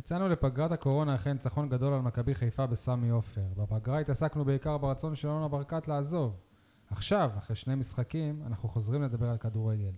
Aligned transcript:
יצאנו 0.00 0.28
לפגרת 0.28 0.72
הקורונה 0.72 1.14
אחרי 1.14 1.32
ניצחון 1.32 1.68
גדול 1.68 1.94
על 1.94 2.00
מכבי 2.00 2.34
חיפה 2.34 2.66
בסמי 2.66 3.10
עופר. 3.10 3.44
בפגרה 3.56 3.98
התעסקנו 3.98 4.44
בעיקר 4.44 4.78
ברצון 4.78 5.16
של 5.16 5.28
אלונה 5.28 5.48
ברקת 5.48 5.88
לעזוב. 5.88 6.36
עכשיו, 6.90 7.30
אחרי 7.38 7.56
שני 7.56 7.74
משחקים, 7.74 8.42
אנחנו 8.46 8.68
חוזרים 8.68 9.02
לדבר 9.02 9.28
על 9.30 9.36
כדורגל. 9.36 9.92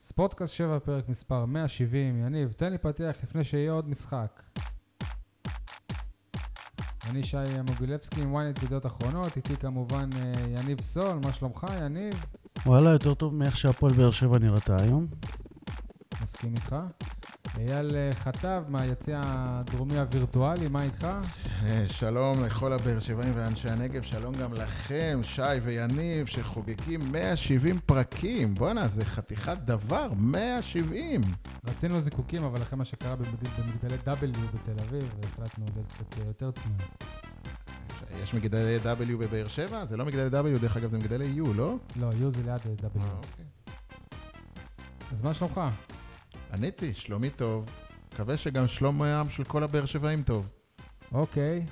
ספורטקאסט 0.00 0.54
7, 0.54 0.78
פרק 0.80 1.08
מספר 1.08 1.44
170. 1.44 2.26
יניב, 2.26 2.52
תן 2.52 2.72
לי 2.72 2.78
פתיח 2.78 3.16
לפני 3.22 3.44
שיהיה 3.44 3.72
עוד 3.72 3.88
משחק. 3.88 4.42
אני 7.10 7.22
שי 7.22 7.36
מוגילבסקי 7.68 8.22
עם 8.22 8.36
ynet 8.36 8.64
ידיעות 8.64 8.86
אחרונות, 8.86 9.36
איתי 9.36 9.56
כמובן 9.56 10.10
אה, 10.16 10.32
יניב 10.48 10.80
סול, 10.80 11.20
מה 11.24 11.32
שלומך 11.32 11.66
יניב? 11.80 12.24
וואלה, 12.66 12.90
יותר 12.90 13.14
טוב 13.14 13.34
מאיך 13.34 13.56
שהפועל 13.56 13.92
באר 13.92 14.10
שבע 14.10 14.38
נראתה 14.38 14.76
היום. 14.80 15.06
מסכים 16.22 16.54
איתך. 16.54 16.76
אייל 17.58 17.96
אה, 17.96 18.14
חטב 18.14 18.64
מהיציע 18.68 19.20
הדרומי 19.24 19.98
הווירטואלי, 19.98 20.68
מה 20.68 20.82
איתך? 20.82 21.06
אה, 21.62 21.84
שלום 21.86 22.44
לכל 22.44 22.72
הבאר 22.72 22.98
שבעים 22.98 23.32
ואנשי 23.36 23.68
הנגב, 23.70 24.02
שלום 24.02 24.34
גם 24.34 24.52
לכם, 24.54 25.20
שי 25.22 25.42
ויניב, 25.62 26.26
שחוגגים 26.26 27.12
170 27.12 27.78
פרקים. 27.86 28.54
בואנה, 28.54 28.88
זה 28.88 29.04
חתיכת 29.04 29.56
דבר, 29.64 30.08
170. 30.16 31.20
רצינו 31.68 32.00
זיקוקים, 32.00 32.44
אבל 32.44 32.62
אחרי 32.62 32.78
מה 32.78 32.84
שקרה 32.84 33.16
במגד... 33.16 33.48
במגדלי 33.58 33.98
W 34.06 34.38
בתל 34.54 34.84
אביב, 34.88 35.14
החלטנו 35.24 35.64
להיות 35.74 35.86
קצת 35.92 36.18
אה, 36.18 36.26
יותר 36.26 36.50
צנועים. 36.50 36.78
יש 38.22 38.34
מגדלי 38.34 38.76
W 38.84 39.16
בבאר 39.18 39.48
שבע? 39.48 39.84
זה 39.84 39.96
לא 39.96 40.04
מגדלי 40.04 40.40
W, 40.40 40.60
דרך 40.60 40.76
אגב, 40.76 40.90
זה 40.90 40.98
מגדלי 40.98 41.40
U, 41.40 41.48
לא? 41.54 41.76
לא, 41.96 42.10
U 42.10 42.30
זה 42.30 42.42
ליד 42.42 42.60
W. 42.80 43.00
אה, 43.00 43.10
אוקיי. 43.16 43.44
אז 45.12 45.22
מה 45.22 45.34
שלומך? 45.34 45.60
עניתי, 46.54 46.94
שלומי 46.94 47.30
טוב. 47.30 47.64
מקווה 48.12 48.36
שגם 48.36 48.68
שלום 48.68 49.02
העם 49.02 49.30
של 49.30 49.44
כל 49.44 49.62
הבאר 49.62 49.86
שבעים 49.86 50.22
טוב. 50.22 50.48
אוקיי. 51.12 51.62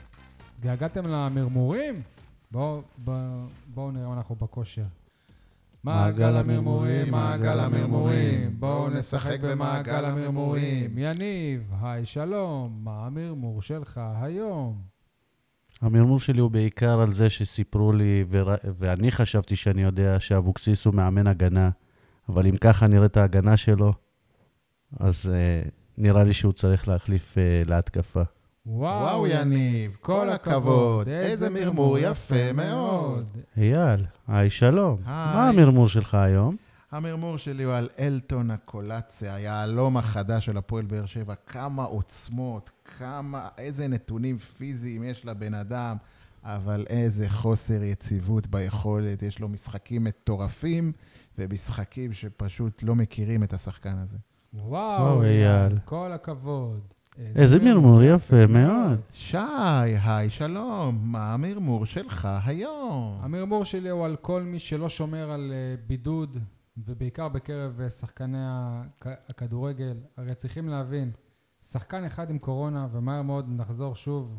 התגעגעתם 0.59 1.07
למרמורים? 1.07 2.03
בואו 2.51 2.83
בוא, 2.99 3.15
בוא 3.67 3.93
נראה 3.93 4.07
אם 4.07 4.13
אנחנו 4.13 4.35
בכושר. 4.35 4.83
מעגל 5.85 6.37
המרמורים, 6.37 7.11
מעגל 7.11 7.61
המרמורים, 7.61 8.61
בואו 8.61 8.91
נשחק 8.91 9.41
במעגל 9.41 10.05
המרמורים. 10.05 10.99
יניב, 10.99 11.73
היי 11.83 12.07
שלום, 12.07 12.81
מה 12.85 13.07
המרמור 13.07 13.63
שלך 13.63 14.01
היום? 14.21 14.83
המרמור 15.81 16.21
שלי 16.21 16.41
הוא 16.41 16.51
בעיקר 16.51 17.01
על 17.01 17.11
זה 17.11 17.31
שסיפרו 17.31 17.93
לי, 17.93 18.25
ור... 18.29 18.51
ואני 18.79 19.13
חשבתי 19.13 19.57
שאני 19.57 19.83
יודע 19.83 20.21
שאבוקסיס 20.21 20.85
הוא 20.85 20.95
מאמן 20.95 21.27
הגנה, 21.27 21.71
אבל 22.29 22.47
אם 22.47 22.57
ככה 22.57 22.87
נראית 22.87 23.17
ההגנה 23.17 23.57
שלו, 23.57 23.93
אז 25.01 25.31
uh, 25.33 25.71
נראה 25.99 26.25
לי 26.25 26.33
שהוא 26.33 26.53
צריך 26.53 26.89
להחליף 26.89 27.35
uh, 27.35 27.69
להתקפה. 27.69 28.23
וואו, 28.67 29.27
יניב, 29.27 29.97
כל 30.01 30.31
הכבוד, 30.31 31.09
איזה 31.09 31.51
מרמור 31.51 31.99
יפה 31.99 32.53
מאוד. 32.53 33.37
אייל, 33.57 34.05
היי 34.29 34.51
שלום. 34.51 34.99
היי. 35.07 35.35
מה 35.35 35.49
המרמור 35.49 35.89
שלך 35.89 36.15
היום? 36.15 36.57
המרמור 36.93 37.37
שלי 37.37 37.63
הוא 37.63 37.75
על 37.75 37.89
אלטון 37.99 38.51
הקולציה, 38.51 39.35
היהלום 39.35 39.97
החדש 39.97 40.47
של 40.47 40.57
הפועל 40.57 40.85
באר 40.85 41.07
שבע. 41.07 41.35
כמה 41.47 41.85
עוצמות, 41.85 42.71
כמה, 42.99 43.49
איזה 43.59 43.89
נתונים 43.89 44.39
פיזיים 44.39 45.05
יש 45.05 45.27
לבן 45.27 45.55
אדם, 45.55 45.97
אבל 46.45 46.85
איזה 46.89 47.31
חוסר 47.31 47.83
יציבות 47.83 48.47
ביכולת. 48.47 49.23
יש 49.23 49.39
לו 49.39 49.49
משחקים 49.49 50.05
מטורפים, 50.05 50.93
ומשחקים 51.39 52.13
שפשוט 52.13 52.83
לא 52.83 52.95
מכירים 52.95 53.43
את 53.43 53.53
השחקן 53.53 53.99
הזה. 53.99 54.19
וואו, 54.55 54.69
וואו, 55.03 55.23
אייל, 55.23 55.47
אייל. 55.47 55.79
כל 55.85 56.13
הכבוד. 56.13 56.81
איזה 57.35 57.59
מרמור 57.59 58.03
יפה 58.03 58.47
מאוד. 58.47 59.01
שי, 59.13 59.37
היי, 60.05 60.31
שלום, 60.31 60.99
מה 61.03 61.35
המרמור 61.35 61.87
שלך 61.87 62.29
היום? 62.45 63.19
המרמור 63.23 63.65
שלי 63.65 63.89
הוא 63.89 64.05
על 64.05 64.17
כל 64.17 64.43
מי 64.43 64.59
שלא 64.59 64.89
שומר 64.89 65.31
על 65.31 65.53
אה, 65.53 65.75
בידוד, 65.87 66.39
ובעיקר 66.77 67.29
בקרב 67.29 67.81
אה, 67.81 67.91
שחקני 67.91 68.39
הכ- 68.39 69.07
הכדורגל. 69.29 69.97
הרי 70.17 70.35
צריכים 70.35 70.69
להבין, 70.69 71.11
שחקן 71.63 72.05
אחד 72.05 72.31
עם 72.31 72.39
קורונה, 72.39 72.87
ומהר 72.93 73.23
מאוד 73.23 73.47
נחזור 73.49 73.95
שוב 73.95 74.39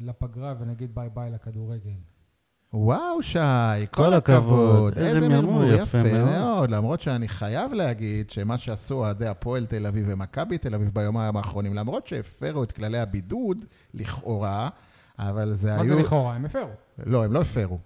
לפגרה 0.00 0.54
ונגיד 0.58 0.94
ביי 0.94 1.08
ביי 1.14 1.30
לכדורגל. 1.30 1.90
וואו, 2.74 3.22
שי, 3.22 3.38
כל, 3.90 4.02
כל 4.02 4.12
הכבוד. 4.12 4.38
הכבוד. 4.38 4.98
איזה 4.98 5.16
איזה 5.16 5.28
מרמור 5.28 5.64
יפה 5.64 5.98
יפה 5.98 6.02
מאוד. 6.02 6.24
מאוד. 6.24 6.70
למרות 6.70 7.00
שאני 7.00 7.28
חייב 7.28 7.72
להגיד 7.72 8.30
שמה 8.30 8.58
שעשו 8.58 8.94
אוהדי 8.94 9.26
הפועל 9.26 9.66
תל 9.66 9.86
אביב 9.86 10.04
ומכבי 10.08 10.58
תל 10.58 10.74
אביב 10.74 10.90
ביומיים 10.92 11.36
האחרונים, 11.36 11.74
למרות 11.74 12.06
שהפרו 12.06 12.62
את 12.62 12.72
כללי 12.72 12.98
הבידוד, 12.98 13.64
לכאורה, 13.94 14.68
אבל 15.18 15.52
זה 15.52 15.76
מה 15.76 15.82
היו... 15.82 15.88
זה 15.88 15.94
לכאורה? 15.94 16.34
הם 16.34 16.44
הפרו. 16.44 16.68
לא, 17.06 17.24
הם 17.24 17.32
לא 17.32 17.40
הפרו. 17.40 17.78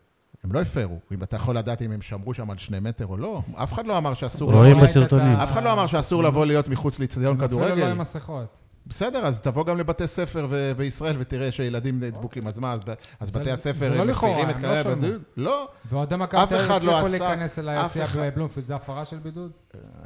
הם 0.45 0.53
לא 0.53 0.61
הפרו. 0.61 0.99
אם 1.13 1.23
אתה 1.23 1.37
יכול 1.37 1.57
לדעת 1.57 1.83
אם 1.83 1.93
הם 1.93 2.03
שמרו 2.03 2.35
שם 2.35 2.51
על 2.51 2.59
שני 2.59 2.81
מטר 2.81 3.07
או 3.07 3.17
לא, 3.17 3.43
אף 3.55 3.73
אחד 3.73 3.87
לא 3.87 3.99
אמר 3.99 4.15
שאסור... 4.15 4.53
רואים 4.53 4.81
בסרטונים. 4.81 5.37
אף 5.37 5.53
אחד 5.53 5.63
לא 5.63 5.73
אמר 5.73 5.87
שאסור 5.87 6.23
לבוא 6.23 6.47
להיות 6.47 6.69
מחוץ 6.69 6.99
לאצטדיון 6.99 7.37
הם 7.37 7.45
אפילו 7.45 7.61
לא 7.61 7.67
כדורגל. 7.67 7.91
עם 7.91 7.99
מסכות. 7.99 8.66
בסדר, 8.89 9.27
אז 9.27 9.41
תבוא 9.41 9.65
גם 9.65 9.79
לבתי 9.79 10.07
ספר 10.07 10.47
ו- 10.51 10.73
בישראל 10.77 11.17
ותראה 11.19 11.53
שילדים 11.53 12.01
דבוקים. 12.01 12.47
אז 12.47 12.59
מה, 12.59 12.73
אז 12.73 12.81
ב- 12.87 12.91
אז 13.21 13.31
בתי 13.31 13.45
זה 13.45 13.53
הספר 13.53 13.95
לא 13.97 14.03
הם 14.03 14.09
מפירים 14.09 14.51
את 14.51 14.57
כללי 14.57 14.85
לא. 14.85 14.91
הבידוד? 14.91 15.23
לא. 15.37 15.69
ואוהדי 15.89 16.17
מכבי 16.17 16.41
תל 16.49 16.55
אביב 16.55 16.89
לא 16.89 16.99
הצליחו 17.01 17.25
להיכנס 17.25 17.59
אל 17.59 17.69
אחד- 17.69 18.19
בבלומפילד, 18.21 18.67
זה 18.67 18.75
הפרה 18.75 19.05
של 19.05 19.19
בידוד? 19.19 19.51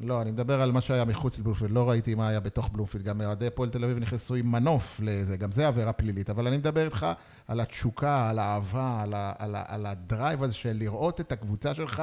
לא, 0.01 0.23
אני 0.23 0.31
מדבר 0.31 0.63
על 0.63 0.73
מה 0.73 0.81
שהיה 0.81 1.05
מחוץ 1.05 1.39
לבלומפילד, 1.39 1.71
לא 1.71 1.91
ראיתי 1.91 2.15
מה 2.15 2.29
היה 2.29 2.41
בתוך 2.41 2.69
בלומפילד. 2.73 3.05
גם 3.05 3.21
אוהדי 3.21 3.47
הפועל 3.47 3.69
תל 3.69 3.85
אביב 3.85 3.99
נכנסו 3.99 4.35
עם 4.35 4.53
מנוף 4.53 5.01
לזה, 5.03 5.37
גם 5.37 5.53
זה 5.53 5.69
עבירה 5.69 5.93
פלילית. 5.93 6.31
אבל 6.31 6.47
אני 6.47 6.57
מדבר 6.57 6.85
איתך 6.85 7.07
על 7.49 7.61
התשוקה, 7.61 8.29
על 8.31 8.39
האהבה, 8.39 8.99
על, 9.03 9.15
ה- 9.15 9.33
על, 9.39 9.55
ה- 9.55 9.65
על 9.69 9.87
הדרייב 9.87 10.43
הזה 10.43 10.55
של 10.55 10.73
לראות 10.73 11.21
את 11.21 11.33
הקבוצה 11.33 11.75
שלך, 11.75 12.03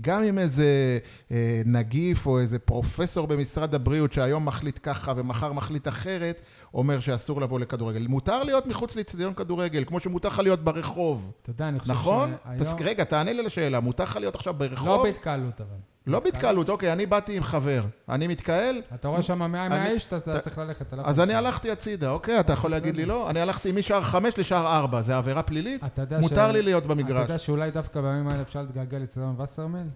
גם 0.00 0.22
עם 0.22 0.38
איזה 0.38 0.98
אה, 1.30 1.62
נגיף 1.64 2.26
או 2.26 2.38
איזה 2.38 2.58
פרופסור 2.58 3.26
במשרד 3.26 3.74
הבריאות 3.74 4.12
שהיום 4.12 4.46
מחליט 4.46 4.78
ככה 4.82 5.12
ומחר 5.16 5.52
מחליט 5.52 5.88
אחרת, 5.88 6.40
אומר 6.74 7.00
שאסור 7.00 7.40
לבוא 7.40 7.60
לכדורגל. 7.60 8.06
מותר 8.06 8.42
להיות 8.42 8.66
מחוץ 8.66 8.96
לאצטדיון 8.96 9.34
כדורגל, 9.34 9.84
כמו 9.84 10.00
שמותר 10.00 10.28
לך 10.28 10.38
להיות 10.38 10.60
ברחוב. 10.60 11.32
אתה 11.42 11.50
יודע, 11.50 11.68
אני 11.68 11.80
חושב 11.80 11.92
נכון? 11.92 12.34
שהיום... 12.44 12.58
תס... 12.58 12.74
רגע, 12.80 13.04
תענה 13.04 13.32
לי 13.32 13.42
לשאלה, 13.42 13.80
מותר 13.80 14.04
לך 14.04 14.16
להיות 14.16 14.34
עכשיו 14.34 14.54
ברחוב? 14.54 14.88
לא 14.88 15.02
בהתקהלות 15.02 15.60
אבל. 15.60 15.95
לא 16.06 16.20
בהתקהלות, 16.20 16.68
אוקיי, 16.68 16.92
אני 16.92 17.06
באתי 17.06 17.36
עם 17.36 17.42
חבר. 17.42 17.82
אני 18.08 18.26
מתקהל, 18.26 18.82
אתה 18.94 19.08
רואה 19.08 19.22
שם 19.22 19.38
100 19.38 19.48
100 19.48 19.66
אני- 19.66 19.90
איש, 19.90 20.06
אתה- 20.06 20.16
אתה 20.16 20.30
אתה- 20.30 20.40
צריך 20.40 20.58
ללכת. 20.58 20.82
אתה 20.82 20.96
לא 20.96 21.02
אז 21.04 21.20
אני. 21.20 21.34
הלכתי 21.34 21.70
הצידה, 21.70 22.10
אוקיי? 22.10 22.40
אתה 22.40 22.52
יכול 22.52 22.70
להגיד 22.70 22.96
לי. 22.96 23.04
לא? 23.04 23.30
אני 23.30 23.40
הלכתי 23.40 23.72
משער 23.72 24.02
חמש 24.02 24.38
לשער 24.38 24.66
ארבע, 24.76 25.00
זה 25.00 25.16
עבירה 25.16 25.42
פלילית? 25.42 25.84
אתה 25.84 26.18
מותר 26.20 26.52
לי 26.52 26.62
להיות 26.62 26.84
אתה 26.84 26.94
במגרש. 26.94 27.22
יודע 27.22 27.38
שאולי 27.38 27.70
דווקא 27.70 28.00
בימים 28.00 28.28
האלה 28.28 28.42
אפשר 28.42 28.62
להתגעגע 28.62 28.98
לאצטדיון 28.98 29.40
וסרמיל? 29.40 29.86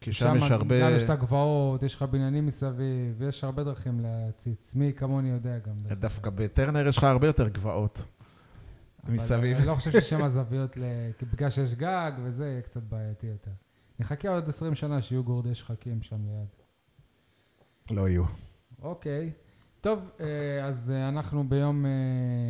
כי 0.00 0.12
שם 0.12 0.36
יש 0.36 0.50
הרבה... 0.50 0.80
גם 0.80 0.96
יש 0.96 1.02
את 1.04 1.10
הגבעות, 1.10 1.82
יש 1.82 1.94
לך 1.94 2.02
בניינים 2.02 2.46
מסביב, 2.46 3.22
יש 3.28 3.44
הרבה 3.44 3.64
דרכים 3.64 4.00
להציץ. 4.02 4.72
מי 4.74 4.92
כמוני 4.96 5.30
יודע 5.30 5.58
גם. 5.58 5.96
דווקא 5.96 6.30
בטרנר 6.30 6.86
יש 6.86 6.98
לך 6.98 7.04
הרבה 7.04 7.26
יותר 7.26 7.48
גבעות. 7.48 8.04
מסביב. 9.08 9.56
אני 9.56 9.66
לא 9.66 9.74
חושב 9.74 9.90
ששם 10.00 10.24
הזוויות, 10.24 10.76
בגלל 11.32 11.50
שיש 11.50 11.74
גג 11.74 12.12
וזה, 12.22 12.46
יהיה 12.46 12.60
קצת 12.60 12.82
בעייתי 12.82 13.26
יותר. 13.26 13.50
נחכה 14.00 14.28
עוד 14.28 14.48
20 14.48 14.74
שנה 14.74 15.02
שיהיו 15.02 15.24
גורדי 15.24 15.54
שחקים 15.54 16.02
שם 16.02 16.16
ליד. 16.26 16.48
לא 17.98 18.08
יהיו. 18.08 18.24
אוקיי. 18.82 19.32
טוב, 19.80 19.98
אה, 20.20 20.26
אז 20.66 20.90
אה, 20.96 21.08
אנחנו 21.08 21.48
ביום, 21.48 21.86
אה, 21.86 21.90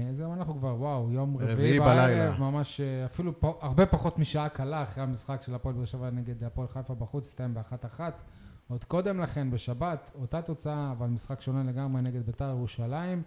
איזה 0.08 0.22
יום 0.22 0.32
אנחנו 0.32 0.54
כבר? 0.58 0.74
וואו, 0.80 1.10
יום 1.12 1.36
רביעי 1.36 1.52
רביעי 1.54 1.80
בלילה. 1.80 2.06
בערב, 2.30 2.40
ממש 2.40 2.80
אפילו 2.80 3.40
פ- 3.40 3.44
הרבה 3.60 3.86
פחות 3.86 4.18
משעה 4.18 4.48
קלה 4.48 4.82
אחרי 4.82 5.02
המשחק 5.02 5.42
של 5.42 5.54
הפועל 5.54 5.74
באר 5.74 5.84
שבע 5.84 6.10
נגד 6.10 6.44
הפועל 6.44 6.68
חיפה 6.68 6.94
בחוץ, 6.94 7.26
הסתיים 7.26 7.54
באחת 7.54 7.84
אחת. 7.84 8.22
עוד 8.68 8.84
קודם 8.84 9.20
לכן, 9.20 9.50
בשבת, 9.50 10.10
אותה 10.20 10.42
תוצאה, 10.42 10.92
אבל 10.92 11.06
משחק 11.06 11.40
שונה 11.40 11.62
לגמרי 11.62 12.02
נגד 12.02 12.26
בית"ר 12.26 12.44
ירושלים. 12.48 13.22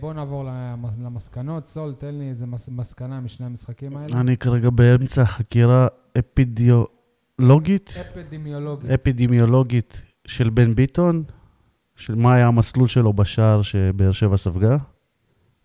בואו 0.00 0.12
נעבור 0.12 0.44
למס- 0.44 0.98
למסקנות. 0.98 1.66
סול, 1.66 1.94
תן 1.98 2.14
לי 2.14 2.28
איזה 2.28 2.46
מס- 2.46 2.68
מסקנה 2.68 3.20
משני 3.20 3.46
המשחקים 3.46 3.96
האלה. 3.96 4.20
אני 4.20 4.36
כרגע 4.36 4.70
באמצע 4.70 5.24
חקירה 5.24 5.86
אפידיולוגית, 7.42 7.90
אפידמיולוגית. 8.10 8.90
אפידמיולוגית 8.90 10.02
של 10.26 10.50
בן 10.50 10.74
ביטון, 10.74 11.24
של 11.96 12.14
מה 12.14 12.34
היה 12.34 12.46
המסלול 12.46 12.88
שלו 12.88 13.12
בשער 13.12 13.62
שבאר 13.62 14.12
שבע 14.12 14.36
ספגה. 14.36 14.76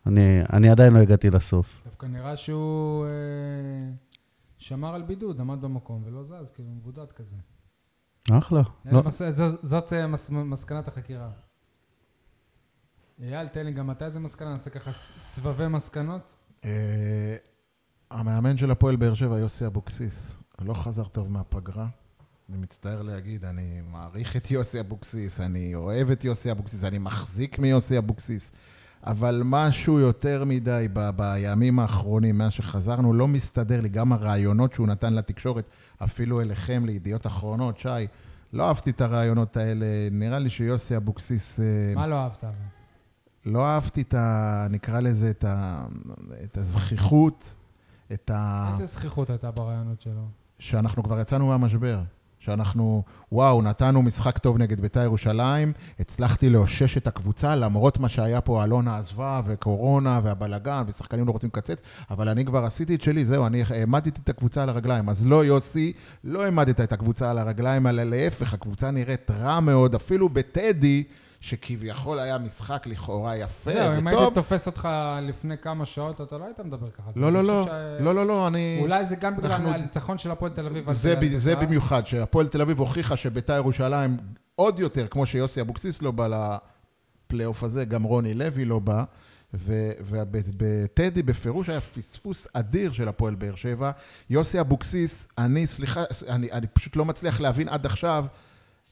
אני, 0.05 0.41
אני 0.53 0.69
עדיין 0.69 0.93
לא 0.93 0.99
הגעתי 0.99 1.29
לסוף. 1.29 1.81
דווקא 1.85 2.05
נראה 2.05 2.35
שהוא 2.35 3.05
אה, 3.05 3.09
שמר 4.57 4.95
על 4.95 5.01
בידוד, 5.01 5.39
עמד 5.41 5.61
במקום 5.61 6.03
ולא 6.05 6.23
זז, 6.23 6.51
כאילו 6.51 6.69
מבודד 6.69 7.11
כזה. 7.11 7.35
אחלה. 8.31 8.61
לא, 8.85 9.03
מס- 9.03 9.21
ז- 9.29 9.61
זאת 9.61 9.93
אה, 9.93 10.07
מס- 10.07 10.29
מסקנת 10.29 10.87
החקירה. 10.87 11.29
אייל, 13.21 13.47
תן 13.47 13.65
לי 13.65 13.71
גם 13.71 13.91
אתה 13.91 14.05
איזה 14.05 14.19
מסקנה, 14.19 14.49
נעשה 14.51 14.69
ככה 14.69 14.91
סבבי 14.91 15.67
מסקנות. 15.67 16.33
אה, 16.65 17.35
המאמן 18.11 18.57
של 18.57 18.71
הפועל 18.71 18.95
באר 18.95 19.13
שבע, 19.13 19.37
יוסי 19.39 19.65
אבוקסיס, 19.65 20.37
לא 20.61 20.73
חזר 20.73 21.03
טוב 21.03 21.31
מהפגרה. 21.31 21.87
אני 22.49 22.57
מצטער 22.57 23.01
להגיד, 23.01 23.45
אני 23.45 23.81
מעריך 23.91 24.35
את 24.35 24.51
יוסי 24.51 24.79
אבוקסיס, 24.79 25.39
אני 25.39 25.75
אוהב 25.75 26.11
את 26.11 26.23
יוסי 26.23 26.51
אבוקסיס, 26.51 26.83
אני 26.83 26.97
מחזיק 26.97 27.59
מיוסי 27.59 27.97
אבוקסיס, 27.97 28.51
אבל 29.03 29.41
משהו 29.45 29.99
יותר 29.99 30.43
מדי 30.45 30.87
ב- 30.93 31.09
בימים 31.09 31.79
האחרונים, 31.79 32.37
מאז 32.37 32.51
שחזרנו, 32.51 33.13
לא 33.13 33.27
מסתדר 33.27 33.81
לי. 33.81 33.89
גם 33.89 34.13
הראיונות 34.13 34.73
שהוא 34.73 34.87
נתן 34.87 35.13
לתקשורת, 35.13 35.69
אפילו 36.03 36.41
אליכם, 36.41 36.83
לידיעות 36.85 37.27
אחרונות, 37.27 37.77
שי, 37.77 38.07
לא 38.53 38.67
אהבתי 38.67 38.89
את 38.89 39.01
הרעיונות 39.01 39.57
האלה. 39.57 39.85
נראה 40.11 40.39
לי 40.39 40.49
שיוסי 40.49 40.97
אבוקסיס... 40.97 41.59
אה, 41.59 41.95
מה 41.95 42.07
לא 42.07 42.15
אהבת? 42.15 42.43
לא 43.45 43.65
אהבתי 43.65 44.01
את 44.01 44.13
ה... 44.13 44.67
נקרא 44.69 44.99
לזה, 44.99 45.29
את, 45.29 45.43
ה, 45.43 45.85
את 46.43 46.57
הזכיחות, 46.57 47.53
את 48.13 48.31
ה... 48.33 48.69
איזה 48.71 48.85
זכיחות 48.85 49.29
הייתה 49.29 49.51
ברעיונות 49.51 50.01
שלו? 50.01 50.27
שאנחנו 50.59 51.03
כבר 51.03 51.19
יצאנו 51.19 51.47
מהמשבר. 51.47 51.99
שאנחנו, 52.39 53.03
וואו, 53.31 53.61
נתנו 53.61 54.01
משחק 54.01 54.37
טוב 54.37 54.57
נגד 54.57 54.81
בית"ר 54.81 55.03
ירושלים, 55.03 55.73
הצלחתי 55.99 56.49
לאושש 56.49 56.97
את 56.97 57.07
הקבוצה, 57.07 57.55
למרות 57.55 57.99
מה 57.99 58.09
שהיה 58.09 58.41
פה, 58.41 58.63
אלונה 58.63 58.97
עזבה, 58.97 59.41
וקורונה, 59.45 60.19
והבלגן, 60.23 60.83
ושחקנים 60.87 61.27
לא 61.27 61.31
רוצים 61.31 61.49
לקצץ, 61.53 61.81
אבל 62.09 62.29
אני 62.29 62.45
כבר 62.45 62.65
עשיתי 62.65 62.95
את 62.95 63.01
שלי, 63.01 63.25
זהו, 63.25 63.45
אני 63.45 63.63
העמדתי 63.69 64.21
את 64.23 64.29
הקבוצה 64.29 64.63
על 64.63 64.69
הרגליים. 64.69 65.09
אז 65.09 65.27
לא, 65.27 65.45
יוסי, 65.45 65.93
לא 66.23 66.43
העמדת 66.43 66.81
את 66.81 66.93
הקבוצה 66.93 67.31
על 67.31 67.37
הרגליים, 67.37 67.87
אלא 67.87 68.03
להפך, 68.03 68.53
הקבוצה 68.53 68.91
נראית 68.91 69.31
רע 69.31 69.59
מאוד, 69.59 69.95
אפילו 69.95 70.29
בטדי, 70.29 71.03
שכביכול 71.41 72.19
היה 72.19 72.37
משחק 72.37 72.87
לכאורה 72.87 73.37
יפה 73.37 73.71
זהו, 73.71 73.97
אם 73.97 74.07
הייתי 74.07 74.21
וטוב. 74.23 74.33
תופס 74.33 74.67
אותך 74.67 74.89
לפני 75.21 75.57
כמה 75.57 75.85
שעות, 75.85 76.21
אתה 76.21 76.37
לא 76.37 76.45
היית 76.45 76.59
מדבר 76.59 76.89
ככה. 76.91 77.11
לא, 77.15 77.31
לא, 77.31 77.43
לא, 77.43 77.65
לא, 77.99 78.15
לא, 78.15 78.27
לא, 78.27 78.47
אני... 78.47 78.79
אולי 78.81 79.05
זה 79.05 79.15
גם 79.15 79.37
בגלל 79.37 79.51
אנחנו- 79.51 79.69
הניצחון 79.73 80.17
של 80.17 80.31
הפועל 80.31 80.51
תל 80.51 80.65
אביב. 80.65 80.91
זה, 80.91 81.15
תל 81.15 81.25
ב- 81.27 81.37
זה 81.37 81.53
אביב, 81.53 81.67
במיוחד, 81.69 82.07
שהפועל 82.07 82.47
תל 82.47 82.61
אביב 82.61 82.79
הוכיחה 82.79 83.17
שביתר 83.17 83.55
ירושלים 83.55 84.17
עוד 84.55 84.79
יותר, 84.79 85.07
כמו 85.07 85.25
שיוסי 85.25 85.61
אבוקסיס 85.61 86.01
לא 86.01 86.11
בא 86.11 86.27
לפלייאוף 87.27 87.63
הזה, 87.63 87.85
גם 87.85 88.03
רוני 88.03 88.33
לוי 88.33 88.65
לא 88.65 88.79
בא. 88.79 89.03
ובטדי 89.53 91.23
בפירוש 91.23 91.69
היה 91.69 91.81
פספוס 91.81 92.47
אדיר 92.53 92.91
של 92.91 93.07
הפועל 93.07 93.35
באר 93.35 93.55
שבע. 93.55 93.91
יוסי 94.29 94.59
אבוקסיס, 94.59 95.27
אני, 95.37 95.67
סליחה, 95.67 96.03
אני, 96.29 96.51
אני 96.51 96.67
פשוט 96.67 96.95
לא 96.95 97.05
מצליח 97.05 97.39
להבין 97.39 97.69
עד 97.69 97.85
עכשיו 97.85 98.25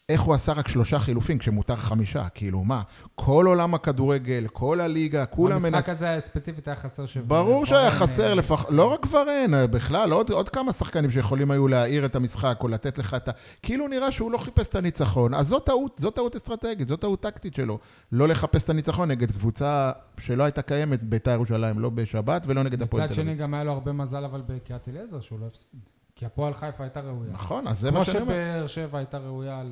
איך 0.10 0.22
הוא 0.22 0.34
עשה 0.34 0.54
רק 0.54 0.68
שלושה 0.68 1.00
חילופים 1.00 1.38
כשמותר 1.38 1.75
חמישה. 1.75 2.30
כאילו, 2.30 2.63
מה? 2.63 2.81
כל 3.16 3.46
עולם 3.48 3.74
הכדורגל, 3.74 4.48
כל 4.54 4.81
הליגה, 4.81 5.25
כולם... 5.25 5.60
במשחק 5.60 5.90
מנצ- 5.90 5.92
הזה 5.92 6.18
ספציפית 6.19 6.68
היה 6.68 6.75
חסר 6.75 7.06
ש... 7.06 7.18
ברור 7.18 7.66
שהיה 7.66 7.81
ורן, 7.81 7.96
חסר 7.96 8.30
אה, 8.30 8.36
לפח... 8.36 8.66
לא 8.69 8.86
רק 8.92 9.06
ורן, 9.12 9.72
בכלל, 9.72 10.12
עוד, 10.12 10.30
עוד 10.30 10.50
כמה 10.50 10.74
שחקנים 10.74 11.12
שיכולים 11.12 11.52
היו 11.52 11.68
להאיר 11.68 12.06
את 12.06 12.16
המשחק 12.16 12.57
או 12.62 12.68
לתת 12.68 12.98
לך 12.98 13.13
את 13.13 13.28
ה... 13.28 13.31
כאילו 13.62 13.88
נראה 13.88 14.12
שהוא 14.12 14.31
לא 14.31 14.38
חיפש 14.38 14.68
את 14.68 14.75
הניצחון. 14.75 15.34
אז 15.34 15.48
זו 15.48 15.60
טעות, 15.60 15.98
זו 16.00 16.12
טעות 16.12 16.36
אסטרטגית, 16.36 16.88
זו 16.88 16.96
טעות 16.96 17.22
טקטית 17.22 17.54
שלו. 17.54 17.80
לא 18.12 18.28
לחפש 18.28 18.63
את 18.63 18.69
הניצחון 18.69 19.12
נגד 19.12 19.31
קבוצה 19.31 19.92
שלא 20.19 20.44
הייתה 20.44 20.62
קיימת 20.62 21.04
בית"ר 21.04 21.31
ירושלים, 21.31 21.80
לא 21.80 21.90
בשבת 21.90 22.44
ולא 22.48 22.63
נגד 22.63 22.81
הפועל 22.81 23.04
מצד 23.04 23.13
תל 23.13 23.22
אביב. 23.22 23.34
שני, 23.34 23.42
גם 23.42 23.54
היה 23.54 23.63
לו 23.63 23.72
הרבה 23.72 23.92
מזל, 23.92 24.25
אבל 24.25 24.42
בקריית 24.48 24.88
אליעזר, 24.88 25.22
שהוא 25.22 25.40
לא 25.40 25.46
הפסיד. 25.46 25.94
כי 26.15 26.25
הפועל 26.25 26.53
חיפה 26.53 26.83
הייתה 26.83 27.00
ראויה. 27.00 27.31
נכון, 27.31 27.67
אז 27.67 27.79
זה 27.79 27.89
כמו 27.89 28.00
מה 28.00 28.06
שאני 28.06 28.21
אומר. 28.21 28.33
שבאר 28.33 28.67
שבע 28.67 28.97
הייתה 28.97 29.17
ראויה 29.17 29.63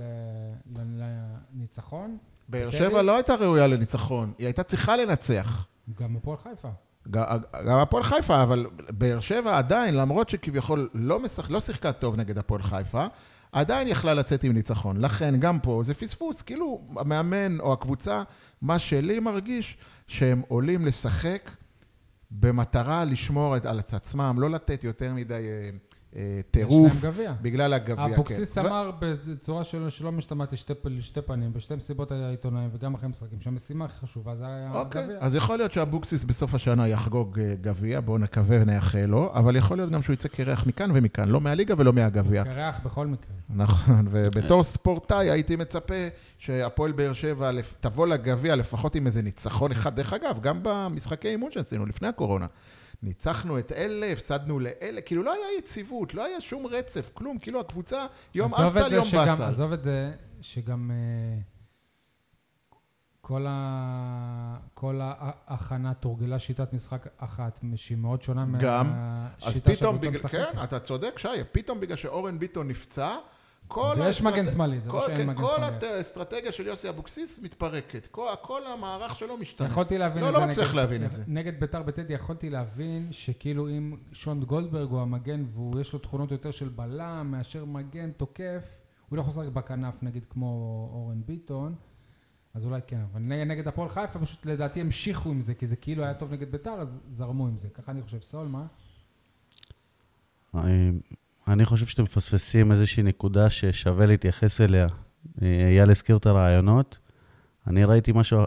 לניצחון, 0.75 2.18
באר? 2.50 2.72
שבע 2.72 3.01
לא 3.01 3.16
הייתה 3.16 3.36
ראויה 3.36 3.68
לניצחון, 3.68 4.34
היא 4.38 4.48
הייתה 4.48 4.63
צריכה 4.63 4.98
לנצח. 4.98 5.68
גם 6.00 6.16
הפועל 6.16 6.38
חיפה. 6.38 6.69
גם 7.12 7.24
גם 7.68 7.78
הפועל 7.80 8.04
חיפה, 8.04 8.44
אבל 8.44 8.66
באר 8.90 9.19
שבע 9.19 9.57
עדיין, 9.57 9.95
למרות 9.95 10.30
שכביכול 10.30 10.90
לא, 10.94 11.19
משח... 11.19 11.51
לא 11.51 11.60
שיחקה 11.60 11.92
טוב 11.92 12.16
נגד 12.16 12.38
הפועל 12.38 12.62
חיפה, 12.62 13.06
עדיין 13.51 13.88
יכלה 13.88 14.13
לצאת 14.13 14.44
עם 14.44 14.51
ניצחון. 14.51 15.01
לכן, 15.01 15.39
גם 15.39 15.60
פה 15.60 15.81
זה 15.84 15.94
פספוס. 15.94 16.42
כאילו, 16.42 16.81
המאמן 16.98 17.60
או 17.60 17.74
הקבוצה, 17.74 18.24
מה 18.62 18.80
שלי 18.80 19.19
מרגיש, 19.19 19.78
שהם 20.07 20.42
עולים 20.48 20.86
לשחק 20.86 21.51
במטרה 22.31 23.06
לשמור 23.06 23.56
על 23.66 23.80
עצמם, 23.92 24.36
לא 24.39 24.50
לתת 24.50 24.84
יותר 24.84 25.13
מדי 25.13 25.34
אה, 25.34 25.39
אה, 25.39 25.69
טירוף. 26.51 27.04
להם 27.04 27.13
גביע. 27.13 27.33
בגלל 27.42 27.74
הגביע, 27.74 27.95
כן. 27.95 28.13
אבוקסיס 28.13 28.57
אמר 28.57 28.92
בצורה 29.00 29.63
שלא, 29.63 29.89
שלא 29.89 30.12
משתמעת 30.12 30.54
לשתי, 30.54 30.74
לשתי 30.86 31.21
פנים, 31.21 31.54
בשתי 31.54 31.75
מסיבות 31.75 32.12
העיתונאים 32.12 32.69
וגם 32.74 32.94
אחרי 32.94 33.10
משחקים, 33.10 33.42
שהמשימה 33.42 33.86
הכי 33.86 34.00
חשובה 34.00 34.36
זה 34.36 34.45
היה 34.45 34.71
אוקיי, 34.74 35.01
הגביע. 35.01 35.18
אז 35.21 35.36
יכול 35.36 35.57
להיות 35.57 35.71
שאבוקסיס 35.71 36.24
בסוף 36.24 36.54
השנה 36.56 36.88
יחגוג 36.88 37.39
אה, 37.39 37.54
גביע, 37.62 38.01
בואו 38.01 38.18
נקווה 38.18 38.57
ונאחל 38.62 39.06
לו, 39.06 39.31
אבל 39.33 39.56
יכול 39.56 39.77
להיות 39.77 39.92
גם 39.92 40.01
שהוא 40.01 40.13
יצא 40.13 40.27
קרח 40.30 40.65
מכאן 40.68 40.92
ומכאן, 40.94 41.30
לא 41.30 41.42
מהליגה 41.42 41.75
ולא 41.77 41.94
מהגביע. 41.94 42.44
קרח 42.44 42.80
בכל 42.86 43.07
מקרה. 43.07 43.33
נכון, 43.50 44.07
ובתור 44.12 44.63
ספורטאי 44.63 45.30
הייתי 45.30 45.56
מצפה 45.56 46.07
שהפועל 46.38 46.92
באר 46.92 47.13
שבע 47.13 47.51
תבוא 47.80 48.07
לגביע 48.07 48.56
לפחות 48.56 48.95
עם 48.95 49.06
איזה 49.06 49.21
ניצחון 49.21 49.71
אחד. 49.71 49.95
דרך 49.95 50.13
אגב, 50.13 50.39
גם 50.42 50.60
במשחקי 50.63 51.27
אימון 51.27 51.51
שעשינו 51.51 51.86
לפני 51.86 52.07
הקורונה. 52.07 52.45
ניצחנו 53.04 53.60
את 53.60 53.72
אלה, 53.72 54.12
הפסדנו 54.12 54.60
לאלה, 54.60 55.02
כאילו 55.02 55.24
לא 55.24 55.34
היה 55.34 55.58
יציבות, 55.60 56.14
לא 56.14 56.26
היה 56.26 56.42
שום 56.42 56.68
רצף, 56.68 57.12
כלום, 57.14 57.40
כאילו 57.40 57.60
הקבוצה 57.60 58.06
יום 58.36 58.54
אסל, 58.54 58.94
יום 58.94 59.06
באסל. 59.14 59.44
עזוב 59.44 59.74
את 59.74 59.84
זה 59.84 60.12
שגם 60.42 60.92
אה, 60.92 61.40
כל, 63.22 63.46
ה... 63.50 64.58
כל 64.74 65.00
ההכנה 65.04 65.94
תורגלה 65.94 66.40
שיטת 66.40 66.74
משחק 66.74 67.08
אחת, 67.18 67.60
שהיא 67.76 67.98
מאוד 67.98 68.22
שונה 68.22 68.46
גם. 68.60 68.94
מהשיטה 68.94 69.76
שהקבוצה 69.76 70.10
משחקת. 70.10 70.50
כן, 70.54 70.64
אתה 70.64 70.80
צודק, 70.80 71.20
שי, 71.20 71.28
פתאום 71.52 71.80
בגלל 71.80 71.98
שאורן 71.98 72.40
ביטון 72.40 72.68
נפצע, 72.68 73.16
ויש 73.81 74.22
האסטרט- 74.22 74.34
מגן 74.34 74.46
שמאלי, 74.48 74.80
זה 74.80 74.90
לא 74.90 74.94
כל- 74.94 75.06
שאין 75.08 75.18
כן, 75.18 75.28
מגן 75.28 75.42
כל 75.42 75.54
שמאלי. 75.58 75.88
האסטרטגיה 75.88 76.52
של 76.52 76.68
יוסי 76.68 76.90
אבוקסיס 76.90 77.40
מתפרקת, 77.40 78.06
כל, 78.12 78.28
כל 78.42 78.68
המערך 78.68 79.16
שלו 79.16 79.38
משתנה. 79.38 79.68
יכולתי 79.68 79.98
להבין 79.98 80.24
לא, 80.24 80.30
את 80.30 80.34
לא 80.34 80.40
זה. 80.40 80.46
מצליח 80.46 80.68
נגד- 80.68 80.75
להבין 80.75 81.06
את 81.06 81.14
זה. 81.14 81.24
נגד 81.28 81.60
ביתר 81.60 81.84
בטדי 81.84 82.14
יכולתי 82.14 82.50
להבין 82.50 83.08
שכאילו 83.12 83.70
אם 83.70 83.96
שון 84.12 84.44
גולדברג 84.44 84.90
הוא 84.90 85.02
המגן 85.02 85.46
ויש 85.75 85.94
לו 85.94 86.00
תכונות 86.00 86.31
יותר 86.31 86.52
של 86.52 86.70
בלם 86.70 87.28
מאשר 87.31 87.66
מגן 87.66 88.12
תוקף, 88.12 88.78
הוא 89.10 89.18
לא 89.18 89.22
יכול 89.22 89.31
לשחק 89.44 89.54
בכנף 89.54 90.04
נגיד 90.04 90.25
כמו 90.30 90.48
אורן 90.94 91.22
ביטון, 91.25 91.75
אז 92.54 92.66
אולי 92.66 92.80
כן. 92.88 93.02
אבל 93.12 93.22
נגד, 93.22 93.48
נגד 93.48 93.68
הפועל 93.68 93.90
חיפה 93.90 94.20
פשוט 94.20 94.46
לדעתי 94.46 94.81
המשיכו 94.81 95.30
עם 95.30 95.42
זה, 95.42 95.54
כי 95.54 95.68
זה 95.68 95.75
כאילו 95.75 96.04
היה 96.04 96.14
טוב 96.14 96.34
נגד 96.34 96.52
ביתר, 96.52 96.72
אז 96.81 97.00
זרמו 97.10 97.48
עם 97.48 97.58
זה. 97.58 97.70
ככה 97.70 97.92
אני 97.92 98.02
חושב. 98.02 98.22
סול, 98.22 98.48
מה? 98.48 98.66
אני- 101.48 101.66
חושב 101.66 101.86
שאתם 101.86 102.04
מפספסים 102.04 102.72
איזושהי 102.72 103.04
נקודה 103.04 103.50
ששווה 103.50 104.06
להתייחס 104.06 104.62
אליה. 104.62 104.88
אה, 105.42 105.48
אייל 105.68 105.90
הזכיר 105.92 106.18
את 106.18 106.25
הרעיונות. 106.25 107.00
אני 107.68 107.84
ראיתי 107.84 108.12
משהו 108.16 108.40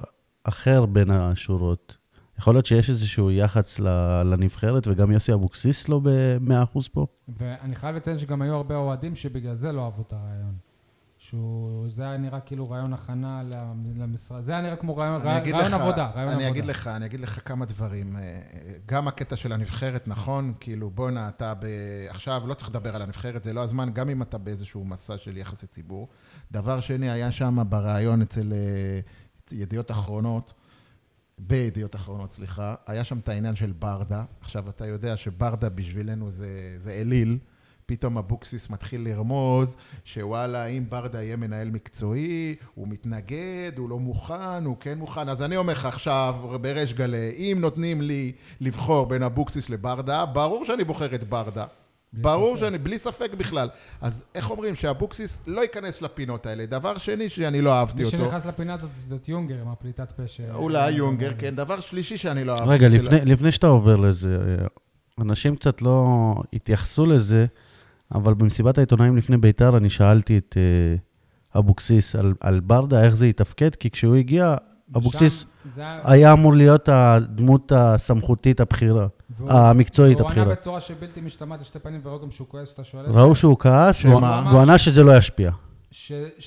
אחר 0.44 0.86
בין 0.86 1.10
השורות. 1.10 1.96
יכול 2.38 2.54
להיות 2.54 2.66
שיש 2.66 2.90
איזשהו 2.90 3.30
יח"צ 3.30 3.78
לנבחרת, 4.24 4.86
וגם 4.88 5.12
יוסי 5.12 5.32
אבוקסיס 5.32 5.88
לא 5.88 6.00
ב-100% 6.02 6.88
פה? 6.92 7.06
ואני 7.28 7.74
חייב 7.76 7.96
לציין 7.96 8.18
שגם 8.18 8.42
היו 8.42 8.54
הרבה 8.54 8.76
אוהדים 8.76 9.14
שבגלל 9.14 9.54
זה 9.54 9.72
לא 9.72 9.84
אהבו 9.84 10.02
את 10.02 10.12
הרעיון. 10.12 10.54
שהוא, 11.30 11.88
זה 11.90 12.02
היה 12.02 12.16
נראה 12.16 12.40
כאילו 12.40 12.70
רעיון 12.70 12.92
הכנה 12.92 13.42
למ- 13.42 14.00
למשרד, 14.00 14.40
זה 14.40 14.52
היה 14.52 14.60
נראה 14.62 14.76
כמו 14.76 14.96
רעיון, 14.96 15.22
רעיון 15.22 15.58
לך- 15.66 15.72
עבודה, 15.72 16.10
רעיון 16.14 16.28
אני 16.32 16.32
עבודה. 16.34 16.48
אגיד 16.48 16.64
לך, 16.64 16.86
אני 16.86 17.06
אגיד 17.06 17.20
לך 17.20 17.48
כמה 17.48 17.64
דברים. 17.64 18.16
אה, 18.16 18.40
גם 18.86 19.08
הקטע 19.08 19.36
של 19.36 19.52
הנבחרת, 19.52 20.08
נכון, 20.08 20.52
כאילו, 20.60 20.90
בואנה, 20.90 21.28
אתה 21.28 21.54
ב... 21.54 21.66
עכשיו 22.08 22.42
לא 22.46 22.54
צריך 22.54 22.70
לדבר 22.70 22.96
על 22.96 23.02
הנבחרת, 23.02 23.44
זה 23.44 23.52
לא 23.52 23.60
הזמן, 23.62 23.90
גם 23.92 24.08
אם 24.08 24.22
אתה 24.22 24.38
באיזשהו 24.38 24.84
מסע 24.84 25.18
של 25.18 25.36
יחסי 25.36 25.66
ציבור. 25.66 26.08
דבר 26.52 26.80
שני, 26.80 27.10
היה 27.10 27.32
שם 27.32 27.58
בריאיון 27.68 28.22
אצל 28.22 28.52
אה, 28.52 29.00
ידיעות 29.52 29.90
אחרונות, 29.90 30.52
בידיעות 31.38 31.96
אחרונות, 31.96 32.32
סליחה, 32.32 32.74
היה 32.86 33.04
שם 33.04 33.18
את 33.18 33.28
העניין 33.28 33.54
של 33.54 33.72
ברדה. 33.78 34.24
עכשיו, 34.40 34.68
אתה 34.68 34.86
יודע 34.86 35.16
שברדה 35.16 35.68
בשבילנו 35.68 36.30
זה, 36.30 36.48
זה 36.78 36.90
אליל. 36.92 37.38
פתאום 37.86 38.18
אבוקסיס 38.18 38.70
מתחיל 38.70 39.08
לרמוז 39.08 39.76
שוואלה, 40.04 40.66
אם 40.66 40.84
ברדה 40.88 41.22
יהיה 41.22 41.36
מנהל 41.36 41.70
מקצועי, 41.70 42.54
הוא 42.74 42.88
מתנגד, 42.88 43.72
הוא 43.76 43.90
לא 43.90 43.98
מוכן, 43.98 44.64
הוא 44.64 44.76
כן 44.80 44.98
מוכן. 44.98 45.28
אז 45.28 45.42
אני 45.42 45.56
אומר 45.56 45.72
לך 45.72 45.84
עכשיו, 45.84 46.36
בריש 46.60 46.94
גלי, 46.94 47.32
אם 47.36 47.58
נותנים 47.60 48.00
לי 48.00 48.32
לבחור 48.60 49.06
בין 49.06 49.22
אבוקסיס 49.22 49.70
לברדה, 49.70 50.26
ברור 50.26 50.64
שאני 50.64 50.84
בוחר 50.84 51.14
את 51.14 51.24
ברדה. 51.24 51.64
ברור 52.12 52.56
ספק. 52.56 52.66
שאני, 52.66 52.78
בלי 52.78 52.98
ספק 52.98 53.30
בכלל. 53.38 53.68
אז 54.00 54.24
איך 54.34 54.50
אומרים, 54.50 54.74
שאבוקסיס 54.74 55.40
לא 55.46 55.60
ייכנס 55.60 56.02
לפינות 56.02 56.46
האלה. 56.46 56.66
דבר 56.66 56.98
שני, 56.98 57.28
שאני 57.28 57.60
לא 57.60 57.72
אהבתי 57.72 58.02
מי 58.02 58.04
אותו. 58.04 58.18
שנכנס 58.18 58.46
לפינה 58.46 58.74
הזאת 58.74 58.90
זה 59.08 59.14
את 59.14 59.28
יונגר 59.28 59.60
עם 59.60 59.68
הפליטת 59.68 60.12
פה 60.12 60.26
ש... 60.26 60.40
אולי 60.54 60.90
יונגר, 60.90 61.32
כן. 61.38 61.56
דבר 61.56 61.80
שלישי 61.80 62.16
שאני 62.16 62.44
לא 62.44 62.52
אהבתי. 62.52 62.68
רגע, 62.68 62.88
לפני, 62.88 63.24
לפני 63.24 63.52
שאתה 63.52 63.66
עובר 63.66 63.96
לזה, 63.96 64.38
אה, 64.60 64.66
אנשים 65.20 65.56
קצת 65.56 65.82
לא 65.82 66.34
התייחסו 66.52 67.06
לזה, 67.06 67.46
אבל 68.14 68.34
במסיבת 68.34 68.78
העיתונאים 68.78 69.16
לפני 69.16 69.36
ביתר 69.36 69.76
אני 69.76 69.90
שאלתי 69.90 70.38
את 70.38 70.54
אה, 70.56 70.96
אבוקסיס 71.60 72.16
על, 72.16 72.34
על 72.40 72.60
ברדה, 72.60 73.04
איך 73.04 73.14
זה 73.16 73.26
יתפקד, 73.26 73.74
כי 73.74 73.90
כשהוא 73.90 74.14
הגיע, 74.16 74.56
אבוקסיס 74.96 75.44
זה 75.64 75.82
היה- 76.04 76.32
אמור 76.32 76.54
להיות 76.54 76.88
הדמות 76.88 77.72
הסמכותית 77.76 78.60
הבכירה. 78.60 79.06
המקצועית 79.48 80.16
והוא 80.20 80.30
ענה 80.30 80.40
הבכירה. 80.40 80.54
בצורה 80.56 80.80
שבלתי 80.80 81.20
משתמעת 81.20 81.60
לשתי 81.60 81.78
פנים, 81.78 82.00
וראו 82.04 82.20
גם 82.20 82.30
שהוא 82.30 82.48
כועס 82.48 82.68
שאתה 82.68 82.84
שואל 82.84 83.04
את 83.04 83.10
ראו 83.14 83.34
שהוא 83.34 83.56
כעס, 83.58 84.04
והוא 84.04 84.60
ענה 84.62 84.78
שזה 84.78 85.02
לא 85.02 85.16
ישפיע. 85.16 85.50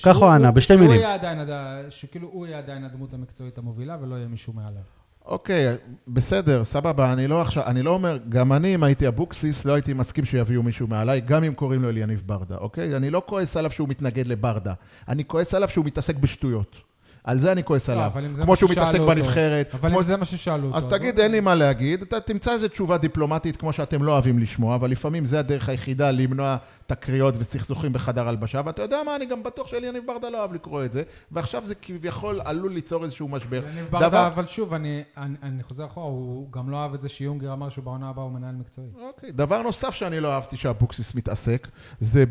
ככה 0.04 0.18
הוא 0.18 0.28
ענה, 0.30 0.50
בשתי 0.50 0.72
שהוא 0.74 0.80
מילים. 0.86 1.00
יהיה 1.00 1.14
עדיין, 1.14 1.38
הד- 1.40 1.50
שכאילו 1.90 2.28
הוא 2.32 2.46
יהיה 2.46 2.58
עדיין 2.58 2.84
הדמות 2.84 3.14
המקצועית 3.14 3.58
המובילה, 3.58 3.96
ולא 4.02 4.14
יהיה 4.14 4.28
מישהו 4.28 4.52
מעליו. 4.52 4.82
אוקיי, 5.30 5.76
בסדר, 6.08 6.64
סבבה, 6.64 7.12
אני 7.12 7.26
לא 7.26 7.40
עכשיו, 7.42 7.66
אני 7.66 7.82
לא 7.82 7.90
אומר, 7.90 8.18
גם 8.28 8.52
אני, 8.52 8.74
אם 8.74 8.82
הייתי 8.82 9.08
אבוקסיס, 9.08 9.64
לא 9.64 9.72
הייתי 9.72 9.92
מסכים 9.92 10.24
שיביאו 10.24 10.62
מישהו 10.62 10.86
מעליי, 10.86 11.20
גם 11.20 11.44
אם 11.44 11.54
קוראים 11.54 11.82
לו 11.82 11.88
אליניב 11.88 12.22
ברדה, 12.26 12.56
אוקיי? 12.56 12.96
אני 12.96 13.10
לא 13.10 13.22
כועס 13.26 13.56
עליו 13.56 13.70
שהוא 13.70 13.88
מתנגד 13.88 14.26
לברדה, 14.26 14.72
אני 15.08 15.24
כועס 15.24 15.54
עליו 15.54 15.68
שהוא 15.68 15.84
מתעסק 15.84 16.16
בשטויות. 16.16 16.89
על 17.30 17.38
זה 17.38 17.52
אני 17.52 17.64
כועס 17.64 17.88
לא, 17.88 17.94
עליו. 17.94 18.12
כמו 18.42 18.56
שהוא 18.56 18.70
מתעסק. 18.70 19.00
בנבחרת. 19.00 19.74
אבל 19.74 19.94
אם 19.94 20.02
זה 20.02 20.16
מה 20.16 20.24
ששאלו 20.24 20.66
אותו. 20.66 20.76
אז 20.76 20.84
תגיד, 20.84 21.18
לא- 21.18 21.22
אין 21.24 21.32
לי 21.32 21.40
מה 21.40 21.54
להגיד, 21.54 22.02
אתה 22.02 22.20
תמצא 22.20 22.52
איזו 22.52 22.68
תשובה 22.68 22.98
דיפלומטית 22.98 23.56
כמו 23.56 23.72
שאתם 23.72 24.02
לא 24.02 24.12
אוהבים 24.12 24.38
לשמוע, 24.38 24.74
אבל 24.74 24.90
לפעמים 24.90 25.24
זה 25.24 25.38
הדרך 25.38 25.68
היחידה 25.68 26.10
למנוע 26.10 26.56
תקריות 26.86 27.34
וסכסוכים 27.38 27.92
בחדר 27.92 28.28
הלבשה, 28.28 28.60
ואתה 28.64 28.82
יודע 28.82 28.96
מה, 29.06 29.16
אני 29.16 29.26
גם 29.26 29.42
בטוח 29.42 29.66
שאליניב 29.66 30.02
ברדה 30.06 30.30
לא 30.30 30.38
אוהב 30.38 30.52
לקרוא 30.54 30.84
את 30.84 30.92
זה, 30.92 31.02
ועכשיו 31.32 31.64
זה 31.66 31.74
כביכול 31.74 32.40
עלול 32.44 32.72
ליצור 32.72 33.04
איזשהו 33.04 33.28
משבר. 33.28 33.62
יניב 33.72 33.88
דבר- 33.88 33.98
ברדה, 34.00 34.26
אבל 34.26 34.46
שוב, 34.46 34.74
אני, 34.74 35.02
אני, 35.16 35.34
אני 35.42 35.62
חוזר 35.62 35.84
אחורה, 35.86 36.06
הוא 36.06 36.52
גם 36.52 36.70
לא 36.70 36.76
אהב 36.76 36.94
את 36.94 37.00
זה 37.00 37.08
שיונגר 37.08 37.52
אמר 37.52 37.68
שהוא 37.68 37.84
בעונה 37.84 38.08
הבאה 38.08 38.24
הוא 38.24 38.32
מנהל 38.32 38.54
מקצועי. 38.54 38.88
אוקיי. 39.08 39.32
דבר 39.32 39.62
נוסף 39.62 39.90
שאני 39.94 40.20
לא 40.20 40.32
אהבתי 40.32 40.56
שאבוקסיס 40.56 41.14
מתעסק, 41.14 41.68
זה 42.00 42.24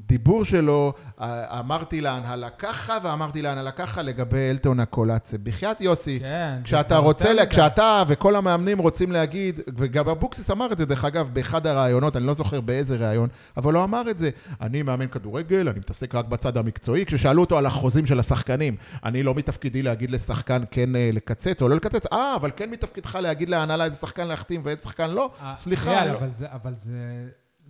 בדיבור 0.00 0.44
שלו, 0.44 0.92
אה, 1.20 1.58
אמרתי 1.60 2.00
להנהלה 2.00 2.50
ככה 2.50 2.98
ואמרתי 3.02 3.42
להנהלה 3.42 3.70
ככה 3.70 4.02
לגבי 4.02 4.50
אלטון 4.50 4.80
הקולאצה. 4.80 5.38
בחייאת 5.38 5.80
יוסי, 5.80 6.20
כן. 6.20 6.60
כשאתה 6.64 6.96
רוצה, 6.96 7.32
לה-. 7.32 7.46
כשאתה 7.46 8.02
וכל 8.08 8.36
המאמנים 8.36 8.78
רוצים 8.78 9.12
להגיד, 9.12 9.60
וגם 9.76 10.08
אבוקסיס 10.08 10.50
אמר 10.50 10.72
את 10.72 10.78
זה, 10.78 10.86
דרך 10.86 11.04
אגב, 11.04 11.30
באחד 11.32 11.66
הראיונות, 11.66 12.16
אני 12.16 12.26
לא 12.26 12.34
זוכר 12.34 12.60
באיזה 12.60 12.96
ראיון, 12.96 13.28
אבל 13.56 13.74
הוא 13.74 13.84
אמר 13.84 14.10
את 14.10 14.18
זה. 14.18 14.30
אני 14.60 14.82
מאמן 14.82 15.06
כדורגל, 15.06 15.68
אני 15.68 15.78
מתעסק 15.78 16.14
רק 16.14 16.24
בצד 16.24 16.56
המקצועי. 16.56 17.04
כששאלו 17.06 17.40
אותו 17.40 17.58
על 17.58 17.66
החוזים 17.66 18.06
של 18.06 18.18
השחקנים, 18.18 18.76
אני 19.04 19.22
לא 19.22 19.34
מתפקידי 19.34 19.82
להגיד 19.82 20.10
לשחקן 20.10 20.62
כן 20.70 20.96
אה, 20.96 21.10
לקצץ 21.12 21.62
או 21.62 21.68
לא 21.68 21.76
לקצץ, 21.76 22.06
אה, 22.12 22.34
אבל 22.36 22.50
כן 22.56 22.70
מתפקידך 22.70 23.18
להגיד 23.20 23.48
להנהלה 23.48 23.84
איזה 23.84 23.96
שחקן 23.96 24.26
להחתים 24.26 24.60
ואיזה 24.64 24.82
שחקן 24.82 25.10
לא. 25.10 25.30
אה, 25.42 25.56
סליחה. 25.56 26.06
לא- 26.06 26.18
אבל 26.52 26.74
זה, 26.76 26.96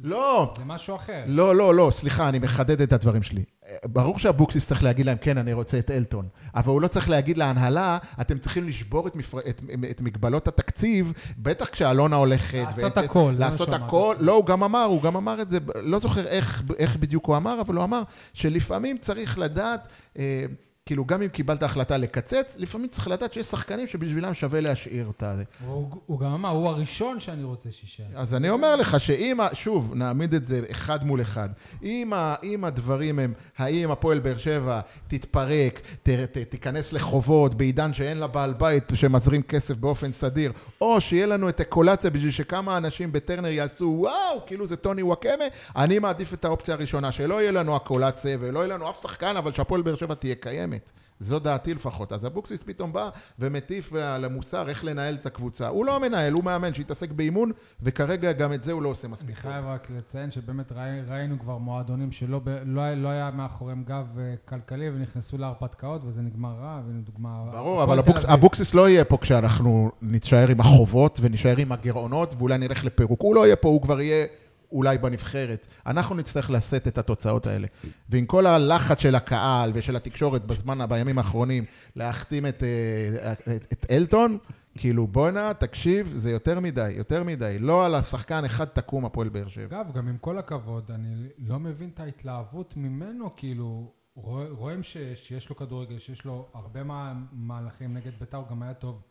לא. 0.03 0.53
זה 0.59 0.65
משהו 0.65 0.97
אחר. 0.97 1.23
לא, 1.27 1.57
לא, 1.57 1.75
לא, 1.75 1.89
סליחה, 1.93 2.29
אני 2.29 2.39
מחדד 2.39 2.81
את 2.81 2.93
הדברים 2.93 3.23
שלי. 3.23 3.45
ברור 3.85 4.19
שאבוקסיס 4.19 4.67
צריך 4.67 4.83
להגיד 4.85 5.07
להם, 5.07 5.17
כן, 5.21 5.39
אני 5.39 5.53
רוצה 5.53 5.79
את 5.79 5.91
אלטון, 5.91 6.29
אבל 6.55 6.73
הוא 6.73 6.81
לא 6.83 6.89
צריך 6.89 7.11
להגיד 7.11 7.39
להנהלה, 7.39 7.99
אתם 8.21 8.39
צריכים 8.39 8.69
לשבור 8.69 9.07
את, 9.09 9.17
מפר... 9.17 9.39
את, 9.49 9.61
את 9.91 10.01
מגבלות 10.01 10.49
התקציב, 10.49 11.13
בטח 11.39 11.69
כשאלונה 11.69 12.17
הולכת. 12.17 12.55
לעשות 12.67 12.85
ואת- 12.85 12.99
הכל, 13.05 13.35
לעשות 13.39 13.69
אמר, 13.69 13.85
הכל. 13.87 14.17
לא, 14.21 14.33
הוא 14.33 14.47
גם 14.47 14.63
אמר, 14.63 14.85
הוא 14.85 15.03
גם 15.03 15.17
אמר 15.17 15.43
את 15.43 15.51
זה, 15.51 15.59
לא 15.75 15.99
זוכר 15.99 16.27
איך, 16.27 16.63
איך 16.79 16.97
בדיוק 16.97 17.27
הוא 17.27 17.37
אמר, 17.37 17.61
אבל 17.61 17.75
הוא 17.75 17.85
אמר 17.85 18.03
שלפעמים 18.33 18.99
צריך 18.99 19.39
לדעת... 19.39 19.89
אה, 20.19 20.45
כאילו, 20.87 21.05
גם 21.05 21.23
אם 21.23 21.29
קיבלת 21.29 21.63
החלטה 21.63 21.97
לקצץ, 21.97 22.57
לפעמים 22.59 22.89
צריך 22.89 23.09
לדעת 23.09 23.33
שיש 23.33 23.47
שחקנים 23.47 23.87
שבשבילם 23.87 24.35
שווה 24.35 24.61
להשאיר 24.61 25.11
את 25.17 25.23
ה... 25.23 25.35
הוא, 25.67 25.91
הוא 26.07 26.21
גם 26.21 26.33
אמר, 26.33 26.49
הוא 26.49 26.69
הראשון 26.69 27.21
שאני 27.21 27.45
רוצה 27.45 27.71
שישאר. 27.73 28.05
אז 28.15 28.35
אני 28.35 28.51
אומר 28.51 28.77
לך 28.77 29.01
שאם, 29.01 29.39
שוב, 29.53 29.95
נעמיד 29.95 30.35
את 30.35 30.47
זה 30.47 30.61
אחד 30.71 31.05
מול 31.05 31.23
אחד, 31.23 31.49
אם, 31.83 32.13
ה, 32.13 32.35
אם 32.43 32.65
הדברים 32.65 33.19
הם, 33.19 33.33
האם 33.59 33.91
הפועל 33.91 34.19
באר 34.19 34.39
שבע 34.39 34.81
תתפרק, 35.07 35.81
ת, 36.03 36.09
ת, 36.09 36.39
תיכנס 36.39 36.93
לחובות 36.93 37.55
בעידן 37.55 37.93
שאין 37.93 38.19
לה 38.19 38.27
בעל 38.27 38.53
בית 38.53 38.93
שמזרים 38.95 39.43
כסף 39.43 39.77
באופן 39.77 40.13
סדיר, 40.13 40.53
או 40.81 41.01
שיהיה 41.01 41.27
לנו 41.27 41.49
את 41.49 41.61
אקולציה 41.61 42.11
בשביל 42.11 42.31
שכמה 42.31 42.77
אנשים 42.77 43.13
בטרנר 43.13 43.49
יעשו 43.49 43.97
וואו, 43.99 44.47
כאילו 44.47 44.67
זה 44.67 44.77
טוני 44.77 45.03
וואקמה, 45.03 45.45
אני 45.77 45.99
מעדיף 45.99 46.35
את 46.35 46.45
האופציה 46.45 46.75
הראשונה, 46.75 47.13
שלא 47.13 47.41
יהיה 47.41 47.53
לנו 47.53 47.77
אקולציה 47.77 48.37
ולא 48.41 48.59
יהיה 48.59 48.69
לנו 48.69 48.91
אף 48.91 49.03
שחקן, 49.03 49.37
אבל 49.37 49.53
שהפועל 49.53 49.83
באר 49.83 49.95
שבע 49.95 50.15
תהיה 50.15 50.35
קיימת. 50.35 50.74
זו 51.21 51.39
דעתי 51.39 51.75
לפחות. 51.75 52.13
אז 52.13 52.27
אבוקסיס 52.27 52.63
פתאום 52.63 52.93
בא 52.93 53.11
ומטיף 53.39 53.93
למוסר 53.93 54.69
איך 54.69 54.85
לנהל 54.85 55.15
את 55.15 55.27
הקבוצה. 55.27 55.69
הוא 55.69 55.85
לא 55.85 55.97
המנהל, 55.97 56.33
הוא 56.33 56.45
מאמן 56.45 56.75
שהתעסק 56.75 57.11
באימון, 57.11 57.53
וכרגע 57.83 58.33
גם 58.33 58.53
את 58.53 58.65
זה 58.65 58.73
הוא 58.73 58.83
לא 58.83 58.89
עושה 58.89 59.07
אני 59.07 59.13
מספיק 59.13 59.35
טוב. 59.35 59.53
חייב 59.53 59.65
רק 59.67 59.89
לציין 59.97 60.31
שבאמת 60.31 60.73
ראי, 60.73 61.01
ראינו 61.09 61.39
כבר 61.39 61.59
מועדונים 61.59 62.13
שלא 62.13 62.41
לא, 62.67 62.95
לא 62.95 63.09
היה 63.09 63.31
מאחוריהם 63.31 63.85
גב 63.85 64.07
אה, 64.19 64.35
כלכלי 64.45 64.89
ונכנסו 64.89 65.39
להרפתקאות 65.39 66.05
וזה 66.05 66.23
נגמר 66.23 66.55
רע, 66.61 66.81
והנה 66.87 67.01
דוגמה... 67.01 67.45
ברור, 67.53 67.83
אבל 67.83 67.99
אבוקס. 67.99 68.25
אבוקסיס 68.25 68.75
לא 68.75 68.89
יהיה 68.89 69.05
פה 69.05 69.19
כשאנחנו 69.21 69.91
נישאר 70.03 70.49
עם 70.49 70.61
החובות 70.61 71.19
ונישאר 71.23 71.57
עם 71.57 71.73
הגירעונות 71.73 72.35
ואולי 72.39 72.59
נלך 72.59 72.85
לפירוק. 72.85 73.21
הוא 73.21 73.35
לא 73.35 73.47
יהיה 73.47 73.57
פה, 73.57 73.69
הוא 73.69 73.83
כבר 73.83 74.01
יהיה 74.01 74.27
אולי 74.75 74.99
בנבחרת. 74.99 75.67
אנחנו 75.87 76.15
נצטרך 76.15 76.51
לשאת 76.51 76.89
את 76.89 76.99
התוצאות 76.99 77.47
האלה. 77.47 77.67
ועם 78.09 78.27
כל 78.27 78.47
הלחץ 78.47 79.01
של 79.03 79.15
הקהל 79.15 79.71
ושל 79.75 79.97
התקשורת 79.97 80.45
בזמן, 80.45 80.79
בימים 80.89 81.19
האחרונים, 81.19 81.65
להחתים 81.97 82.47
את, 82.47 82.63
אה, 82.63 83.33
את, 83.33 83.49
את 83.73 83.87
אלטון, 83.91 84.39
כאילו 84.79 85.07
בואנה, 85.07 85.55
תקשיב, 85.55 86.13
זה 86.17 86.31
יותר 86.31 86.61
מדי, 86.61 86.91
יותר 86.91 87.25
מדי. 87.25 87.57
לא 87.61 87.87
על 87.87 87.95
השחקן 87.95 88.45
אחד 88.45 88.65
תקום 88.65 89.05
הפועל 89.05 89.29
באר 89.29 89.49
שבע. 89.49 89.67
אגב, 89.81 89.93
גם 89.95 90.09
עם 90.09 90.19
כל 90.19 90.39
הכבוד, 90.39 90.91
אני 90.91 91.27
לא 91.39 91.59
מבין 91.59 91.91
את 91.95 92.01
ההתלהבות 92.01 92.77
ממנו, 92.77 93.31
כאילו, 93.37 93.93
רוא- 94.17 94.49
רואים 94.51 94.83
ש, 94.83 94.97
שיש 95.15 95.49
לו 95.51 95.57
כדורגל, 95.57 95.99
שיש 95.99 96.25
לו 96.25 96.49
הרבה 96.55 96.83
מה, 96.85 97.15
מהלכים 97.33 97.95
נגד 97.95 98.13
בית"ר, 98.21 98.37
הוא 98.37 98.49
גם 98.51 98.63
היה 98.63 98.75
טוב, 98.75 99.03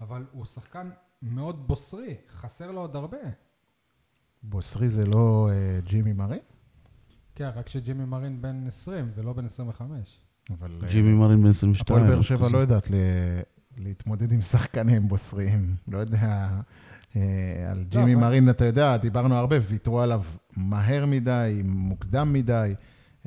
אבל 0.00 0.24
הוא 0.32 0.44
שחקן 0.44 0.90
מאוד 1.22 1.68
בוסרי, 1.68 2.14
חסר 2.30 2.70
לו 2.70 2.80
עוד 2.80 2.96
הרבה. 2.96 3.16
בוסרי 4.42 4.88
זה 4.88 5.06
לא 5.06 5.48
אה, 5.52 5.80
ג'ימי 5.84 6.12
מרי? 6.12 6.38
כן, 7.34 7.50
רק 7.56 7.68
שג'ימי 7.68 8.04
מרין 8.04 8.42
בן 8.42 8.66
20 8.66 9.06
ולא 9.14 9.32
בן 9.32 9.44
25. 9.44 10.18
אבל... 10.50 10.70
אה, 10.82 10.88
ג'ימי 10.88 11.12
מרין 11.12 11.42
בן 11.42 11.50
22. 11.50 11.98
הפועל 11.98 12.10
באר 12.10 12.20
משהו 12.20 12.38
שבע. 12.38 12.48
לא 12.48 12.58
יודעת 12.58 12.90
ל... 12.90 12.94
להתמודד 13.76 14.32
עם 14.32 14.42
שחקנים 14.42 15.08
בוסריים. 15.08 15.74
לא 15.88 15.98
יודע, 15.98 16.48
אה, 17.16 17.70
על 17.70 17.84
ג'ימי 17.88 18.14
אבל- 18.14 18.20
מרין, 18.22 18.50
אתה 18.50 18.64
יודע, 18.64 18.96
דיברנו 18.96 19.34
הרבה, 19.34 19.56
ויתרו 19.68 20.00
עליו 20.00 20.22
מהר 20.56 21.06
מדי, 21.06 21.62
מוקדם 21.64 22.32
מדי. 22.32 22.74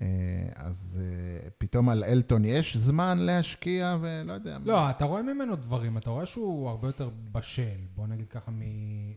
אה, 0.01 0.07
אז 0.55 0.99
אה, 1.01 1.49
פתאום 1.57 1.89
על 1.89 2.03
אלטון 2.03 2.45
יש 2.45 2.77
זמן 2.77 3.17
להשקיע, 3.17 3.97
ולא 4.01 4.33
יודע. 4.33 4.57
לא, 4.65 4.89
אתה 4.89 5.05
רואה 5.05 5.21
ממנו 5.21 5.55
דברים, 5.55 5.97
אתה 5.97 6.09
רואה 6.09 6.25
שהוא 6.25 6.69
הרבה 6.69 6.87
יותר 6.87 7.09
בשל, 7.31 7.61
בוא 7.95 8.07
נגיד 8.07 8.27
ככה, 8.29 8.51
מ... 8.51 8.61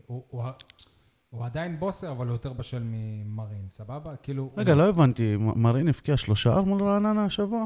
הוא, 0.05 0.23
הוא, 0.29 0.43
הוא 1.35 1.45
עדיין 1.45 1.79
בוסר, 1.79 2.11
אבל 2.11 2.27
הוא 2.27 2.33
יותר 2.33 2.53
בשל 2.53 2.83
ממרין, 2.83 3.65
סבבה? 3.69 4.15
כאילו... 4.15 4.51
רגע, 4.57 4.73
הוא... 4.73 4.81
לא 4.81 4.89
הבנתי, 4.89 5.35
מרין 5.37 5.87
הבקיע 5.87 6.17
שלושה 6.17 6.61
מול 6.61 6.83
רעננה 6.83 7.25
השבוע? 7.25 7.65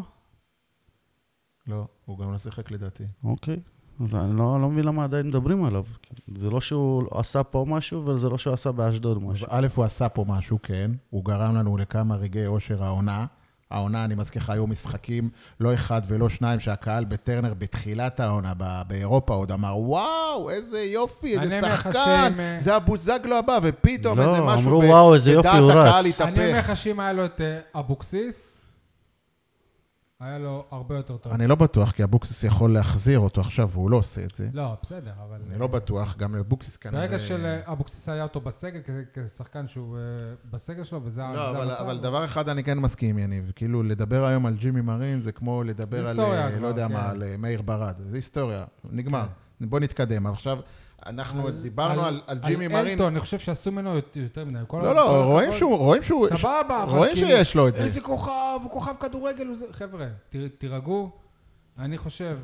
לא, 1.67 1.87
הוא 2.05 2.19
גם 2.19 2.31
לא 2.31 2.37
שיחק 2.37 2.71
לדעתי. 2.71 3.03
אוקיי. 3.23 3.59
אז 4.05 4.15
אני 4.15 4.37
לא, 4.37 4.61
לא 4.61 4.69
מבין 4.69 4.85
למה 4.85 5.03
עדיין 5.03 5.27
מדברים 5.27 5.63
עליו. 5.65 5.83
זה 6.35 6.49
לא 6.49 6.61
שהוא 6.61 7.03
עשה 7.11 7.43
פה 7.43 7.65
משהו, 7.67 8.05
וזה 8.05 8.29
לא 8.29 8.37
שהוא 8.37 8.53
עשה 8.53 8.71
באשדוד 8.71 9.23
משהו. 9.23 9.47
א', 9.49 9.67
הוא 9.75 9.85
עשה 9.85 10.09
פה 10.09 10.25
משהו, 10.27 10.59
כן. 10.63 10.91
הוא 11.09 11.25
גרם 11.25 11.55
לנו 11.55 11.77
לכמה 11.77 12.15
רגעי 12.15 12.47
אושר 12.47 12.83
העונה. 12.83 13.25
העונה, 13.71 14.05
אני 14.05 14.15
מזכיר 14.15 14.41
לך, 14.41 14.49
היו 14.49 14.67
משחקים, 14.67 15.29
לא 15.59 15.73
אחד 15.73 16.01
ולא 16.07 16.29
שניים, 16.29 16.59
שהקהל 16.59 17.05
בטרנר 17.05 17.53
בתחילת 17.53 18.19
העונה 18.19 18.53
ב- 18.57 18.81
באירופה 18.87 19.33
עוד 19.33 19.51
אמר, 19.51 19.77
וואו, 19.77 20.49
איזה 20.49 20.79
יופי, 20.79 21.39
איזה 21.39 21.59
שחקן, 21.61 22.33
אה, 22.39 22.55
זה 22.59 22.75
הבוזגלו 22.75 23.37
הבא, 23.37 23.59
ופתאום 23.63 24.17
לא, 24.19 24.29
איזה 24.29 24.41
משהו 24.41 24.69
אמרו, 24.69 24.83
וואו, 24.89 25.13
איזה 25.13 25.31
יופי, 25.31 25.47
הוא 25.57 25.71
הקהל 25.71 25.87
רץ. 25.87 26.21
אני 26.21 26.31
אומר 26.31 26.49
התהפך. 26.49 26.69
לך 26.71 26.77
שאם 26.77 26.99
היה 26.99 27.13
לו 27.13 27.25
את 27.25 27.41
אה, 27.41 27.79
אבוקסיס, 27.79 28.61
היה 30.19 30.37
לו 30.37 30.65
הרבה 30.71 30.95
יותר 30.95 31.17
טוב. 31.17 31.33
אני 31.33 31.47
לא 31.47 31.55
בטוח, 31.55 31.91
כי 31.91 32.03
אבוקסיס 32.03 32.43
יכול 32.43 32.73
להחזיר 32.73 33.19
אותו 33.19 33.41
עכשיו, 33.41 33.69
והוא 33.71 33.89
לא 33.89 33.97
עושה 33.97 34.23
את 34.23 34.35
זה. 34.35 34.49
לא, 34.53 34.75
בסדר, 34.81 35.11
אבל... 35.27 35.39
אני 35.49 35.59
לא 35.59 35.67
בטוח, 35.67 36.17
גם 36.17 36.35
אבוקסיס 36.35 36.77
כנראה... 36.77 37.01
ברגע 37.01 37.19
שלאבוקסיס 37.19 38.09
היה 38.09 38.23
אותו 38.23 38.41
בסגל, 38.41 38.79
כשחקן 39.13 39.67
שהוא 39.67 39.97
אה, 39.97 40.01
בסגל 40.51 40.83
שלו, 40.83 41.01
וזה 41.03 41.21
לא, 41.21 41.27
וזה 41.27 41.49
אבל, 41.49 41.69
המצב. 41.69 41.83
אבל 41.83 41.99
דבר 41.99 42.25
אחד 42.25 42.49
אני 42.49 42.63
כן 42.63 42.79
מסכים, 42.79 43.19
יניב. 43.19 43.51
כאילו, 43.55 43.83
לדבר 43.83 44.25
היום 44.25 44.45
על 44.45 44.55
ג'ימי 44.55 44.81
מרין 44.81 45.21
זה 45.21 45.31
כמו 45.31 45.63
לדבר 45.63 45.99
על, 45.99 46.05
היסטוריה 46.05 46.45
אה, 46.45 46.51
כבר, 46.51 46.61
לא 46.61 46.67
יודע 46.67 46.87
כן. 46.87 46.93
מה, 46.93 47.09
על 47.09 47.23
אה, 47.23 47.37
מאיר 47.37 47.61
ברד. 47.61 47.95
זה 48.07 48.17
היסטוריה, 48.17 48.65
נגמר. 48.91 49.27
בוא 49.61 49.79
נתקדם. 49.79 50.27
עכשיו, 50.27 50.59
אנחנו 51.05 51.47
על- 51.47 51.61
דיברנו 51.61 52.05
על, 52.05 52.21
על 52.27 52.37
ג'ימי 52.39 52.65
על 52.65 52.71
מרין. 52.71 52.87
אלטון, 52.87 53.07
אני 53.07 53.19
חושב 53.19 53.39
שעשו 53.39 53.71
ממנו 53.71 53.95
יותר 53.95 54.19
יותר 54.19 54.45
מדי. 54.45 54.59
לא, 54.59 54.65
כל 54.67 54.81
לא, 54.95 55.23
רואים. 55.25 55.51
שהוא, 55.53 55.77
רואים 55.77 56.03
שהוא, 56.03 56.27
סבבה, 56.27 56.83
אבל 56.83 56.97
רואים 56.97 57.13
כאילו, 57.13 57.27
שיש 57.27 57.55
לו 57.55 57.67
את 57.67 57.75
זה. 57.75 57.83
איזה 57.83 58.01
כוכב, 58.01 58.31
הוא 58.63 58.71
כוכב 58.71 58.93
כדורגל, 58.99 59.47
הוא 59.47 59.55
זה... 59.55 59.65
חבר'ה, 59.71 60.07
תירגעו. 60.57 61.11
אני 61.79 61.97
חושב, 61.97 62.37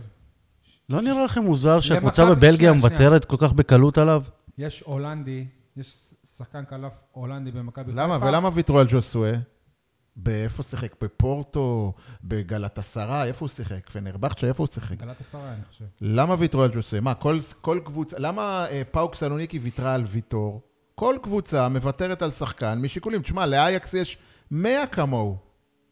לא 0.90 1.02
נראה 1.02 1.26
לכם 1.26 1.44
מוזר 1.44 1.80
שהקבוצה 1.80 2.26
בבלגיה. 2.26 2.74
מוותרת 2.74 3.26
כל 3.26 3.38
כך 3.40 3.54
בקלות 3.54 3.98
עליו? 3.98 4.24
יש 4.58 4.84
הולנדי, 4.86 5.46
יש 5.78 6.14
שחקן 6.38 6.64
כנף 6.70 7.04
הולנדי 7.12 7.52
במכבי 7.52 7.92
חיפה. 7.92 8.04
למה? 8.04 8.18
ולמה 8.22 8.50
ויתרו 8.54 8.80
על 8.80 8.88
ג'וסואה? 8.90 9.34
באיפה 10.16 10.64
שיחק? 10.64 11.04
בפורטו, 11.04 11.94
בגלטסרה, 12.24 13.26
איפה 13.26 13.46
הוא 13.46 13.50
שיחק? 13.50 13.90
פנרבכצ'ה, 13.90 14.48
איפה 14.48 14.64
הוא 14.64 14.68
שיחק? 14.68 14.98
גלת 14.98 15.22
עשרה, 15.22 15.54
אני 15.54 15.66
חושב. 15.70 15.86
למה 16.02 16.36
ויתרו 16.40 16.64
על 16.64 16.72
ג'וסה? 16.74 17.00
מה, 17.00 17.14
כל, 17.14 17.40
כל 17.62 17.80
קבוצה, 17.86 18.20
למה 18.20 18.66
אה, 18.70 18.82
פאוק 18.92 19.16
סלוניקי 19.16 19.60
ויתרה 19.60 19.94
על 19.94 20.04
ויטור? 20.08 20.62
כל 20.96 21.16
קבוצה 21.24 21.70
מוותרת 21.70 22.22
על 22.22 22.32
שחקן 22.32 22.80
משיקולים. 22.82 23.22
תשמע, 23.22 23.46
לאייקס 23.46 23.94
יש 23.94 24.18
100 24.52 24.88
כמוהו. 24.88 25.38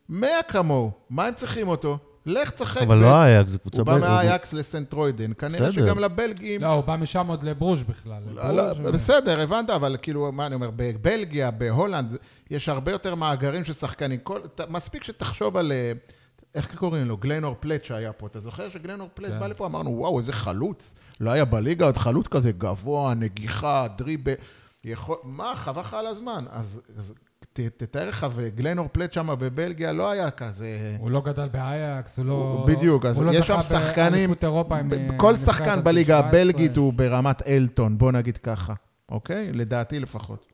100 0.10 0.30
כמוהו. 0.48 0.92
מה 1.10 1.26
הם 1.26 1.34
צריכים 1.36 1.68
אותו? 1.68 1.98
לך 2.26 2.50
תשחק. 2.50 2.82
אבל 2.82 2.98
ב- 3.00 3.02
לא 3.02 3.24
אייק, 3.24 3.48
זו 3.48 3.60
קבוצה... 3.60 3.78
הוא 3.78 3.86
בא 3.86 3.98
מהאייקס 3.98 4.54
לסנטרוידן. 4.54 5.34
כנראה 5.34 5.70
בסדר. 5.70 5.86
שגם 5.86 6.00
לבלגים... 6.00 6.62
לא, 6.62 6.68
הוא 6.68 6.84
בא 6.84 6.96
משם 6.96 7.28
עוד 7.28 7.44
לברוז' 7.44 7.84
בכלל. 7.84 8.22
לא, 8.34 8.52
לא, 8.56 8.74
בסדר, 8.92 9.40
הבנת, 9.42 9.70
אבל 9.70 9.98
כאילו, 10.02 10.32
מה 10.32 10.46
אני 10.46 10.56
אומר, 10.56 10.70
בבלגיה, 10.76 11.52
בהולנד, 11.52 12.10
זה- 12.10 12.18
יש 12.52 12.70
הרבה 12.70 12.92
יותר 12.92 13.16
מאגרים 13.16 13.64
של 13.64 13.74
שחקנים. 13.74 14.20
מספיק 14.70 15.04
שתחשוב 15.04 15.58
על, 15.58 15.72
אה, 15.72 15.92
איך 16.56 16.76
קוראים 16.76 17.06
לו? 17.08 17.18
גלנור 17.18 17.56
פלט 17.60 17.84
שהיה 17.84 18.14
פה. 18.14 18.28
אתה 18.28 18.40
זוכר 18.40 18.70
שגלנור 18.70 19.10
פלט 19.14 19.32
כן. 19.32 19.40
בא 19.40 19.48
לפה, 19.48 19.66
אמרנו, 19.66 19.90
וואו, 19.90 20.20
איזה 20.20 20.34
חלוץ. 20.34 20.94
לא 21.20 21.32
היה 21.32 21.46
בליגה 21.46 21.86
עוד 21.86 21.98
חלוץ 21.98 22.28
כזה 22.28 22.52
גבוה, 22.52 23.14
נגיחה, 23.14 23.88
דריבל. 23.98 24.34
יכול... 24.86 25.18
מה, 25.24 25.52
חבל 25.56 25.82
לך 25.82 25.94
על 25.94 26.08
הזמן. 26.08 26.46
אז, 26.50 26.82
אז 26.98 27.14
ת, 27.54 27.60
תתאר 27.60 28.10
לך, 28.10 28.28
וגלנור 28.36 28.88
פלט 28.92 29.14
שם 29.14 29.28
בבלגיה 29.40 29.92
לא 29.92 30.12
היה 30.12 30.32
כזה... 30.32 30.96
הוא 31.00 31.12
לא 31.12 31.22
גדל 31.22 31.48
באייקס, 31.50 32.18
הוא 32.18 32.26
לא... 32.26 32.34
הוא- 32.34 32.68
בדיוק, 32.68 33.06
אז 33.06 33.18
הוא 33.18 33.26
לא 33.26 33.32
יש 33.32 33.48
שם 33.48 33.62
שחקנים, 33.62 34.12
באליפות 34.12 34.44
אירופה 34.44 34.78
עם... 34.78 34.90
ב- 34.90 34.94
אה, 34.94 35.10
כל 35.18 35.38
שחקן 35.38 35.84
בליגה 35.84 36.18
17. 36.20 36.30
הבלגית 36.42 36.78
הוא 36.78 36.94
ברמת 36.94 37.48
אלטון, 37.48 37.98
בוא 37.98 38.12
נגיד 38.12 38.38
ככה, 38.38 38.74
אוקיי? 39.10 39.54
לדעתי 39.54 40.00
לפחות. 40.00 40.46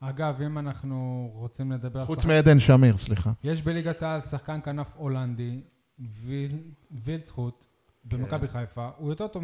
אגב, 0.00 0.42
אם 0.42 0.58
אנחנו 0.58 0.96
רוצים 1.34 1.72
לדבר 1.72 2.06
חוץ 2.06 2.18
שחק- 2.18 2.28
מעדן 2.28 2.60
שמיר, 2.60 2.96
סליחה. 2.96 3.30
יש 3.44 3.62
בליגת 3.62 4.02
העל 4.02 4.20
שחקן 4.20 4.60
כנף 4.64 4.96
הולנדי, 4.96 5.60
ויל- 5.98 6.58
וילצחוט, 6.90 7.64
במכבי 8.04 8.48
חיפה, 8.48 8.90
הוא 8.96 9.10
יותר 9.10 9.28
טוב 9.28 9.42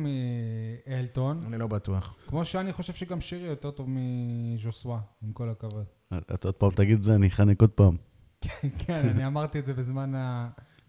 מאלטון, 0.86 1.44
אני 1.46 1.58
לא 1.58 1.66
בטוח. 1.66 2.16
כמו 2.26 2.44
שאני 2.44 2.72
חושב 2.72 2.92
שגם 2.92 3.20
שירי 3.20 3.46
יותר 3.46 3.70
טוב 3.70 3.86
מז'וסווה, 3.88 5.00
עם 5.22 5.32
כל 5.32 5.48
הכבוד. 5.48 5.84
אתה 6.34 6.48
עוד 6.48 6.54
פעם 6.54 6.70
תגיד 6.70 6.96
את 6.96 7.02
זה, 7.02 7.14
אני 7.14 7.26
אחנק 7.26 7.60
עוד 7.60 7.70
פעם. 7.70 7.96
כן, 8.86 9.08
אני 9.08 9.26
אמרתי 9.26 9.58
את 9.58 9.66
זה 9.66 9.74
בזמן 9.74 10.12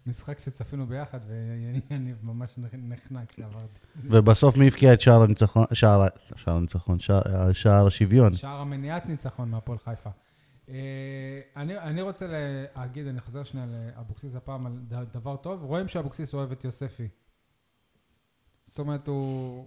המשחק 0.06 0.38
שצפינו 0.38 0.86
ביחד, 0.86 1.20
ואני 1.28 2.14
ממש 2.22 2.54
נחנק 2.72 3.32
כשעברתי. 3.32 3.80
ובסוף 3.96 4.56
מי 4.56 4.66
הבקיע 4.66 4.92
את 4.92 5.00
שער 5.00 5.22
הניצחון, 5.22 5.64
שער, 5.72 6.06
הניצחון, 6.46 6.98
שער, 7.52 7.86
השוויון? 7.86 8.34
שער 8.34 8.60
מניעת 8.60 9.06
ניצחון 9.06 9.50
מהפועל 9.50 9.78
חיפה. 9.78 10.10
אה, 10.68 11.40
אני, 11.56 11.78
אני 11.78 12.02
רוצה 12.02 12.26
להגיד, 12.76 13.06
אני 13.06 13.20
חוזר 13.20 13.44
שנייה 13.44 13.66
לאבוקסיס 13.66 14.36
הפעם 14.36 14.66
על 14.66 15.04
דבר 15.12 15.36
טוב. 15.36 15.62
רואים 15.62 15.88
שאבוקסיס 15.88 16.34
אוהב 16.34 16.52
את 16.52 16.64
יוספי. 16.64 17.08
זאת 18.78 18.86
אומרת, 18.86 19.08
הוא, 19.08 19.64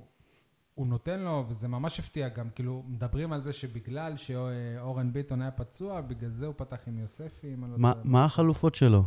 הוא 0.76 0.88
נותן 0.88 1.20
לו, 1.20 1.46
וזה 1.50 1.68
ממש 1.68 2.00
הפתיע 2.00 2.30
גם, 2.30 2.50
כאילו, 2.56 2.84
מדברים 2.88 3.34
על 3.34 3.42
זה 3.42 3.54
שבגלל 3.54 4.18
שאורן 4.18 5.14
ביטון 5.14 5.42
היה 5.42 5.52
פצוע, 5.52 6.02
בגלל 6.02 6.30
זה 6.30 6.46
הוא 6.46 6.54
פתח 6.58 6.78
עם 6.88 7.00
יוספי, 7.00 7.54
אם 7.54 7.64
אני 7.64 7.72
לא 7.72 7.78
מה, 7.78 7.94
טועה. 7.94 8.06
מה 8.06 8.26
החלופות 8.26 8.76
שלו? 8.76 9.04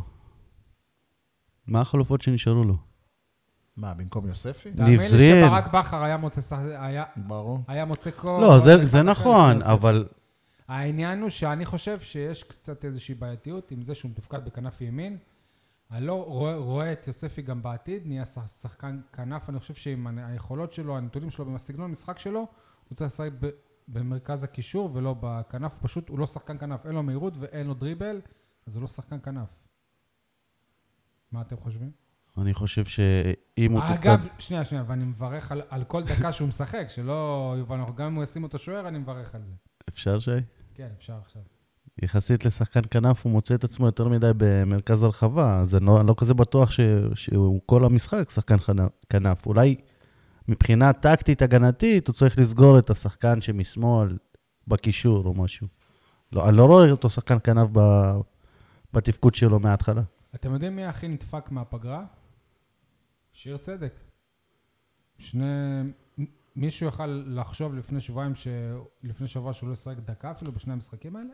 מה 1.67 1.81
החלופות 1.81 2.21
שנשארו 2.21 2.63
לו? 2.63 2.77
מה, 3.77 3.93
במקום 3.93 4.27
יוספי? 4.27 4.71
תאמין 4.71 4.99
לי. 4.99 5.07
שברק 5.07 5.73
בכר 5.73 6.03
היה 6.03 6.17
מוצא, 6.17 6.41
שח- 6.41 6.57
היה, 6.77 7.03
ברור. 7.15 7.59
היה 7.67 7.85
מוצא 7.85 8.09
כל... 8.15 8.39
לא, 8.41 8.59
זה, 8.59 8.75
כל 8.77 8.83
זה 8.85 9.01
אחד 9.01 9.09
אחר 9.09 9.21
נכון. 9.21 9.61
אבל 9.61 10.07
העניין 10.67 11.21
הוא 11.21 11.29
שאני 11.29 11.65
חושב 11.65 11.99
שיש 11.99 12.43
קצת 12.43 12.85
איזושהי 12.85 13.15
בעייתיות 13.15 13.71
עם 13.71 13.81
זה 13.83 13.95
שהוא 13.95 14.11
מתופקד 14.11 14.45
בכנף 14.45 14.81
ימין. 14.81 15.17
אני 15.95 16.05
לא 16.05 16.23
רואה, 16.25 16.55
רואה 16.57 16.91
את 16.93 17.07
יוספי 17.07 17.41
גם 17.41 17.61
בעתיד, 17.63 18.07
נהיה 18.07 18.25
שח- 18.25 18.47
שחקן 18.47 19.01
כנף, 19.13 19.49
אני 19.49 19.59
חושב 19.59 19.73
שעם 19.73 20.07
היכולות 20.17 20.73
שלו, 20.73 20.97
הנתונים 20.97 21.29
שלו, 21.29 21.45
עם 21.45 21.55
הסגנון 21.55 21.89
המשחק 21.89 22.19
שלו, 22.19 22.39
הוא 22.89 22.95
צריך 22.95 23.11
לשחק 23.11 23.29
במרכז 23.87 24.43
הקישור 24.43 24.89
ולא 24.93 25.15
בכנף, 25.19 25.79
פשוט 25.81 26.09
הוא 26.09 26.19
לא 26.19 26.27
שחקן 26.27 26.57
כנף, 26.57 26.85
אין 26.85 26.95
לו 26.95 27.03
מהירות 27.03 27.33
ואין 27.39 27.67
לו 27.67 27.73
דריבל, 27.73 28.21
אז 28.67 28.75
הוא 28.75 28.81
לא 28.81 28.87
שחקן 28.87 29.17
כנף. 29.23 29.49
מה 31.31 31.41
אתם 31.41 31.57
חושבים? 31.57 31.91
אני 32.37 32.53
חושב 32.53 32.85
שאם 32.85 33.71
הוא 33.71 33.81
תפקד... 33.81 34.09
אגב, 34.09 34.27
שנייה, 34.39 34.65
שנייה, 34.65 34.83
ואני 34.87 35.05
מברך 35.05 35.51
על, 35.51 35.61
על 35.69 35.83
כל 35.83 36.03
דקה 36.03 36.31
שהוא 36.31 36.47
משחק, 36.47 36.85
שלא 36.89 37.55
אנחנו- 37.71 37.95
גם 37.95 38.05
אם 38.05 38.15
הוא 38.15 38.23
ישים 38.23 38.43
אותו 38.43 38.57
שוער, 38.57 38.87
אני 38.87 38.97
מברך 38.99 39.35
על 39.35 39.41
זה. 39.43 39.53
אפשר 39.89 40.19
שי? 40.19 40.31
כן, 40.73 40.89
אפשר 40.97 41.17
עכשיו. 41.17 41.41
יחסית 42.03 42.45
לשחקן 42.45 42.81
כנף, 42.91 43.25
הוא 43.25 43.31
מוצא 43.31 43.55
את 43.55 43.63
עצמו 43.63 43.85
יותר 43.85 44.07
מדי 44.07 44.31
במרכז 44.37 45.03
הרחבה, 45.03 45.59
אז 45.59 45.75
אני 45.75 45.85
לא, 45.85 45.99
אני 45.99 46.07
לא 46.07 46.15
כזה 46.17 46.33
בטוח 46.33 46.71
ש, 46.71 46.79
שהוא 47.13 47.61
כל 47.65 47.85
המשחק 47.85 48.31
שחקן 48.31 48.55
כנף. 49.09 49.45
אולי 49.45 49.75
מבחינה 50.47 50.93
טקטית 50.93 51.41
הגנתית, 51.41 52.07
הוא 52.07 52.13
צריך 52.13 52.39
לסגור 52.39 52.79
את 52.79 52.89
השחקן 52.89 53.41
שמשמאל 53.41 54.17
בקישור 54.67 55.25
או 55.25 55.33
משהו. 55.33 55.67
לא, 56.31 56.49
אני 56.49 56.57
לא 56.57 56.65
רואה 56.65 56.91
אותו 56.91 57.09
שחקן 57.09 57.37
כנף 57.43 57.67
ב, 57.71 57.79
בתפקוד 58.93 59.35
שלו 59.35 59.59
מההתחלה. 59.59 60.01
אתם 60.35 60.53
יודעים 60.53 60.75
מי 60.75 60.85
הכי 60.85 61.07
נדפק 61.07 61.51
מהפגרה? 61.51 62.05
שיר 63.31 63.57
צדק. 63.57 63.93
שני... 65.17 65.45
מישהו 66.55 66.87
יכל 66.87 67.23
לחשוב 67.27 67.75
לפני 67.75 68.01
שבועיים, 68.01 68.35
ש... 68.35 68.47
לפני 69.03 69.27
שבוע 69.27 69.53
שהוא 69.53 69.69
לא 69.69 69.73
ישחק 69.73 69.97
דקה 69.97 70.31
אפילו 70.31 70.51
בשני 70.51 70.73
המשחקים 70.73 71.15
האלה? 71.15 71.33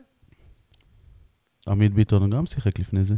עמית 1.68 1.94
ביטון 1.94 2.30
גם 2.30 2.46
שיחק 2.46 2.80
לפני 2.80 3.04
זה. 3.04 3.16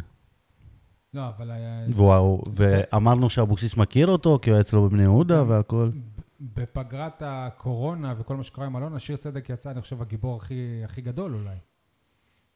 לא, 1.14 1.28
אבל 1.28 1.52
היה... 1.52 1.86
וואו, 1.90 2.44
ואמרנו 2.56 3.30
שאבוקסיס 3.30 3.78
מכיר 3.78 4.08
אותו, 4.08 4.40
כי 4.42 4.50
הוא 4.50 4.56
היה 4.56 4.62
אצלו 4.62 4.90
בבני 4.90 5.04
יהודה 5.04 5.44
והכל. 5.48 5.90
ב- 5.90 6.14
בפגרת 6.40 7.22
הקורונה 7.26 8.14
וכל 8.18 8.38
מה 8.38 8.44
שקרה 8.44 8.66
עם 8.66 8.78
אלונה, 8.78 9.00
שיר 9.00 9.16
צדק 9.18 9.50
יצא, 9.50 9.72
אני 9.72 9.82
חושב, 9.82 10.02
הגיבור 10.02 10.36
הכי, 10.36 10.82
הכי 10.84 11.02
גדול 11.02 11.36
אולי. 11.36 11.56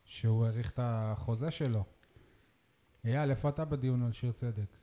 שהוא 0.05 0.45
האריך 0.45 0.71
את 0.71 0.79
החוזה 0.83 1.51
שלו. 1.51 1.83
אייל, 3.05 3.29
איפה 3.29 3.49
אתה 3.49 3.65
בדיון 3.65 4.03
על 4.03 4.11
שיר 4.11 4.31
צדק? 4.31 4.77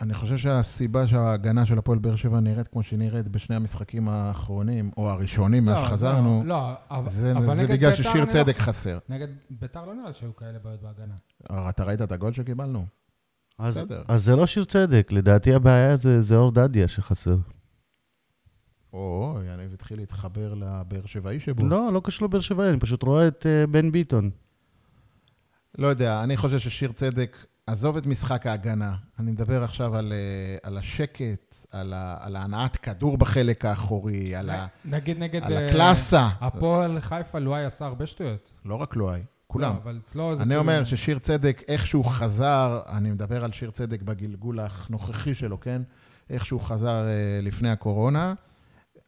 אני 0.00 0.14
חושב 0.14 0.36
שהסיבה 0.36 1.06
שההגנה 1.06 1.66
של 1.66 1.78
הפועל 1.78 1.98
באר 1.98 2.16
שבע 2.16 2.40
נראית 2.40 2.68
כמו 2.68 2.82
שהיא 2.82 2.98
נראית 2.98 3.28
בשני 3.28 3.56
המשחקים 3.56 4.08
האחרונים, 4.08 4.90
או 4.96 5.10
הראשונים, 5.10 5.64
מאז 5.64 5.76
לא, 5.76 5.88
שחזרנו, 5.88 6.42
לא, 6.46 6.72
לא, 6.90 7.06
זה 7.06 7.32
אבל 7.32 7.56
זה 7.56 7.66
בגלל 7.66 7.90
בית"ר 7.90 8.02
ששיר 8.02 8.22
אני 8.22 8.30
צדק 8.30 8.58
לא- 8.58 8.62
חסר. 8.64 8.98
נגד 9.08 9.28
ביתר 9.50 9.84
לא 9.84 9.94
נראה 9.94 10.08
לי 10.08 10.14
שהיו 10.14 10.36
כאלה 10.36 10.58
בעיות 10.58 10.80
בהגנה. 10.82 11.14
אתה 11.68 11.84
ראית 11.84 12.02
את 12.02 12.12
הגול 12.12 12.32
שקיבלנו? 12.32 12.86
אז, 13.58 13.76
בסדר. 13.76 14.02
אז 14.08 14.24
זה 14.24 14.36
לא 14.36 14.46
שיר 14.46 14.64
צדק, 14.64 15.08
לדעתי 15.12 15.54
הבעיה 15.54 15.96
זה, 15.96 16.22
זה 16.22 16.36
אור 16.36 16.52
דדיה 16.52 16.88
שחסר. 16.88 17.36
או, 18.92 19.38
יניב 19.46 19.72
התחיל 19.72 19.98
להתחבר 19.98 20.54
לבאר 20.54 21.06
שבעי 21.06 21.40
שבו. 21.40 21.66
לא, 21.66 21.92
לא 21.92 22.00
קשור 22.04 22.28
לבאר 22.28 22.40
שבעי, 22.40 22.70
אני 22.70 22.80
פשוט 22.80 23.02
רואה 23.02 23.28
את 23.28 23.46
uh, 23.46 23.70
בן 23.70 23.92
ביטון. 23.92 24.30
לא 25.78 25.86
יודע, 25.86 26.22
אני 26.24 26.36
חושב 26.36 26.58
ששיר 26.58 26.92
צדק, 26.92 27.36
עזוב 27.66 27.96
את 27.96 28.06
משחק 28.06 28.46
ההגנה. 28.46 28.94
אני 29.18 29.30
מדבר 29.30 29.64
עכשיו 29.64 29.96
על, 29.96 30.12
אה, 30.12 30.18
על 30.62 30.78
השקט, 30.78 31.56
על, 31.70 31.92
ה, 31.92 32.16
על 32.20 32.36
ההנעת 32.36 32.76
כדור 32.76 33.18
בחלק 33.18 33.64
האחורי, 33.64 34.36
על, 34.36 34.50
ה, 34.50 34.66
נגיד 34.84 35.18
נגד... 35.18 35.42
על 35.42 35.52
אה, 35.52 35.68
הקלאסה. 35.68 36.28
הפועל 36.40 37.00
חיפה, 37.00 37.38
לואי 37.38 37.64
עשה 37.64 37.86
הרבה 37.86 38.06
שטויות. 38.06 38.50
לא 38.64 38.74
רק 38.74 38.96
לואי, 38.96 39.20
כולם. 39.46 39.72
לא, 39.72 39.76
אבל 39.82 39.98
אצלו 40.02 40.36
זה... 40.36 40.42
אני 40.42 40.48
כאילו- 40.48 40.60
אומר 40.60 40.84
ששיר 40.84 41.18
צדק, 41.18 41.62
איכשהו 41.68 42.04
חזר, 42.04 42.80
אני 42.88 43.10
מדבר 43.10 43.44
על 43.44 43.52
שיר 43.52 43.70
צדק 43.70 44.02
בגלגול 44.02 44.58
הנוכחי 44.60 45.34
שלו, 45.34 45.60
כן? 45.60 45.82
איכשהו 46.30 46.60
חזר 46.60 47.06
אה, 47.06 47.40
לפני 47.42 47.70
הקורונה. 47.70 48.34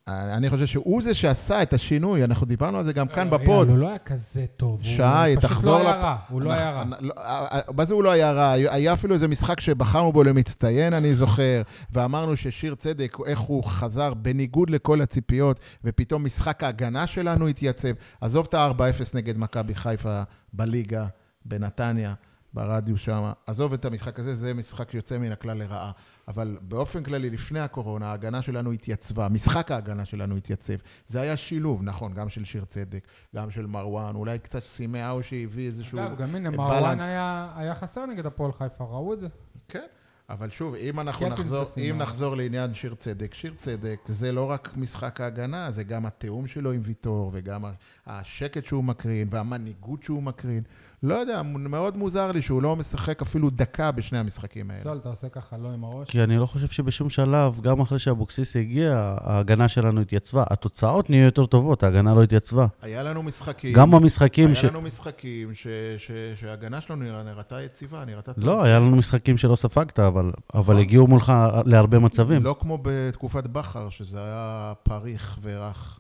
אני 0.09 0.51
חושב 0.51 0.67
שהוא 0.67 1.03
זה 1.03 1.15
שעשה 1.15 1.63
את 1.63 1.73
השינוי, 1.73 2.25
אנחנו 2.25 2.47
דיברנו 2.47 2.79
על 2.79 2.85
זה 2.85 2.93
גם 2.93 3.09
כאן 3.09 3.29
לא, 3.29 3.39
בפוד. 3.39 3.69
הוא 3.69 3.79
לא 3.79 3.89
היה 3.89 3.99
כזה 3.99 4.45
טוב. 4.57 4.81
הוא 4.81 4.91
שי, 4.91 5.03
פשוט 5.37 5.51
תחזור 5.51 5.79
לא 5.79 5.89
היה 5.89 5.97
לפ- 5.99 6.05
רע. 6.05 6.17
הוא 6.29 6.43
לא 6.43 6.53
היה 6.53 6.71
רע. 6.71 6.85
לא, 7.01 7.13
אה, 7.19 7.47
אה, 7.53 7.61
מה 7.77 7.85
זה 7.85 7.95
הוא 7.95 8.03
לא 8.05 8.11
היה 8.11 8.33
רע? 8.33 8.51
היה 8.51 8.93
אפילו 8.93 9.15
איזה 9.15 9.29
משחק 9.29 9.61
שבחרנו 9.61 10.13
בו 10.13 10.25
למצטיין, 10.25 10.93
אני 10.93 11.15
זוכר, 11.15 11.63
ואמרנו 11.93 12.37
ששיר 12.37 12.75
צדק, 12.75 13.17
איך 13.27 13.39
הוא 13.39 13.65
חזר 13.65 14.15
בניגוד 14.15 14.71
לכל 14.71 15.01
הציפיות, 15.01 15.61
ופתאום 15.85 16.25
משחק 16.25 16.63
ההגנה 16.65 17.07
שלנו 17.07 17.49
התייצב. 17.49 17.89
עזוב 18.21 18.47
את 18.49 18.55
ה-4-0 18.55 18.81
נגד 19.15 19.39
מכבי 19.39 19.75
חיפה 19.75 20.23
בליגה, 20.53 21.07
בנתניה, 21.45 22.15
ברדיו 22.55 22.97
שם. 22.99 23.31
עזוב 23.47 23.73
את 23.73 23.85
המשחק 23.85 24.19
הזה, 24.21 24.35
זה 24.35 24.55
משחק 24.55 24.95
יוצא 24.95 25.19
מן 25.19 25.33
הכלל 25.33 25.59
לרעה. 25.59 25.91
אבל 26.29 26.57
באופן 26.61 27.03
כללי, 27.03 27.31
לפני 27.31 27.61
הקורונה, 27.61 28.11
ההגנה 28.11 28.43
שלנו 28.43 28.73
התייצבה, 28.73 29.29
משחק 29.29 29.71
ההגנה 29.71 30.05
שלנו 30.05 30.37
התייצב. 30.37 30.75
זה 31.07 31.21
היה 31.21 31.37
שילוב, 31.37 31.83
נכון, 31.83 32.13
גם 32.13 32.29
של 32.29 32.45
שיר 32.45 32.65
צדק, 32.65 33.07
גם 33.35 33.51
של 33.51 33.67
מרואן, 33.67 34.15
אולי 34.15 34.39
קצת 34.39 34.63
סימאו 34.63 35.23
שהביא 35.23 35.67
איזשהו 35.67 35.99
אגב, 35.99 36.17
גם 36.17 36.35
הנה, 36.35 36.49
balance. 36.49 36.57
מרואן 36.57 37.01
היה 37.01 37.53
היה 37.57 37.75
חסר 37.75 38.07
נגד 38.07 38.27
הפועל 38.27 38.53
חיפה, 38.53 38.85
ראו 38.85 39.13
את 39.13 39.21
זה? 39.21 39.29
כן, 39.69 39.87
אבל 40.29 40.51
שוב, 40.51 40.75
אם 40.75 41.01
אנחנו 41.01 41.29
נחזור. 41.29 41.65
אם 41.91 41.99
נחזור 41.99 42.37
לעניין 42.37 42.75
שיר 42.75 42.95
צדק, 42.95 43.35
שיר 43.35 43.55
צדק 43.57 44.01
זה 44.07 44.33
לא 44.33 44.51
רק 44.51 44.73
משחק 44.77 45.21
ההגנה, 45.21 45.71
זה 45.71 45.85
גם 45.85 46.07
התיאום 46.07 46.47
שלו 46.47 46.73
עם 46.73 46.81
ויטור, 46.85 47.31
וגם 47.35 47.65
השקט 48.07 48.65
שהוא 48.65 48.85
מקרין, 48.85 49.29
והמנהיגות 49.31 50.03
שהוא 50.03 50.23
מקרין. 50.23 50.63
לא 51.05 51.15
יודע, 51.15 51.43
מאוד 51.43 51.97
מוזר 51.97 52.33
לי 52.33 52.43
שהוא 52.43 52.63
לא 52.63 52.77
משחק 52.77 53.23
אפילו 53.23 53.51
דקה 53.51 53.91
בשני 53.91 54.19
המשחקים 54.19 54.71
האלה. 54.71 54.83
סול, 54.83 54.97
אתה 54.97 55.09
עושה 55.09 55.29
ככה 55.29 55.57
לא 55.59 55.69
עם 55.69 55.85
הראש? 55.85 56.11
כי 56.11 56.23
אני 56.23 56.39
לא 56.39 56.47
חושב 56.47 56.69
שבשום 56.69 57.11
שלב, 57.11 57.61
גם 57.61 57.81
אחרי 57.81 57.99
שאבוקסיס 57.99 58.57
הגיע, 58.57 59.17
ההגנה 59.21 59.69
שלנו 59.69 60.01
התייצבה. 60.01 60.45
התוצאות 60.51 61.11
נהיו 61.11 61.25
יותר 61.25 61.47
טובות, 61.47 61.83
ההגנה 61.83 62.15
לא 62.15 62.23
התייצבה. 62.23 62.67
היה 62.83 63.03
לנו 63.03 63.23
משחקים, 63.23 63.73
גם 63.75 63.91
במשחקים 63.91 64.55
ש... 64.55 64.63
היה 64.63 64.71
לנו 64.71 64.81
משחקים 64.81 65.55
ש- 65.55 65.67
ש- 65.99 66.11
שההגנה 66.41 66.81
שלנו 66.81 67.23
נראתה 67.23 67.63
יציבה, 67.63 68.05
נראתה 68.05 68.33
טוב. 68.33 68.45
לא, 68.45 68.63
היה 68.63 68.79
לנו 68.79 68.97
משחקים 68.97 69.39
שלא 69.39 69.57
ספגת, 69.57 70.01
אבל, 70.01 70.33
אבל 70.55 70.79
הגיעו 70.79 71.07
מולך 71.07 71.33
להרבה 71.67 71.99
מצבים. 71.99 72.43
לא 72.43 72.57
כמו 72.61 72.79
בתקופת 72.83 73.47
בכר, 73.47 73.89
שזה 73.91 74.19
היה 74.19 74.73
פריך 74.83 75.39
ורך. 75.43 75.99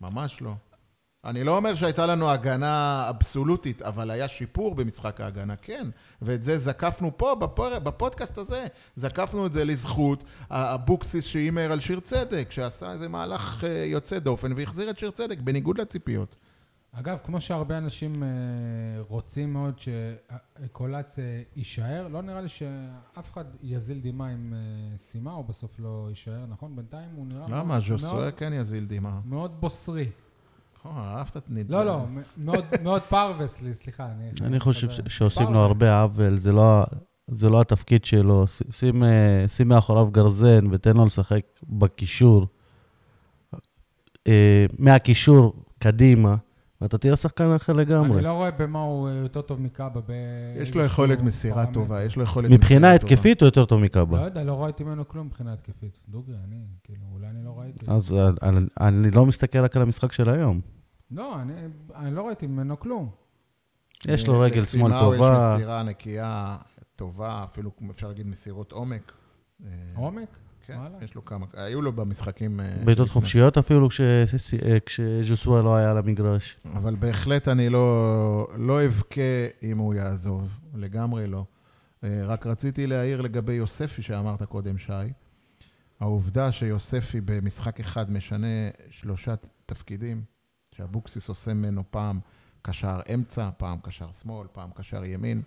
ממש 0.00 0.42
לא. 0.42 0.52
אני 1.24 1.44
לא 1.44 1.56
אומר 1.56 1.74
שהייתה 1.74 2.06
לנו 2.06 2.30
הגנה 2.30 3.06
אבסולוטית, 3.10 3.82
אבל 3.82 4.10
היה 4.10 4.28
שיפור 4.28 4.74
במשחק 4.74 5.20
ההגנה, 5.20 5.56
כן. 5.56 5.88
ואת 6.22 6.42
זה 6.42 6.58
זקפנו 6.58 7.10
פה, 7.18 7.34
בפור... 7.34 7.78
בפודקאסט 7.78 8.38
הזה. 8.38 8.66
זקפנו 8.96 9.46
את 9.46 9.52
זה 9.52 9.64
לזכות 9.64 10.24
אבוקסיס 10.50 11.24
שהימר 11.26 11.72
על 11.72 11.80
שיר 11.80 12.00
צדק, 12.00 12.50
שעשה 12.50 12.92
איזה 12.92 13.08
מהלך 13.08 13.64
אה, 13.64 13.84
יוצא 13.84 14.18
דופן 14.18 14.52
והחזיר 14.56 14.90
את 14.90 14.98
שיר 14.98 15.10
צדק, 15.10 15.38
בניגוד 15.38 15.80
לציפיות. 15.80 16.36
אגב, 16.92 17.18
כמו 17.24 17.40
שהרבה 17.40 17.78
אנשים 17.78 18.22
אה, 18.22 18.28
רוצים 19.08 19.52
מאוד 19.52 19.74
שקולאץ 19.78 21.18
אה, 21.18 21.42
יישאר, 21.56 22.08
לא 22.08 22.22
נראה 22.22 22.40
לי 22.40 22.48
שאף 22.48 23.32
אחד 23.32 23.44
יזיל 23.62 24.00
דמעה 24.02 24.30
עם 24.30 24.54
סימה, 24.96 25.32
הוא 25.32 25.44
בסוף 25.44 25.76
לא 25.78 26.06
יישאר, 26.08 26.46
נכון? 26.48 26.76
בינתיים 26.76 27.08
הוא 27.16 27.26
נראה 27.26 27.46
למה? 27.48 27.80
ז'וסואה 27.80 28.12
מאוד- 28.12 28.34
כן 28.36 28.52
יזיל 28.52 28.84
דמעה. 28.84 29.20
מאוד 29.24 29.60
בוסרי. 29.60 30.06
אה, 30.86 30.90
אהבת 31.18 31.36
את 31.36 31.42
נדמה. 31.48 31.78
לא, 31.78 31.84
לא, 31.84 32.06
מאוד- 32.36 32.64
מאוד 32.82 33.02
פרווס 33.02 33.62
לי, 33.62 33.74
סליחה. 33.74 34.08
אני 34.40 34.60
חושב. 34.60 34.88
שעושים 35.08 35.52
לו. 35.52 35.58
הרבה 35.58 36.00
עוול, 36.02 36.36
זה 36.36 36.52
לא, 36.52 36.84
לא 37.50 37.60
התפקיד 37.60 38.04
שלו. 38.04 38.44
שים, 38.70 39.04
אה, 39.04 39.44
שים 39.48 39.68
מאחוריו 39.68 40.06
גרזן 40.10 40.66
ותן 40.70 40.96
לו 40.96 41.06
לשחק 41.06 41.40
בקישור. 41.68 42.46
אה, 44.26 44.66
מהקישור 44.78 45.54
קדימה, 45.78 46.36
ואתה 46.82 46.98
תראה 46.98 47.16
שחקן 47.16 47.54
אחר 47.56 47.72
לגמרי. 47.72 48.16
אני 48.16 48.24
לא 48.24 48.32
רואה 48.32 48.50
במה 48.50 48.78
הוא 48.78 49.08
אה, 49.08 49.14
יותר 49.14 49.42
טוב 49.42 49.60
מקאבה. 49.60 50.00
יש 50.56 50.74
לו 50.74 50.84
יכולת 50.84 51.20
מסירה 51.20 51.66
טובה, 51.66 52.04
יש 52.04 52.16
לו 52.16 52.22
יכולת 52.22 52.50
מבחינה 52.50 52.80
מסירה 52.80 52.98
טובה. 52.98 53.12
התקפית 53.14 53.40
הוא 53.40 53.46
יותר 53.46 53.64
טוב 53.64 53.78
לא 53.80 53.84
מקאבה. 53.84 54.24
יודע, 54.24 54.44
לא 54.44 54.64
ראיתי 54.64 54.84
ממנו 54.84 55.08
כלום 55.08 55.26
מבחינה 55.26 55.52
התקפית. 55.52 55.98
דוגרי, 56.08 56.36
אני, 56.44 56.64
כאילו, 56.84 57.04
אולי 57.12 57.26
אני 57.26 57.44
לא 57.44 57.54
ראיתי. 57.58 57.86
אז 57.88 58.12
אה, 58.12 58.30
אני, 58.42 58.60
אני 58.80 59.10
לא 59.10 59.26
מסתכל 59.26 59.58
רק 59.58 59.76
על 59.76 59.82
המשחק 59.82 60.12
של 60.12 60.28
היום. 60.28 60.60
לא, 61.10 61.42
אני, 61.42 61.52
אני 61.94 62.14
לא 62.14 62.26
ראיתי 62.26 62.46
ממנו 62.46 62.80
כלום. 62.80 63.10
יש 64.06 64.26
לו 64.26 64.40
רגל 64.40 64.64
שמאל 64.64 65.00
טובה. 65.00 65.16
יש 65.16 65.54
מסירה 65.54 65.82
נקייה 65.82 66.56
טובה, 66.96 67.44
אפילו 67.44 67.70
אפשר 67.90 68.08
להגיד 68.08 68.26
מסירות 68.26 68.72
עומק. 68.72 69.12
אה, 69.64 69.70
עומק? 69.94 70.38
כן. 70.66 70.78
יש 71.02 71.14
לו 71.14 71.24
כמה, 71.24 71.46
היו 71.52 71.82
לו 71.82 71.92
במשחקים... 71.92 72.60
אה, 72.60 72.66
בעיטות. 72.84 73.08
חופשיות 73.08 73.58
אפילו 73.58 73.88
אה, 74.62 74.80
כשז'וסווה 74.86 75.62
לא 75.62 75.76
היה 75.76 75.90
על 75.90 75.98
המגרש. 75.98 76.56
אבל 76.74 76.94
בהחלט 76.94 77.48
אני 77.48 77.68
לא, 77.68 78.48
לא 78.56 78.86
אבכה 78.86 79.20
אם 79.62 79.78
הוא 79.78 79.94
יעזוב, 79.94 80.58
לגמרי 80.74 81.26
לא. 81.26 81.44
אה, 82.04 82.22
רק 82.24 82.46
רציתי 82.46 82.86
להעיר 82.86 83.20
לגבי 83.20 83.52
יוספי 83.52 84.02
שאמרת 84.02 84.42
קודם, 84.42 84.78
שי. 84.78 84.92
העובדה 86.00 86.52
שיוספי 86.52 87.20
במשחק 87.20 87.80
אחד 87.80 88.10
משנה 88.10 88.46
שלושה 88.90 89.34
תפקידים, 89.66 90.22
שאבוקסיס 90.72 91.28
עושה 91.28 91.54
ממנו 91.54 91.82
פעם 91.90 92.20
קשר 92.62 93.00
אמצע, 93.14 93.50
פעם 93.56 93.78
קשר 93.82 94.10
שמאל, 94.10 94.46
פעם 94.52 94.70
קשר 94.74 95.04
ימין, 95.04 95.42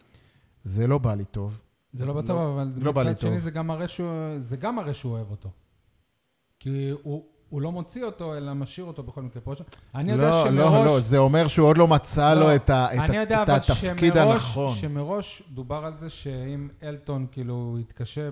זה 0.63 0.87
לא 0.87 0.97
בא 0.97 1.13
לי 1.13 1.25
טוב. 1.25 1.59
זה 1.97 2.05
לא 2.05 2.15
לא- 2.15 2.21
בטוב, 2.21 2.37
אבל 2.37 2.71
לא 2.81 2.91
בא 2.91 3.03
לי 3.03 3.09
מצד 3.09 3.19
שני. 3.19 3.39
זה 3.39 3.51
גם 3.51 3.67
מראה 3.67 3.87
שהוא, 3.87 4.09
זה 4.39 4.57
גם 4.57 4.75
מראה 4.75 4.93
שהוא 4.93 5.11
אוהב 5.11 5.31
אותו. 5.31 5.49
כי 6.59 6.89
הוא, 7.03 7.23
הוא 7.49 7.61
לא 7.61 7.71
מוציא 7.71 8.03
אותו, 8.05 8.37
אלא 8.37 8.53
משאיר 8.53 8.85
אותו 8.85 9.03
בכל 9.03 9.21
מקרה. 9.21 9.41
פה 9.41 9.53
אני 9.95 10.11
יודע 10.11 10.29
לא, 10.29 10.43
שמראש... 10.43 10.55
לא, 10.55 10.85
לא, 10.85 10.99
זה 10.99 11.17
אומר 11.17 11.47
שהוא 11.47 11.67
עוד 11.67 11.77
לא 11.77 11.87
מצא 11.87 12.33
לא, 12.33 12.39
לו 12.39 12.55
את, 12.55 12.69
ה, 12.69 12.87
את, 13.05 13.13
יודע 13.13 13.43
את 13.43 13.49
אבל 13.49 13.57
התפקיד 13.57 14.13
שמראש, 14.13 14.31
הנכון. 14.43 14.75
שמראש 14.75 15.43
דובר 15.53 15.85
על 15.85 15.97
זה 15.97 16.09
שאם 16.09 16.67
אלטון 16.83 17.25
כאילו 17.31 17.77
יתקשה 17.79 18.29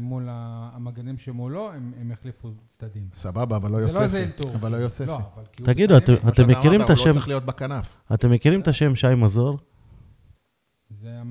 מול 0.00 0.28
המגנים 0.30 1.18
שמולו, 1.18 1.72
הם, 1.72 1.92
הם 2.00 2.10
יחליפו 2.10 2.48
צדדים. 2.68 3.08
סבבה, 3.14 3.56
אבל 3.56 3.70
לא 3.70 3.76
זה 3.78 3.84
יוספי. 3.84 3.98
לא 3.98 4.04
איזה 4.04 4.22
אלתור. 4.22 4.54
אבל 4.54 4.70
לא 4.72 4.76
יוספי. 4.76 5.06
לא, 5.06 5.16
אבל 5.34 5.42
כי 5.52 5.62
הוא 5.62 5.66
תגידו, 5.66 5.96
אתם- 5.96 6.28
אתם 6.28 6.48
מכירים 6.48 6.80
את 6.82 6.86
הוא 6.86 6.92
השם? 6.92 7.08
לא 7.08 7.12
צריך 7.14 7.28
להיות 7.28 7.44
בכנף. 7.44 7.96
אתם 8.14 8.30
מכירים 8.30 8.60
את 8.60 8.68
השם 8.68 8.94
שי 8.94 9.06
מזור? 9.16 9.58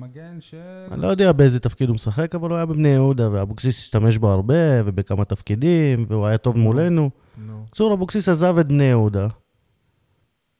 המגן 0.04 0.40
של... 0.40 0.56
אני 0.92 1.00
לא 1.02 1.06
יודע 1.06 1.32
באיזה 1.32 1.60
תפקיד 1.60 1.88
הוא 1.88 1.94
משחק, 1.94 2.34
אבל 2.34 2.48
הוא 2.48 2.56
היה 2.56 2.66
בבני 2.66 2.88
יהודה, 2.88 3.28
ואבוקסיס 3.32 3.78
השתמש 3.78 4.16
בו 4.16 4.30
הרבה, 4.30 4.54
ובכמה 4.84 5.24
תפקידים, 5.24 6.06
והוא 6.08 6.26
היה 6.26 6.38
טוב 6.38 6.58
מולנו. 6.58 7.10
נו. 7.46 7.62
בקיצור, 7.64 7.94
אבוקסיס 7.94 8.28
עזב 8.28 8.58
את 8.58 8.68
בני 8.68 8.84
יהודה. 8.84 9.26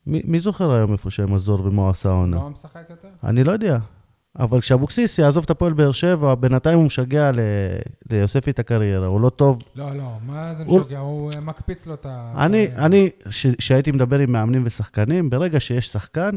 מי, 0.06 0.40
זוכר 0.40 0.72
היום 0.72 0.92
איפה 0.92 1.10
שי 1.10 1.22
מזור 1.28 1.66
ומה 1.66 1.82
הוא 1.82 1.90
עשה 1.90 2.08
העונה? 2.08 2.36
לא 2.36 2.50
משחק 2.50 2.82
יותר? 2.90 3.08
אני 3.24 3.44
לא 3.44 3.52
יודע. 3.52 3.78
אבל 4.38 4.60
כשאבוקסיס 4.60 5.18
יעזוב 5.18 5.44
את 5.44 5.50
הפועל 5.50 5.72
באר 5.72 5.92
שבע, 5.92 6.34
בינתיים 6.34 6.78
הוא 6.78 6.86
משגע 6.86 7.30
ל... 7.32 7.38
ליוספי 8.10 8.50
את 8.50 8.58
הקריירה, 8.58 9.06
הוא 9.06 9.20
לא 9.20 9.28
טוב. 9.30 9.62
לא, 9.74 9.96
לא, 9.96 10.10
מה 10.26 10.54
זה 10.54 10.64
הוא- 10.66 10.80
משגע? 10.80 10.98
הוא 10.98 11.30
אה, 11.34 11.40
מקפיץ 11.40 11.86
לו 11.86 11.94
את 11.94 12.06
ה... 12.06 12.32
אני, 12.36 12.68
אני, 12.76 13.10
כשהייתי 13.58 13.90
מדבר 13.90 14.18
עם 14.18 14.32
מאמנים 14.32 14.62
ושחקנים, 14.64 15.30
ברגע 15.30 15.60
שיש 15.60 15.88
שחקן, 15.88 16.30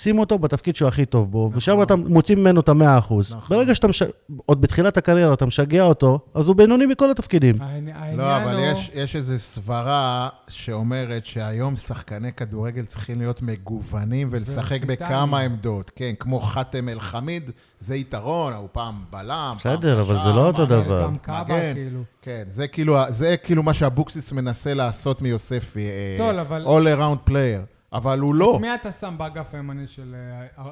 שים 0.00 0.18
אותו 0.18 0.38
בתפקיד 0.38 0.76
שהוא 0.76 0.88
הכי 0.88 1.06
טוב 1.06 1.30
בו, 1.32 1.50
ושם 1.54 1.82
אתה 1.82 1.96
מוציא 1.96 2.36
ממנו 2.36 2.60
את 2.60 2.68
המאה 2.68 2.98
אחוז. 2.98 3.32
נכון. 3.32 3.56
ברגע 3.56 3.74
שאתה, 3.74 3.88
מש... 3.88 4.02
עוד 4.46 4.60
בתחילת 4.60 4.96
הקריירה 4.96 5.34
אתה 5.34 5.46
משגע 5.46 5.82
אותו, 5.82 6.18
אז 6.34 6.48
הוא 6.48 6.56
בינוני 6.56 6.86
מכל 6.86 7.10
התפקידים. 7.10 7.54
העני- 7.60 7.92
העניין 7.92 8.18
לא, 8.18 8.36
אבל 8.36 8.56
הוא... 8.56 8.64
יש, 8.64 8.90
יש 8.94 9.16
איזו 9.16 9.38
סברה 9.38 10.28
שאומרת 10.48 11.24
שהיום 11.26 11.76
שחקני 11.76 12.32
כדורגל 12.32 12.84
צריכים 12.84 13.18
להיות 13.18 13.42
מגוונים 13.42 14.28
ולשחק. 14.30 14.84
בכמה 14.84 15.40
עמדות. 15.40 15.90
כן, 15.96 16.12
כמו 16.18 16.40
חאתם 16.40 16.88
אל-חמיד, 16.88 17.50
זה 17.78 17.96
יתרון, 17.96 18.52
הוא 18.52 18.68
פעם 18.72 18.94
בלם, 19.10 19.28
פעם 19.62 19.76
בסדר, 19.76 20.00
אבל 20.00 20.14
קשר, 20.14 20.24
זה 20.24 20.30
לא 20.32 20.46
אותו. 20.46 20.66
דבר. 20.66 21.02
גם 21.04 21.18
קאבה, 21.18 21.42
מגן. 21.44 21.74
כאילו. 21.74 22.00
כן, 22.22 22.42
זה 22.48 22.66
כאילו, 22.68 22.96
זה 23.08 23.36
כאילו 23.36 23.62
מה 23.62 23.74
שאבוקסיס 23.74 24.32
מנסה 24.32 24.74
לעשות 24.74 25.22
מיוספי. 25.22 25.80
אה, 25.88 26.14
סול, 26.18 26.38
אבל- 26.38 26.66
All 26.66 26.98
around 26.98 27.30
player. 27.30 27.77
אבל 27.92 28.18
הוא 28.18 28.34
לא. 28.34 28.56
את 28.56 28.60
מי 28.60 28.74
אתה 28.74 28.92
שם 28.92 29.14
באגף 29.18 29.54
הימני 29.54 29.86
של 29.86 30.16
אה, 30.58 30.70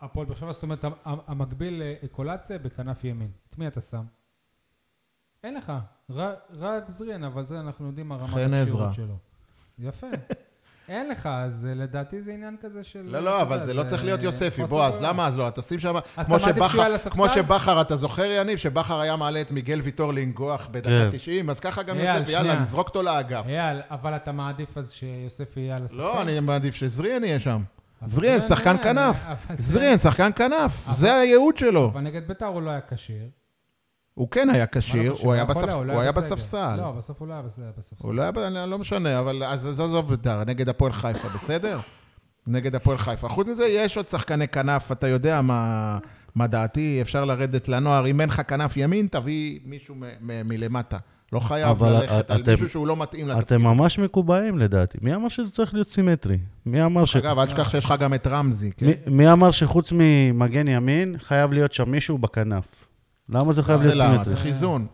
הפועל 0.00 0.26
באר 0.26 0.36
שבע? 0.36 0.52
זאת 0.52 0.62
אומרת, 0.62 0.84
המקביל 1.04 1.82
לקולציה 2.02 2.58
בכנף 2.58 3.04
ימין. 3.04 3.30
את 3.50 3.58
מי 3.58 3.66
אתה 3.66 3.80
שם? 3.80 4.04
אין 5.44 5.54
לך. 5.54 5.72
רק- 6.10 6.88
זריאן, 6.90 7.24
אבל 7.24 7.46
זה 7.46 7.60
אנחנו 7.60 7.86
יודעים 7.86 8.08
מה 8.08 8.16
רמת. 8.16 8.30
הכשירות 8.62 8.94
שלו. 8.94 9.16
יפה. 9.78 10.06
אין 10.92 11.08
לך, 11.08 11.26
אז 11.26 11.66
אה, 11.70 11.74
לדעתי 11.74 12.22
זה 12.22 12.32
עניין 12.32 12.56
כזה 12.62 12.84
של... 12.84 13.02
לא, 13.04 13.20
לא, 13.20 13.42
אבל 13.42 13.64
זה 13.64 13.74
לא 13.74 13.82
צריך 13.82 14.04
להיות 14.04 14.22
יוספי. 14.22 14.62
בוא, 14.62 14.84
אז. 14.84 15.02
למה 15.02 15.26
אז 15.26 15.36
לא? 15.38 15.48
אתה 15.48 15.62
שים 15.62 15.80
שם... 15.80 15.94
אז 16.16 16.26
כמו 16.26 16.36
אתה 16.36 16.44
שבכר-? 16.44 17.10
כמו 17.10 17.28
שבכר, 17.28 17.80
אתה 17.80 17.96
זוכר, 17.96 18.30
יניב, 18.30 18.58
שבכר 18.58 19.00
היה 19.00 19.16
מעלה 19.16 19.40
את 19.40 19.52
מיגל 19.52 19.80
ויטור 19.80 20.12
לנגוח 20.12 20.68
בדקה 20.70 20.88
כן. 20.88 21.10
90, 21.10 21.50
אז 21.50 21.60
ככה 21.60 21.82
גם 21.82 21.98
יוספי, 21.98 22.32
יאללה. 22.32 22.60
נזרוק 22.60 22.88
אותו 22.88 23.02
לאגף. 23.02 23.44
אייל, 23.46 23.80
אבל 23.90 24.16
אתה 24.16 24.32
מעדיף 24.32 24.78
אז 24.78 24.92
שיוסף 24.92 25.56
יהיה 25.56 25.76
על 25.76 25.84
הספסל? 25.84 26.00
לא, 26.00 26.22
אני 26.22 26.40
מעדיף 26.40 26.74
שזריאן 26.74 27.24
יהיה 27.24 27.40
שם. 27.40 27.62
זריאן, 28.04 28.40
שחקן 28.48 28.76
כנף. 28.82 29.26
זריאן, 29.56 29.98
שחקן 29.98 30.30
כנף. 30.36 30.88
זה 30.90 31.14
הייעוד 31.14 31.56
שלו. 31.56 31.90
אבל 31.92 32.00
נגד 32.00 32.28
ביתר 32.28 32.46
הוא 32.46 32.62
לא 32.62 32.70
היה 32.70 32.80
כשיר. 32.90 33.41
הוא 34.14 34.28
כן 34.30 34.50
היה 34.50 34.66
כשיר, 34.66 35.10
לא 35.10 35.14
כשיר? 35.14 35.26
הוא 35.26 35.32
היה. 36.00 36.12
בספסל. 36.12 36.76
לא, 36.76 36.90
בסוף 36.92 37.20
הוא 37.20 37.28
לא 37.28 37.32
היה 37.32 37.42
בס- 37.42 37.58
בספסל. 37.78 38.06
הוא 38.06 38.14
לא 38.14 38.22
היה, 38.22 38.66
לא 38.66 38.78
משנה, 38.78 39.18
אבל 39.18 39.44
אז 39.44 39.66
עזוב 39.80 40.08
בית"ר, 40.10 40.44
נגד 40.44 40.68
הפועל 40.68 40.92
חיפה, 40.92 41.28
בסדר? 41.28 41.78
נגד 42.46 42.74
הפועל 42.74 42.98
חיפה. 42.98 43.28
חוץ 43.28 43.48
מזה, 43.48 43.66
יש 43.66 43.96
עוד 43.96 44.08
שחקני 44.08 44.48
כנף, 44.48 44.92
אתה 44.92 45.08
יודע 45.08 45.40
מה, 45.40 45.98
מה 46.34 46.46
דעתי, 46.46 46.98
אפשר 47.02 47.24
לרדת 47.24 47.68
לנוער. 47.68 48.06
אם 48.06 48.20
אין 48.20 48.28
לך 48.28 48.42
כנף 48.48 48.76
ימין, 48.76 49.06
תביא 49.10 49.58
מישהו 49.64 49.94
מלמטה. 50.20 50.98
לא 51.32 51.40
חייב 51.40 51.68
אבל 51.68 51.92
ללכת 51.92 52.30
על 52.30 52.42
מישהו 52.50 52.68
שהוא 52.68 52.86
לא 52.86 52.96
מתאים 52.96 53.28
לתפקיד. 53.28 53.46
אתם 53.46 53.62
ממש 53.62 53.98
מקובעים 53.98 54.58
לדעתי. 54.58 54.98
מי 55.02 55.14
אמר 55.14 55.28
שזה 55.28 55.52
צריך 55.52 55.74
להיות 55.74 55.90
סימטרי? 55.90 56.38
מי 56.66 56.84
אמר 56.84 57.04
ש... 57.04 57.16
אגב, 57.16 57.38
אל 57.38 57.46
תשכח 57.46 57.68
שיש 57.70 57.84
לך 57.84 57.94
גם 58.00 58.14
את 58.14 58.26
רמזי, 58.26 58.70
כן? 58.76 58.86
מי, 58.86 58.92
מי 59.06 59.32
אמר 59.32 59.50
שחוץ 59.50 59.92
ממגן 59.94 60.68
ימין, 60.68 61.14
חייב 61.18 61.52
להיות 61.52 61.72
שם 61.72 61.90
מישהו 61.90 62.18
בכנף? 62.18 62.64
למה 63.28 63.52
זה 63.52 63.62
חייב 63.62 63.82
זה 63.82 63.88
להיות 63.88 64.00
למה? 64.00 64.12
סימטרי? 64.12 64.32
צריך 64.32 64.46
איזון. 64.46 64.86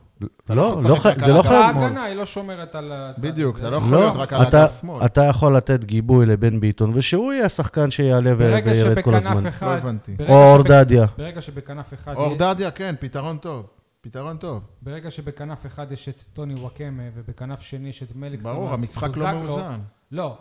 לא, 0.51 0.77
לא 0.85 0.97
רק 1.05 1.19
זה 1.21 1.33
לא 1.33 1.43
חייב... 1.43 1.77
ההגנה, 1.77 2.05
היא 2.05 2.14
לא 2.17 2.27
שומרת 2.27 2.75
על 2.75 2.93
הצד 2.93 3.23
בדיוק. 3.23 3.59
אתה 3.59 3.71
לא 3.71 3.77
יכול 3.77 3.91
לא, 3.93 4.01
להיות 4.01 4.17
רק 4.17 4.33
על 4.33 4.43
אתה, 4.43 4.64
אגף 4.64 4.81
שמאל. 4.81 5.05
אתה 5.07 5.25
יכול 5.25 5.57
לתת 5.57 5.85
גיבוי 5.85 6.27
לבן 6.27 6.61
ביטון, 6.61 6.93
ושהוא 6.95 7.33
יהיה 7.33 7.47
השחקן 7.47 7.91
שיעלה 7.91 8.35
ברגע 8.35 8.71
וירד 8.73 9.01
כל 9.03 9.14
הזמן. 9.14 9.33
שבכנף 9.35 9.49
אחד... 9.55 9.67
לא 9.67 9.73
הבנתי. 9.73 10.14
ברגע 10.17 10.33
או 10.33 10.53
אורדדיה. 10.53 11.07
ברגע 11.19 11.41
שבכנף 11.41 11.95
אחד... 11.95 12.14
אור 12.14 12.27
יהיה- 12.27 12.55
דדיה, 12.55 12.71
כן, 12.71 12.95
פתרון 13.01 13.37
טוב. 13.37 13.67
פתרון 14.01 14.37
טוב. 14.37 14.67
ברגע 14.83 15.11
שבכנף 15.11 15.67
אחד 15.67 15.93
יש 15.93 16.09
את 16.09 16.23
טוני 16.33 16.55
וואקמה, 16.55 17.03
ובכנף 17.14 17.61
שני 17.61 17.88
יש 17.88 18.03
את 18.03 18.17
מליקסון... 18.17 18.53
ברור, 18.55 18.73
המשחק 18.75 19.17
לא 19.17 19.33
מאוזן. 19.33 19.79
לא. 20.12 20.38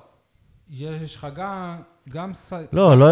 יש 0.69 1.15
לך 1.15 1.27
גם... 1.35 1.75
גם 2.09 2.33
ס... 2.33 2.53
לא, 2.73 2.97
לא, 2.97 3.07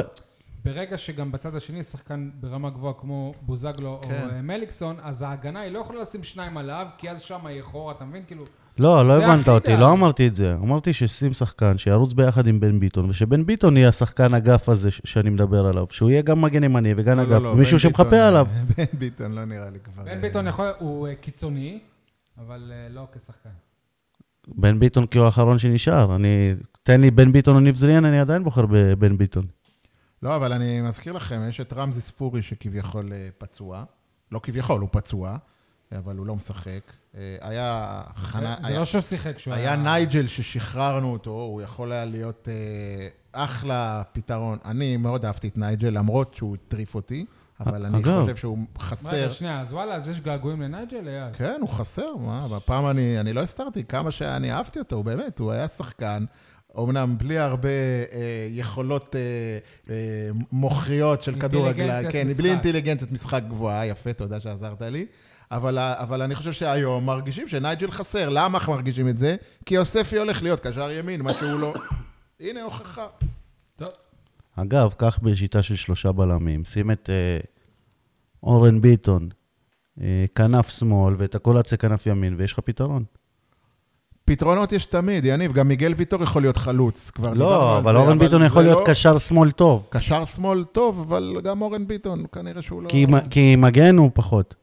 ברגע 0.66 0.98
שגם 0.98 1.32
בצד 1.32 1.56
השני 1.56 1.84
שחקן 1.84 2.30
ברמה 2.40 2.70
גבוהה 2.70 2.94
כמו 2.94 3.34
בוזגלו 3.42 4.02
כן. 4.02 4.10
או 4.10 4.36
אה, 4.36 4.42
מליקסון, 4.42 4.96
אז 5.04 5.22
ההגנה 5.22 5.60
היא 5.60 5.72
לא 5.72 5.80
יכולה 5.80 6.02
לשים 6.02 6.24
שניים 6.24 6.58
עליו, 6.58 6.88
כי 6.98 7.10
אז 7.10 7.22
שם 7.22 7.40
יהיה 7.46 7.64
חור, 7.64 7.92
אתה 7.92 8.06
מבין? 8.06 8.24
כאילו... 8.28 8.46
לא, 8.80 9.08
לא 9.08 9.24
הבנת 9.24 9.48
אותי, 9.48 9.76
דל. 9.76 9.80
לא 9.80 9.92
אמרתי 9.92 10.28
את 10.28 10.36
זה. 10.36 10.56
אמרתי 10.56 10.94
ששים 10.94 11.34
שחקן 11.34 11.78
שירוץ 11.78 12.14
ביחד 12.14 12.48
עם 12.48 12.60
בן 12.60 12.80
ביטון, 12.80 13.10
ושבן 13.10 13.46
ביטון 13.46 13.78
יהיה 13.78 13.90
השחקן 13.90 14.34
אגף 14.34 14.70
הזה 14.70 14.92
ש- 14.92 15.02
שאני 15.06 15.30
מדבר 15.30 15.66
עליו, 15.66 15.86
שהוא 15.90 16.10
יהיה 16.10 16.22
גם 16.22 16.42
מגן 16.42 16.64
ימני 16.64 16.94
וגם 16.98 17.18
לא, 17.18 17.24
אגף, 17.24 17.32
לא, 17.32 17.44
לא, 17.44 17.56
מישהו 17.56 17.78
בן 17.78 17.82
שמחפה 17.82 18.28
עליו. 18.28 18.48
בן 18.78 18.84
ביטון 18.94 19.32
לא 19.32 19.46
נראה 19.46 19.70
לי 19.70 19.80
כבר... 19.80 20.04
בן 20.04 20.10
אה, 20.10 20.20
ביטון 20.20 20.48
יכול... 20.48 20.66
הוא 20.80 21.08
אה, 21.08 21.16
קיצוני, 21.16 21.80
אבל 22.38 22.72
לא 22.90 23.08
כשחקן. 23.16 23.50
בן 24.48 24.80
ביטון 24.80 25.08
כאילו 25.08 25.26
האחרון 25.26 25.60
שנשאר. 25.60 26.16
אני, 26.16 26.54
תן 26.84 27.02
לי 27.02 27.12
בן 27.12 27.32
ביטון 27.32 27.56
או 27.56 27.60
ניב 27.60 27.76
זריאן, 27.76 28.06
אני 28.06 28.20
עדיין 28.20 28.44
בוחר 28.44 28.66
בבן 28.70 29.18
ביטון. 29.18 29.46
לא, 30.26 30.36
אבל 30.36 30.54
אני 30.54 30.82
מזכיר 30.82 31.14
לכם, 31.14 31.42
יש 31.50 31.62
את 31.62 31.74
רמזי 31.74 32.02
ספורי 32.02 32.42
שכביכול 32.42 33.14
אה, 33.14 33.28
פצוע. 33.38 33.84
לא 34.32 34.40
כביכול, 34.44 34.82
הוא 34.82 34.90
פצוע, 34.92 35.38
אבל 35.98 36.18
הוא 36.18 36.26
לא 36.26 36.36
משחק. 36.36 36.80
אה, 37.16 37.38
היה 37.42 38.02
חנה... 38.16 38.56
זה 38.62 38.68
היה- 38.68 38.80
לא 38.80 38.86
שהוא 38.86 39.02
שיחק 39.02 39.36
כשהוא 39.36 39.54
היה 39.54 39.76
נייג'ל 39.76 40.28
ששחררנו 40.28 41.14
אותו, 41.14 41.30
הוא 41.32 41.62
יכול 41.62 41.92
היה 41.92 42.06
להיות 42.06 42.48
אה, 42.52 43.08
אחלה 43.44 44.04
פתרון. 44.12 44.58
אני 44.66 44.98
מאוד 44.98 45.26
אהבתי 45.26 45.48
את 45.48 45.58
נייג'ל, 45.58 45.90
למרות 45.90 46.34
שהוא 46.34 46.56
הטריף 46.56 46.96
אותי, 46.96 47.26
אבל 47.60 47.86
אני 47.86 47.98
אגב. 47.98 48.22
חושב 48.22 48.36
שהוא 48.36 48.58
חסר. 48.80 49.10
רגע, 49.10 49.30
שנייה, 49.32 49.62
אז 49.62 49.74
וואלה, 49.74 49.96
אז 49.96 50.10
יש 50.10 50.20
געגועים 50.22 50.62
לנייג'ל, 50.62 51.08
אייל? 51.08 51.34
כן, 51.34 51.58
הוא 51.62 51.70
חסר, 51.70 52.16
מה, 52.16 52.48
בפעם 52.56 52.88
אני, 52.88 53.20
אני 53.20 53.34
לא 53.34 53.42
הסתרתי 53.42 53.84
כמה 53.84 54.12
שאני 54.12 54.52
אהבתי 54.54 54.80
אותו, 54.80 55.04
באמת, 55.04 55.40
הוא 55.40 55.52
היה 55.52 55.68
שחקן, 55.68 56.26
אומנם 56.76 57.18
בלי 57.18 57.38
הרבה 57.38 57.70
אה, 57.70 58.48
יכולות 58.52 59.16
אה, 59.16 59.22
אה, 59.90 60.30
מוחיות 60.52 61.22
של 61.22 61.40
כדורגל, 61.40 61.82
אינטליגנציית 61.82 62.12
כן, 62.12 62.28
משחק. 62.28 62.40
בלי 62.40 62.52
אינטליגנציית 62.52 63.12
משחק 63.12 63.42
גבוהה, 63.48 63.86
יפה, 63.86 64.14
תודה 64.14 64.40
שעזרת 64.40 64.82
לי. 64.82 65.06
אבל, 65.52 65.80
אבל 65.80 66.22
אני 66.22 66.36
חושב 66.36 66.52
שהיום 66.52 67.06
מרגישים 67.06 67.48
שנייג'ל 67.48 67.92
חסר. 67.92 68.30
למה 68.30 68.60
מרגישים 68.68 69.10
את 69.10 69.18
זה? 69.18 69.36
כי 69.66 69.76
יוספי 69.76 70.18
הולך 70.18 70.44
להיות 70.44 70.60
קשר 70.60 70.92
ימין, 70.92 71.22
מה 71.22 71.34
שהוא 71.34 71.60
לא. 71.60 71.74
הנה 72.40 72.62
הוכחה. 72.62 73.08
טוב, 73.76 73.90
אגב, 74.56 74.94
קח 74.98 75.20
בשיטה 75.24 75.64
של 75.64 75.76
שלושה 75.76 76.12
בלמים, 76.12 76.66
שים 76.66 76.92
את 76.92 77.10
אה, 77.10 77.40
אורן 78.44 78.82
ביטון, 78.82 79.30
אה, 80.02 80.26
כנף 80.36 80.70
שמאל, 80.70 81.16
ואת 81.18 81.36
הקולציה 81.36 81.78
כנף 81.78 82.06
ימין, 82.06 82.36
ויש 82.38 82.54
לך 82.54 82.60
פתרון. 82.60 83.04
פתרונות 84.26 84.72
יש 84.72 84.86
תמיד, 84.86 85.26
יניב, 85.26 85.54
גם 85.54 85.68
מיגל 85.68 85.94
ויטור 85.98 86.24
יכול 86.24 86.42
להיות 86.42 86.58
חלוץ. 86.58 87.12
כבר 87.12 87.34
דיברנו 87.34 87.50
לא, 87.52 87.72
על 87.72 87.78
אבל 87.78 87.94
זה, 87.94 88.00
אורן 88.00 88.20
ביטון 88.20 88.40
זה 88.42 88.46
יכול 88.48 88.64
להיות 88.64 88.80
לא- 88.80 88.86
קשר 88.88 89.18
שמאל 89.18 89.52
טוב. 89.52 89.88
קשר 89.92 90.26
שמאל 90.26 90.64
טוב, 90.64 91.00
אבל 91.00 91.42
גם 91.44 91.62
אורן 91.62 91.88
ביטון, 91.88 92.26
כנראה 92.32 92.62
שהוא 92.62 92.84
לא... 92.84 92.90
כי, 92.90 93.06
כי 93.30 93.56
מגן 93.56 93.98
הוא 93.98 94.12
פחות. 94.14 94.56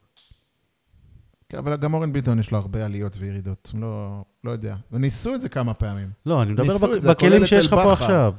כן, 1.49 1.59
אבל 1.59 1.77
גם 1.77 1.95
אורן 1.95 2.13
ביטון 2.13 2.39
יש 2.41 2.51
לו 2.51 2.59
הרבה 2.59 2.85
עליות 2.85 3.17
וירידות. 3.19 3.71
לא, 3.75 4.09
לא 4.45 4.51
יודע. 4.51 4.77
וניסו 4.93 5.35
את 5.35 5.41
זה 5.41 5.49
כמה 5.49 5.75
פעמים. 5.75 6.11
לא, 6.27 6.43
אני 6.43 6.53
מדבר 6.53 6.79
בק- 6.79 6.99
זה, 6.99 7.11
בכלים 7.11 7.47
שיש 7.47 7.67
לך 7.67 7.73
פה. 7.73 7.93
עכשיו. 7.93 8.35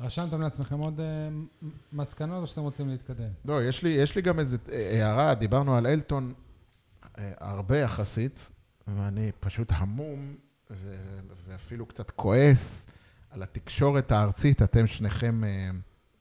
רשמתם 0.00 0.40
לעצמכם 0.40 0.78
עוד 0.78 1.00
אה, 1.00 1.06
מ- 1.30 1.46
מסקנות 1.92 2.42
או 2.42 2.46
שאתם 2.46 2.60
רוצים 2.62 2.88
להתקדם? 2.88 3.28
לא, 3.44 3.62
יש 3.64 3.82
לי, 3.82 3.88
יש 3.88 4.16
לי 4.16 4.22
גם 4.22 4.38
איזו 4.38 4.56
אה, 4.72 5.06
הערה, 5.06 5.34
דיברנו 5.34 5.74
על 5.76 5.86
אלטון 5.86 6.32
אה, 7.18 7.30
הרבה 7.40 7.78
יחסית, 7.78 8.50
ואני 8.88 9.30
פשוט 9.40 9.72
המום, 9.76 10.34
ו- 10.70 11.20
ואפילו 11.46 11.86
קצת 11.86 12.10
כועס 12.10 12.86
על 13.30 13.42
התקשורת 13.42 14.12
הארצית. 14.12 14.62
אתם 14.62 14.86
שניכם 14.86 15.44
אה, 15.44 15.70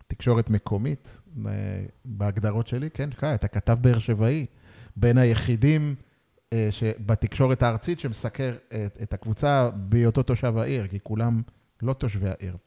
תקשורת 0.07 0.49
מקומית, 0.49 1.21
אה, 1.45 1.51
בהגדרות 2.05 2.67
שלי, 2.67 2.89
כן, 2.89 3.09
כן, 3.17 3.33
אתה 3.33 3.47
כתב 3.47 3.77
באר 3.81 3.99
שבעי, 3.99 4.45
בין 4.95 5.17
היחידים 5.17 5.95
אה, 6.53 6.69
בתקשורת 7.05 7.63
הארצית 7.63 7.99
שמסקר 7.99 8.55
את, 8.67 8.97
את 9.01 9.13
הקבוצה 9.13 9.69
בהיותו 9.75 10.23
תושב 10.23 10.57
העיר, 10.57 10.87
כי 10.87 10.99
כולם 11.03 11.41
לא 11.81 11.93
תושבי 11.93 12.29
העיר. 12.29 12.57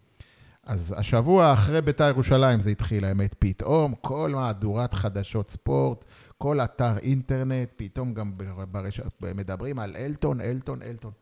אז 0.67 0.95
השבוע 0.99 1.53
אחרי 1.53 1.83
בית"ר 1.83 2.09
ירושלים 2.09 2.61
זה 2.61 2.71
התחיל, 2.71 3.05
האמת, 3.05 3.35
פתאום 3.39 3.95
כל 4.01 4.33
מהדורת 4.35 4.95
חדשות 4.95 5.49
ספורט, 5.49 6.05
כל 6.39 6.61
אתר 6.61 6.99
אינטרנט, 6.99 7.69
פתאום 7.77 8.15
גם 8.15 8.33
ברשת, 8.71 9.23
מדברים 9.35 9.79
על 9.79 9.97
אלטון, 9.97 10.41
אלטון, 10.41 10.83
אלטון. 10.83 11.13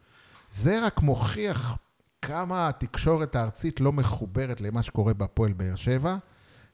זה 0.51 0.87
רק 0.87 1.03
מוכיח 1.03 1.79
כמה 2.23 2.69
התקשורת 2.69 3.37
הארצית 3.37 3.81
לא 3.81 3.93
מחוברת 3.93 4.61
למה 4.61 4.83
שקורה 4.83 5.15
בפועל 5.15 5.53
באר 5.53 5.75
שבע, 5.75 6.17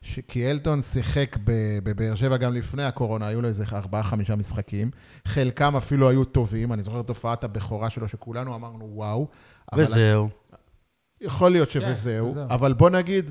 ש... 0.02 0.18
כי 0.28 0.50
אלטון 0.50 0.80
שיחק 0.80 1.36
ב- 1.44 1.78
בבאר 1.84 2.14
שבע 2.14 2.36
גם 2.36 2.54
לפני 2.54 2.84
הקורונה, 2.84 3.26
היו 3.26 3.42
לו 3.42 3.48
איזה 3.48 3.64
ארבעה-חמישה 3.72 4.36
משחקים, 4.36 4.90
חלקם 5.24 5.76
אפילו 5.76 6.08
היו 6.08 6.24
טובים, 6.24 6.72
אני 6.72 6.82
זוכר 6.82 7.00
את 7.00 7.08
הופעת 7.08 7.44
הבכורה 7.44 7.90
שלו, 7.90 8.08
שכולנו 8.08 8.54
אמרנו 8.54 8.88
וואו. 8.94 9.28
וזהו. 9.74 10.28
יכול 11.20 11.50
להיות 11.50 11.70
כן, 11.70 11.80
שבזהו, 11.80 12.26
וזהו. 12.26 12.46
אבל 12.50 12.72
בוא 12.72 12.90
נגיד, 12.90 13.30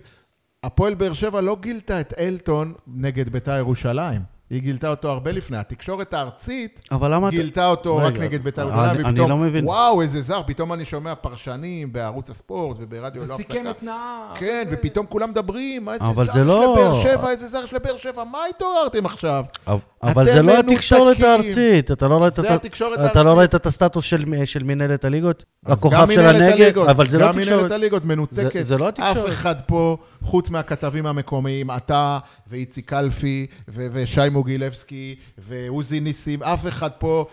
הפועל 0.63 0.93
באר 0.93 1.13
שבע 1.13 1.41
לא 1.41 1.57
גילתה 1.61 2.01
את 2.01 2.13
אלטון 2.19 2.73
נגד 2.87 3.29
בית"ר 3.29 3.57
ירושלים. 3.57 4.38
היא 4.49 4.61
גילתה 4.61 4.89
אותו 4.89 5.09
הרבה 5.09 5.31
לפני. 5.31 5.57
התקשורת 5.57 6.13
הארצית 6.13 6.81
אבל 6.91 7.13
למה 7.13 7.27
אתה... 7.27 7.35
גילתה 7.37 7.67
אותו 7.67 7.97
רק 7.97 8.13
רגע, 8.13 8.21
נגד 8.23 8.43
בית"ר 8.43 8.61
אני- 8.61 8.71
ירושלים, 8.71 9.05
אני 9.05 9.11
ופתאום, 9.13 9.29
לא 9.29 9.37
מבין. 9.37 9.65
וואו, 9.65 10.01
איזה 10.01 10.21
זר, 10.21 10.41
פתאום 10.47 10.73
אני 10.73 10.85
שומע 10.85 11.15
פרשנים 11.15 11.93
בערוץ 11.93 12.29
הספורט 12.29 12.77
וברדיו 12.79 13.25
לא 13.25 13.33
וסיכם 13.33 13.53
הפסקה. 13.53 13.71
את 13.71 13.83
נהר. 13.83 14.35
כן, 14.35 14.63
וזה- 14.67 14.75
ופתאום 14.79 15.05
כולם 15.05 15.29
מדברים, 15.29 15.89
איזה 15.89 16.05
אבל 16.05 16.25
זר 16.25 16.33
זה 16.33 16.39
יש 16.41 16.47
לא- 16.47 16.73
לבאר 16.77 16.93
שבע, 16.93 17.29
איזה 17.29 17.47
זר 17.47 17.63
יש 17.63 17.73
לבאר 17.73 17.97
שבע, 17.97 18.23
מה 18.23 18.39
התעוררתם 18.49 19.05
עכשיו? 19.05 19.43
אבל 19.67 19.77
אתם 20.05 20.25
זה 20.25 20.41
לא. 20.41 20.59
התקשורת 20.59 21.19
הארצית, 21.23 21.91
אתה 21.91 22.07
לא 22.07 22.17
ראית 22.23 22.33
זה 22.33 22.41
את- 22.41 22.51
התקשורת 22.51 22.99
אתה 23.11 23.23
לא 23.23 23.29
הארצית. 23.29 23.39
ראית 23.39 23.55
את 23.55 23.65
הסטטוס 23.65 24.05
של 24.05 24.25
של 24.45 24.63
מנהלת 24.63 25.05
הליגות? 25.05 25.45
הכוכב 25.65 26.07
של 26.11 26.25
הליגות, 26.25 26.89
אבל 26.89 27.07
זה 27.09 27.17
לא 27.17 27.27
גם 27.27 27.35
מנהלת. 27.35 27.71
הליגות 27.71 28.05
מנותקת. 28.05 28.53
זה- 28.53 28.63
זה 28.63 28.77
לא 28.77 28.87
התקשורת. 28.87 29.17
אף 29.17 29.29
אחד 29.29 29.55
פה, 29.67 29.97
חוץ 30.23 30.49
מהכתבים 30.49 31.05
המקומיים, 31.05 31.71
אתה 31.71 32.19
ואיציק 32.47 32.89
קלפי 32.89 33.45
ושי 33.67 34.21
מוגילבסקי 34.31 35.15
ועוזי 35.37 35.99
ניסים, 35.99 36.43
אף 36.43 36.67
אחד 36.67 36.89
פה, 36.99 37.25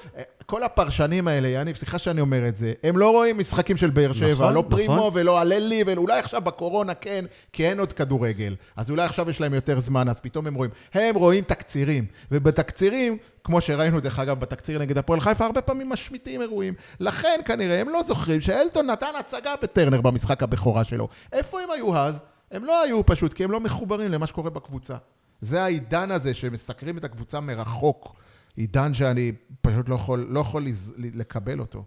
כל 0.46 0.62
הפרשנים 0.62 1.28
האלה, 1.28 1.48
יניב, 1.48 1.76
סליחה 1.76 1.98
שאני 1.98 2.20
אומר 2.20 2.48
את 2.48 2.56
זה, 2.56 2.72
הם 2.82 2.98
לא 2.98 3.11
רואים 3.11 3.38
משחקים 3.38 3.76
של 3.76 3.90
באר 3.90 4.12
שבע, 4.12 4.32
נכון, 4.32 4.54
לא 4.54 4.61
נכון. 4.61 4.70
פרימו 4.70 5.11
ולא 5.14 5.38
הללי, 5.38 5.82
ואולי 5.87 6.18
עכשיו 6.18 6.40
בקורונה 6.40 6.94
כן, 6.94 7.24
כי 7.52 7.68
אין 7.68 7.80
עוד 7.80 7.92
כדורגל. 7.92 8.54
אז 8.76 8.90
אולי 8.90 9.04
עכשיו 9.04 9.30
יש 9.30 9.40
להם 9.40 9.54
יותר 9.54 9.80
זמן, 9.80 10.09
אז 10.09 10.20
פתאום 10.20 10.46
הם 10.46 10.54
רואים. 10.54 10.70
הם 10.94 11.14
רואים 11.14 11.44
תקצירים, 11.44 12.06
ובתקצירים, 12.30 13.18
כמו 13.44 13.61
שראינו 13.61 14.00
דרך 14.00 14.18
אגב 14.18 14.40
בתקציר 14.40 14.78
נגד 14.78 14.98
הפועל 14.98 15.20
חיפה, 15.20 15.44
הרבה 15.44 15.61
פעמים 15.61 15.88
משמיטים 15.88 16.42
אירועים. 16.42 16.74
לכן 17.00 17.40
כנראה 17.44 17.80
הם 17.80 17.88
לא 17.88 18.02
זוכרים 18.02 18.40
שאלטון 18.40 18.87
נתן 18.87 19.12
הצגה 19.20 19.54
בטרנר 19.62 20.00
במשחק 20.00 20.42
הבכורה 20.42 20.85
שלו. 20.85 21.09
איפה 21.32 21.61
הם 21.61 21.70
היו 21.70 21.96
אז? 21.96 22.20
הם 22.50 22.64
לא 22.64 22.82
היו 22.82 23.06
פשוט, 23.06 23.32
כי 23.32 23.44
הם 23.44 23.50
לא 23.50 23.61
מחוברים 23.61 24.12
למה 24.12 24.26
שקורה 24.26 24.50
בקבוצה. 24.50 24.94
זה 25.40 25.62
העידן 25.62 26.11
הזה 26.11 26.35
שמסקרים 26.35 26.98
את 26.98 27.04
הקבוצה 27.04 27.40
מרחוק. 27.40 28.16
עידן 28.56 28.94
שאני 28.94 29.32
פשוט 29.60 29.88
לא 29.88 29.94
יכול, 29.94 30.26
לא 30.30 30.40
יכול 30.40 30.64
לז- 30.64 30.94
לקבל 30.98 31.60
אותו. 31.60 31.84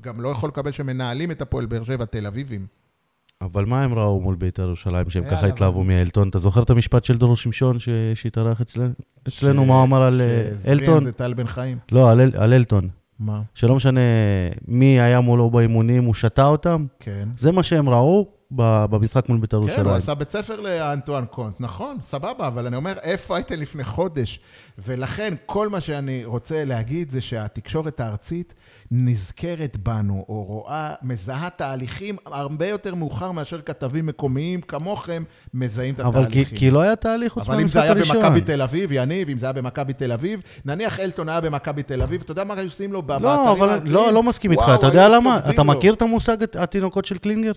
גם 0.00 0.20
לא 0.20 0.28
יכול 0.28 0.48
לקבל 0.48 0.70
שמנהלים 0.72 1.30
את 1.30 1.42
הפועל 1.42 1.66
באר 1.66 1.82
שבע, 1.84 2.04
תל 2.04 2.26
אביבים. 2.26 2.66
אבל 3.40 3.64
מה 3.64 3.84
הם 3.84 3.94
ראו 3.94 4.20
מול 4.20 4.34
בית"ר 4.34 4.62
ירושלים, 4.62 5.10
שהם 5.10 5.22
יאללה, 5.24 5.36
ככה 5.36 5.46
התלהבו 5.46 5.84
מאלטון? 5.84 6.28
אתה 6.28 6.38
זוכר 6.38 6.62
את 6.62 6.70
המשפט 6.70 7.04
של 7.04 7.18
דרור 7.18 7.36
שמשון 7.36 7.76
שהתארח 8.14 8.60
אצלנו? 9.28 9.64
מה 9.66 9.74
הוא 9.74 9.82
אמר 9.84 10.02
על 10.02 10.20
אה, 10.20 10.50
אלטון? 10.72 11.04
זה 11.04 11.12
טל 11.12 11.34
בן 11.34 11.46
חיים. 11.46 11.78
לא, 11.92 12.10
על 12.10 12.20
אל- 12.20 12.32
על 12.36 12.52
אלטון. 12.52 12.88
מה? 13.18 13.42
שלא 13.54 13.74
משנה 13.76 14.00
מי 14.68 15.00
היה 15.00 15.20
מולו 15.20 15.50
באימונים, 15.50 16.04
הוא 16.04 16.14
שתה 16.14 16.46
אותם. 16.46 16.86
כן. 17.00 17.28
זה 17.36 17.52
מה 17.52 17.62
שהם 17.62 17.88
ראו 17.88 18.28
במשחק 18.54 19.28
מול 19.28 19.38
בית"ר 19.38 19.56
כן, 19.56 19.62
הוא 19.62 19.70
ירושלים. 19.70 19.96
עשה 19.96 20.14
בית 20.14 20.30
ספר 20.30 20.60
לאנטואן 20.60 21.24
קונט, 21.30 21.60
נכון, 21.60 21.96
סבבה, 22.02 22.46
אבל 22.46 22.66
אני 22.66 22.76
אומר, 22.76 22.92
איפה 23.02 23.36
הייתם 23.36 23.54
לפני 23.60 23.84
חודש? 23.84 24.40
ולכן, 24.78 25.34
כל 25.46 25.68
מה 25.68 25.80
שאני 25.80 26.24
רוצה 26.24 26.64
להגיד 26.64 27.10
זה 27.10 27.20
שהתקשורת 27.20 28.00
הארצית 28.00 28.54
נזכרת 28.90 29.76
בנו, 29.76 30.24
או 30.28 30.42
רואה, 30.44 30.94
מזהה 31.02 31.50
תהליכים 31.50 32.16
הרבה 32.26 32.66
יותר 32.66 32.94
מאוחר 32.94 33.30
מאשר 33.30 33.60
כתבים 33.62 34.06
מקומיים 34.06 34.60
כמוכם 34.60 35.22
מזהים 35.54 35.94
את 35.94 36.00
אבל 36.00 36.12
כי- 36.20 36.26
התהליכים. 36.26 36.58
כי 36.58 36.70
לא 36.70 36.80
היה 36.80 36.96
תהליך 36.96 37.32
חוץ 37.32 37.42
אבל 37.42 37.54
אם 37.54 37.60
מהמשחק 37.60 37.74
זה 37.74 37.82
היה 37.82 37.90
הראשון. 37.92 38.16
במכבי 38.16 38.40
תל 38.40 38.62
אביב, 38.62 38.92
יניב, 38.92 39.28
אם 39.28 39.38
זה 39.38 39.46
היה 39.46 39.52
במכבי 39.52 39.92
תל 39.92 40.12
אביב, 40.12 40.42
נניח 40.64 41.00
אלטון 41.00 41.28
היה 41.28 41.40
במכבי 41.40 41.82
תל 41.82 42.02
אביב, 42.02 42.20
אתה 42.22 42.32
יודע 42.32 42.44
מה 42.44 42.54
היו 42.54 42.64
עושים 42.64 42.92
לו 42.92 43.02
באתרים 43.02 43.24
לא, 43.24 43.52
אבל? 43.52 43.80
לא, 43.84 44.12
לא 44.12 44.22
מסכים 44.22 44.52
איתך. 44.52 44.70
אתה 44.74 44.86
יודע 44.86 45.08
למה? 45.08 45.40
אתה. 45.50 45.62
מכיר 45.62 45.94
את 45.94 46.02
המושג 46.02 46.36
התינוקות 46.58 47.04
של 47.04 47.18
קלינגר? 47.18 47.52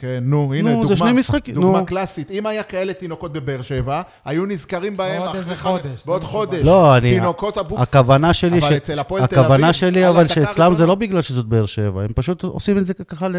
כן, 0.00 0.18
נו, 0.22 0.54
הנה, 0.54 0.70
נו, 0.74 0.82
זה 0.82 0.94
דוגמה, 0.94 0.96
שני 1.10 1.20
משחקים, 1.20 1.54
דוגמה 1.54 1.78
נו. 1.78 1.86
קלאסית. 1.86 2.30
אם 2.30 2.46
היה 2.46 2.62
כאלה 2.62 2.92
תינוקות 2.92 3.32
בבאר 3.32 3.62
שבע, 3.62 4.02
היו 4.24 4.46
נזכרים 4.46 4.96
בהם 4.96 5.16
בעוד 5.18 5.28
אחרי 5.28 5.40
איזה 5.40 5.56
חמש- 5.56 5.60
חודש, 5.82 6.06
בעוד 6.06 6.20
זה 6.20 6.26
מה 6.26 6.32
חודש. 6.32 6.62
לא, 6.64 6.96
אני... 6.96 7.10
תינוקות 7.14 7.58
אבוקסיס. 7.58 7.88
הכוונה 7.88 8.34
שלי, 8.34 8.58
אבל 8.58 8.68
ש- 8.68 8.72
אצל 8.72 8.98
הפועל 8.98 9.26
תל 9.26 9.34
אביב, 9.34 9.44
הכוונה 9.52 9.72
שלי, 9.72 10.08
אבל 10.08 10.28
שאצלם 10.28 10.74
זה 10.74 10.86
לא 10.86 10.94
בגלל 10.94 11.22
שזאת 11.22 11.46
באר 11.46 11.66
שבע, 11.66 12.02
הם 12.02 12.10
פשוט 12.14 12.42
עושים 12.44 12.78
את 12.78 12.86
זה 12.86 12.94
ככה, 12.94 13.26
אה, 13.26 13.30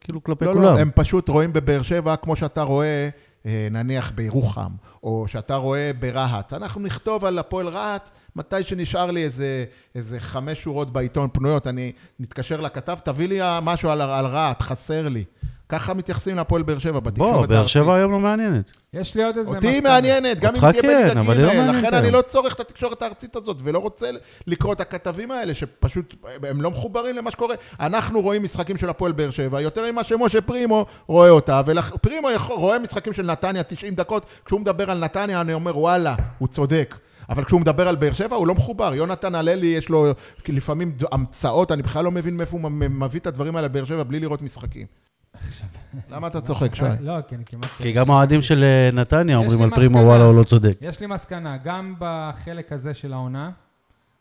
כאילו, 0.00 0.22
כלפי 0.24 0.44
לא, 0.44 0.52
כולם. 0.52 0.62
לא, 0.62 0.78
הם 0.78 0.90
פשוט 0.94 1.28
רואים 1.28 1.52
בבאר 1.52 1.82
שבע, 1.82 2.16
כמו 2.16 2.36
שאתה 2.36 2.62
רואה, 2.62 3.08
אה, 3.46 3.68
נניח 3.70 4.12
בירוחם, 4.14 4.70
או 5.02 5.24
שאתה 5.28 5.56
רואה 5.56 5.90
ברהט. 6.00 6.52
אנחנו 6.52 6.80
נכתוב 6.80 7.24
על 7.24 7.38
הפועל 7.38 7.68
רהט, 7.68 8.10
מתי 8.36 8.64
שנשאר 8.64 9.10
לי 9.10 9.24
איזה, 9.24 9.64
איזה 9.94 10.20
חמש 10.20 10.62
שורות 10.62 10.92
בעיתון 10.92 11.28
פנויות, 11.32 11.66
אני 11.66 11.92
נתקשר 12.20 12.60
לכתב, 12.60 12.98
תביא 13.04 13.28
לי 13.28 13.38
משהו 13.62 13.90
על, 13.90 14.00
על 14.02 14.26
רהט, 14.26 14.62
חסר 14.62 15.08
לי. 15.08 15.24
ככה 15.70 15.94
מתייחסים 15.94 16.36
להפועל 16.36 16.62
באר 16.62 16.78
שבע 16.78 17.00
בתקשורת 17.00 17.32
בוא, 17.32 17.46
באר 17.46 17.56
הארצית. 17.56 17.72
שבע 17.72 17.94
היום 17.94 18.12
לא 18.12 18.20
מעניינת. 18.20 18.70
יש 18.92 19.14
לי 19.14 19.24
עוד 19.24 19.36
איזה 19.36 19.56
אותי 19.56 19.80
מעניינת, 19.80 20.40
גם 20.40 20.54
אם 20.54 20.60
תהיה 20.60 20.82
כן, 20.82 21.26
בליגה 21.26 21.54
לא 21.54 21.72
ג', 21.72 21.76
לכן 21.76 21.94
אני. 21.94 22.10
לא 22.10 22.22
צורך 22.22 22.54
את 22.54 22.60
התקשורת 22.60 23.02
הארצית 23.02 23.36
הזאת, 23.36 23.56
ולא 23.62 23.78
רוצה 23.78 24.10
לקרוא 24.46 24.72
את 24.72 24.80
הכתבים 24.80 25.30
האלה, 25.30 25.54
שפשוט, 25.54 26.14
הם 26.42 26.62
לא 26.62 26.70
מחוברים 26.70 27.16
למה 27.16 27.30
שקורה. 27.30 27.54
אנחנו 27.80 28.20
רואים 28.20 28.42
משחקים 28.42 28.76
של 28.76 28.90
הפועל 28.90 29.12
באר 29.12 29.30
שבע, 29.30 29.60
יותר 29.60 29.92
ממה 29.92 30.04
שמשה 30.04 30.40
פרימו 30.40 30.86
רואה 31.06 31.30
אותה, 31.30 31.60
ופרימו 31.66 32.28
רואה 32.48 32.78
משחקים 32.78 33.12
של 33.12 33.22
נתניה 33.22 33.62
90 33.62 33.94
דקות, 33.94 34.26
כשהוא 34.44 34.60
מדבר 34.60 34.90
על 34.90 34.98
נתניה, 34.98 35.40
אני 35.40 35.54
אומר, 35.54 35.78
וואלה, 35.78 36.14
הוא 36.38 36.48
צודק. 36.48 36.96
אבל 37.28 37.44
כשהוא 37.44 37.60
מדבר 37.60 37.88
על 37.88 37.96
באר 37.96 38.12
שבע, 38.12 38.36
הוא 38.36 38.46
לא 38.46 38.54
מחובר. 38.54 38.94
יונתן 38.94 39.34
הללי, 39.34 39.66
יש 39.66 39.88
לו 39.88 40.06
לפעמים 40.48 40.96
המצאות, 41.12 41.72
אני 41.72 41.82
בכלל 41.82 42.04
לא 42.04 42.10
מבין 42.10 42.36
מאיפה 42.36 42.58
הוא 42.62 42.70
מביא 42.70 43.20
את 43.20 43.26
הדברים 43.26 43.56
האלה 43.56 43.68
לבאר 43.68 43.84
שבע 43.84 44.02
בלי 44.02 44.20
לראות 44.20 44.42
משחקים. 44.42 44.86
למה 46.10 46.26
אתה 46.26 46.40
צוחק, 46.40 46.74
שי? 46.74 46.84
לא, 47.00 47.14
כי 47.28 47.34
אני 47.34 47.44
כמעט... 47.44 47.70
כי 47.78 47.92
גם 47.92 48.10
האוהדים 48.10 48.42
של 48.42 48.62
אה, 48.62 48.90
נתניה 48.92 49.36
אומרים 49.36 49.62
על 49.62 49.70
פרימו. 49.70 49.98
וואלה, 49.98 50.24
הוא 50.24 50.34
לא 50.34 50.44
צודק. 50.44 50.76
יש 50.80 51.00
לי 51.00 51.06
מסקנה, 51.06 51.56
גם 51.64 51.94
בחלק 51.98 52.72
הזה 52.72 52.94
של 52.94 53.12
העונה, 53.12 53.50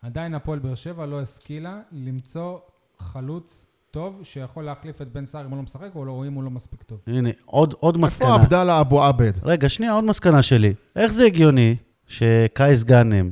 עדיין 0.01 0.35
הפועל 0.35 0.59
באר 0.59 0.75
שבע 0.75 1.05
לא 1.05 1.21
השכילה 1.21 1.77
למצוא 1.91 2.57
חלוץ 2.99 3.65
טוב 3.91 4.19
שיכול 4.23 4.63
להחליף 4.63 5.01
את 5.01 5.13
בן 5.13 5.25
סער 5.25 5.45
אם 5.45 5.49
הוא 5.49 5.57
לא 5.57 5.63
משחק, 5.63 5.89
או 5.95 6.05
לא- 6.05 6.23
אם 6.27 6.33
הוא 6.33 6.43
לא 6.43 6.49
מספיק 6.49 6.83
טוב. 6.83 6.99
הנה, 7.07 7.29
עוד 7.45 7.73
עוד 7.79 7.95
איפה 7.95 8.05
מסקנה. 8.05 8.35
עבדאללה 8.35 8.81
אבו 8.81 9.03
עבד? 9.03 9.31
רגע, 9.43 9.69
שנייה, 9.69 9.91
עוד 9.93 10.03
מסקנה 10.03 10.41
שלי. 10.43 10.73
איך 10.95 11.11
זה 11.11 11.25
הגיוני 11.25 11.75
שקייס 12.07 12.83
גאנם 12.83 13.31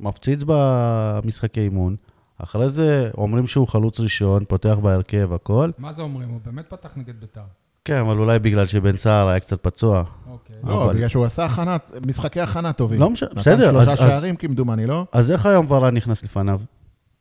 מפציץ 0.00 0.40
במשחקי 0.46 1.60
אימון, 1.60 1.96
אחרי 2.38 2.70
זה 2.70 3.10
אומרים 3.18 3.46
שהוא 3.46 3.68
חלוץ 3.68 4.00
ראשון, 4.00 4.44
פותח 4.48 4.76
בהרכב, 4.82 5.32
הכל? 5.32 5.70
מה 5.78 5.92
זה 5.92 6.02
אומרים? 6.02 6.28
הוא 6.28 6.40
באמת 6.44 6.64
פתח 6.70 6.92
נגד 6.96 7.20
ביתר. 7.20 7.40
כן, 7.84 7.98
אבל 7.98 8.18
אולי 8.18 8.38
בגלל 8.38 8.66
שבן 8.66 8.96
סער 8.96 9.28
היה 9.28 9.40
קצת 9.40 9.62
פצוע. 9.62 10.04
אוקיי. 10.30 10.56
לא, 10.64 10.84
אבל- 10.84 10.94
בגלל 10.94 11.08
שהוא 11.08 11.24
עשה 11.24 11.44
הכנה, 11.44 11.76
משחקי 12.06 12.40
הכנה 12.40 12.72
טובים. 12.72 13.00
לא 13.00 13.10
משנה, 13.10 13.28
נתן 13.30 13.40
בסדר, 13.40 13.70
שלושה 13.70 13.80
אז- 13.92 13.98
אז- 14.00 14.08
שערים 14.08 14.36
כמדומני, 14.36 14.86
לא? 14.86 15.04
אז 15.12 15.30
איך 15.30 15.46
היום 15.46 15.66
ורן 15.70 15.94
נכנס 15.96 16.22
לפניו? 16.24 16.60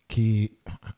כי... 0.09 0.47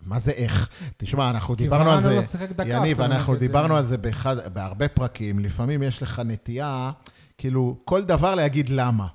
מה 0.06 0.20
זה 0.20 0.32
איך? 0.32 0.70
תשמע, 0.98 1.30
אנחנו 1.30 1.56
כי 1.58 1.64
דיברנו 1.64 1.90
על 1.92 1.94
ורן 1.96 2.04
זה... 2.04 2.16
לא 2.16 2.22
שיחק 2.22 2.52
דקה 2.52 2.70
יניב, 2.70 3.02
אנחנו 3.02 3.36
דיברנו 3.36 3.74
אה, 3.74 3.80
על 3.80 3.86
זה 3.86 3.98
באחד, 3.98 4.36
בהרבה 4.54 4.88
פרקים. 4.88 5.40
לפעמים 5.40 5.84
יש 5.84 6.04
לך 6.04 6.22
נטייה, 6.26 6.92
כאילו, 7.38 7.78
כל 7.86 8.02
דבר 8.04 8.36
להגיד 8.36 8.70
למה. 8.70 9.08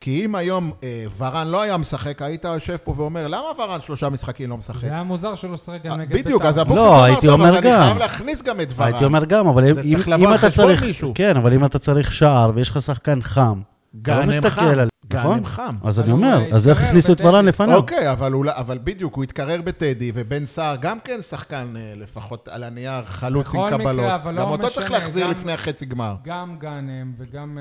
כי 0.00 0.24
אם 0.24 0.34
היום 0.34 0.72
אה, 0.84 1.04
ורן 1.18 1.48
לא 1.48 1.62
היה 1.62 1.76
משחק, 1.76 2.22
היית 2.22 2.44
יושב 2.44 2.76
פה 2.84 2.94
ואומר, 2.96 3.26
למה 3.28 3.46
ורן 3.58 3.80
שלושה 3.80 4.08
משחקים 4.08 4.50
לא 4.50 4.56
משחק? 4.56 4.76
זה 4.80 4.86
היה 4.88 5.02
מוזר 5.02 5.34
שלא 5.34 5.56
שיחק 5.56 5.82
גם 5.84 5.92
אה, 5.92 5.96
נגד 5.96 6.12
ביתר. 6.12 6.24
בדיוק, 6.24 6.42
אז 6.42 6.58
אבוקסיס 6.60 6.84
לא, 6.84 6.94
אמר, 6.96 7.04
הייתי 7.04 7.26
טוב, 7.26 7.30
אומר 7.40 7.48
אז 7.48 7.54
אני 7.54 7.70
גם. 7.70 7.82
חייב 7.82 7.98
להכניס 7.98 8.42
גם 8.42 8.60
את 8.60 8.72
ורן. 8.76 8.86
הייתי 8.92 9.04
אומר 9.04 9.24
גם, 9.24 9.46
אבל 9.46 9.64
אם, 9.68 9.74
אם 10.18 10.26
על 10.26 10.34
אתה 10.34 10.50
צריך... 10.50 10.82
מישהו. 10.82 11.12
כן, 11.14 11.36
אבל 11.36 11.52
אם 11.54 11.64
אתה 11.64 11.78
צריך 11.78 12.12
שער 12.14 12.50
ויש 12.54 12.70
לך 12.70 12.82
שחקן 12.82 13.22
חם, 13.22 13.58
לא 13.94 14.02
גאנם 14.02 14.28
מסתכל 14.28 14.48
חם. 14.50 14.64
על... 14.66 14.88
גאנם 15.08 15.22
נכון? 15.22 15.46
חם. 15.46 15.74
אז 15.84 16.00
אני 16.00 16.12
אומר, 16.12 16.42
אז 16.52 16.68
איך 16.68 16.82
הכניסו 16.82 17.12
את. 17.12 17.20
ורן 17.24 17.44
לפניו? 17.44 17.76
אוקיי, 17.76 18.12
אבל, 18.12 18.32
אולי- 18.32 18.52
אבל 18.56 18.78
בדיוק, 18.84 19.14
הוא 19.14 19.24
התקרר 19.24 19.60
בטדי, 19.62 20.12
ובן 20.14 20.46
סער 20.46 20.76
גם 20.76 20.98
כן 21.04 21.20
שחקן, 21.30 21.74
אה, 21.76 21.92
לפחות 21.96 22.48
על 22.48 22.64
הנייר, 22.64 23.04
חלוץ 23.04 23.46
עם 23.46 23.52
בכל 23.52 23.66
מקרה, 23.74 23.78
קבלות. 23.78 24.10
אבל 24.10 24.34
לא 24.34 24.40
גם 24.42 24.48
אותו 24.48 24.66
משנה, 24.66 24.74
צריך 24.74 24.90
להחזיר 24.90 25.24
גם- 25.24 25.30
לפני 25.30 25.52
החצי 25.52 25.86
גמר. 25.86 26.14
גם 26.24 26.56
גאנם 26.58 27.12
וגם... 27.18 27.58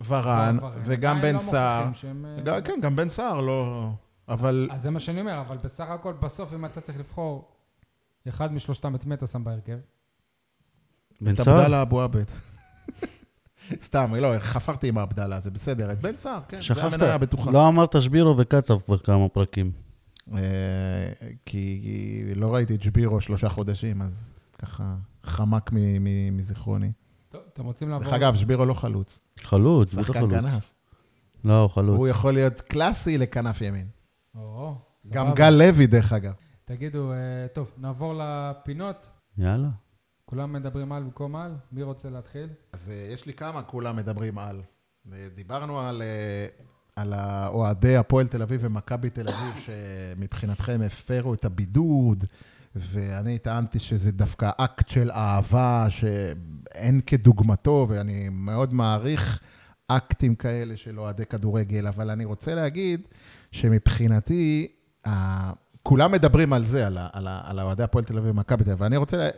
אה, 0.00 0.06
ורן. 0.08 0.58
וגם 0.84 1.20
בן 1.20 1.34
לא 1.34 1.38
סער. 1.38 1.90
אה, 2.46 2.60
כן, 2.60 2.80
גם 2.82 2.96
בן 2.96 3.08
סער 3.08 3.40
לא... 3.40 3.88
אבל... 4.28 4.68
אז 4.72 4.82
זה 4.82 4.90
מה 4.90 5.00
שאני 5.00 5.20
אומר, 5.20 5.40
אבל 5.40 5.56
בסך 5.56 5.88
הכל, 5.88 6.12
בסוף, 6.12 6.54
אם 6.54 6.64
אתה 6.64 6.80
צריך 6.80 6.98
לבחור 6.98 7.48
אחד 8.28 8.52
משלושתם, 8.52 8.94
את 8.94 9.06
מי 9.06 9.14
אתה 9.14 9.26
שם 9.26 9.44
בהרכב? 9.44 9.78
בן 11.20 11.34
את 11.34 11.40
סער? 11.40 11.54
עבדאללה 11.54 11.82
אבו 11.82 12.00
עבד. 12.02 12.24
סתם, 13.86 14.14
לא, 14.14 14.38
חפרתי 14.38 14.88
עם 14.88 14.98
עבדאללה, 14.98 15.40
זה 15.40 15.50
בסדר. 15.50 15.92
את 15.92 16.00
בן 16.00 16.16
סער, 16.16 16.40
כן, 16.48 16.56
זה 16.56 16.62
שכחת, 16.62 16.92
המניה 16.92 17.14
הבטוחה. 17.14 17.50
לא 17.50 17.68
אמרת 17.68 18.02
שבירו 18.02 18.36
וקצב 18.38 18.78
כבר 18.80 18.98
כמה 18.98 19.28
פרקים. 19.28 19.72
אה, 20.34 20.38
כי 21.46 22.22
לא 22.36 22.54
ראיתי 22.54 22.74
את 22.74 22.82
שבירו 22.82 23.20
שלושה 23.20 23.48
חודשים, 23.48 24.02
אז 24.02 24.34
ככה 24.58 24.96
חמק 25.22 25.70
מזיכרוני. 26.32 26.92
טוב, 27.28 27.40
אתם 27.52 27.64
רוצים 27.64 27.88
לעבור... 27.88 28.04
דרך 28.04 28.12
אגב, 28.12 28.34
שבירו 28.34 28.64
לא 28.64 28.74
חלוץ, 28.74 29.20
חלוץ, 29.40 29.94
בטח 29.94 30.06
שחקן 30.06 30.20
חלוץ. 30.20 30.32
כנף. 30.32 30.72
לא, 31.44 31.60
הוא 31.60 31.68
חלוץ. 31.68 31.98
הוא 31.98 32.08
יכול 32.08 32.34
להיות 32.34 32.60
קלאסי 32.60 33.18
לכנף 33.18 33.60
ימין. 33.60 33.86
או, 34.34 34.74
סבבה. 35.04 35.16
גם 35.16 35.34
גל 35.34 35.50
לוי, 35.50 35.86
דרך 35.86 36.12
אגב. 36.12 36.32
תגידו, 36.64 37.12
אה, 37.12 37.16
טוב, 37.52 37.72
נעבור 37.78 38.14
לפינות. 38.18 39.08
יאללה. 39.38 39.68
כולם 40.24 40.52
מדברים 40.52 40.92
על 40.92 41.02
במקום 41.02 41.36
על? 41.36 41.54
מי 41.72 41.82
רוצה 41.82 42.10
להתחיל? 42.10 42.48
אז 42.72 42.90
אה, 42.90 43.12
יש 43.12 43.26
לי 43.26 43.32
כמה 43.32 43.62
כולם 43.62 43.96
מדברים 43.96 44.38
על. 44.38 44.62
אה, 45.12 45.28
דיברנו 45.34 45.80
על, 45.80 46.02
אה, 46.02 46.46
על 46.96 47.12
האוהדי 47.12 47.96
הפועל 47.96 48.28
תל 48.28 48.42
אביב 48.42 48.60
ומכבי 48.64 49.10
תל 49.10 49.28
אביב, 49.28 49.54
שמבחינתכם 49.64 50.80
הפרו 50.86 51.34
את 51.34 51.44
הבידוד, 51.44 52.24
ואני 52.76 53.38
טענתי 53.38 53.78
שזה 53.78 54.12
דווקא 54.12 54.50
אקט 54.56 54.88
של 54.88 55.10
אהבה 55.10 55.86
שאין 55.90 57.00
כדוגמתו, 57.06 57.86
ואני 57.90 58.28
מאוד 58.28 58.74
מעריך 58.74 59.40
אקטים 59.88 60.34
כאלה 60.34 60.76
של 60.76 61.00
אוהדי 61.00 61.26
כדורגל, 61.26 61.86
אבל 61.86 62.10
אני 62.10 62.24
רוצה 62.24 62.54
להגיד 62.54 63.08
שמבחינתי, 63.52 64.68
כולם 65.82 66.12
מדברים 66.12 66.52
על 66.52 66.66
זה, 66.66 66.86
על, 66.86 66.98
על, 67.12 67.28
על 67.28 67.60
אוהדי 67.60 67.82
הפועל 67.82 68.04
תל 68.04 68.18
אביב 68.18 68.30
ומכבי 68.30 68.64
תל 68.64 68.70
אביב, 68.70 68.82
ואני 68.82 68.96
רוצה 68.96 69.28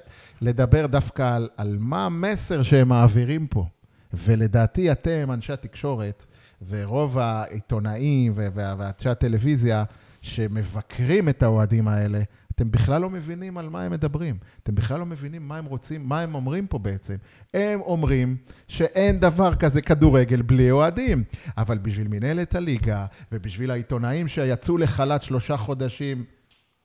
לדבר 0.41 0.87
דווקא 0.87 1.35
על, 1.37 1.49
על 1.57 1.77
מה 1.81 2.07
המסר 2.07 2.63
שהם 2.63 2.89
מעבירים 2.89 3.47
פה. 3.47 3.67
ולדעתי 4.13 4.93
אתם, 4.93 5.31
אנשי 5.33 5.53
התקשורת, 5.53 6.27
ורוב 6.69 7.19
העיתונאים 7.19 8.33
ואנשי 8.37 9.09
הטלוויזיה 9.09 9.85
שמבקרים 10.23 11.29
את 11.29 11.43
האוהדים 11.43 11.89
האלה, 11.89 12.21
אתם 12.59 12.71
בכלל 12.71 13.01
לא 13.01 13.11
מבינים 13.11 13.59
על 13.59 13.69
מה 13.69 13.83
הם 13.83 13.93
מדברים. 13.93 14.37
אתם 14.63 14.75
בכלל 14.75 14.99
לא 14.99 15.07
מבינים 15.07 15.49
מה 15.49 15.57
הם 15.59 15.65
רוצים, 15.65 16.09
מה 16.09 16.21
הם 16.21 16.35
אומרים 16.35 16.67
פה 16.67 16.79
בעצם. 16.79 17.15
הם 17.55 17.81
אומרים 17.81 18.37
שאין 18.69 19.21
דבר 19.21 19.55
כזה 19.55 19.83
כדורגל 19.83 20.43
בלי 20.43 20.71
אוהדים. 20.71 21.25
אבל 21.59 21.79
בשביל 21.79 22.09
מנהלת 22.09 22.55
הליגה, 22.55 23.07
ובשביל 23.33 23.71
העיתונאים 23.71 24.29
שיצאו 24.29 24.79
לחל"ת 24.79 25.23
שלושה 25.23 25.57
חודשים 25.57 26.25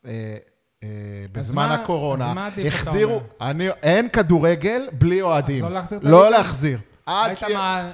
אה, 0.05 0.36
אה, 0.83 0.89
בזמן 1.31 1.67
מה- 1.67 1.73
הקורונה, 1.73 2.47
החזירו, 2.67 3.21
אני, 3.41 3.69
אין 3.69 4.09
כדורגל 4.09 4.81
בלי 4.99 5.21
אוהדים. 5.21 5.65
אז 5.65 5.71
לא 5.71 5.75
להחזיר 5.75 5.99
לא? 6.03 6.31
להחזיר. 6.31 6.79
היית. 7.07 7.39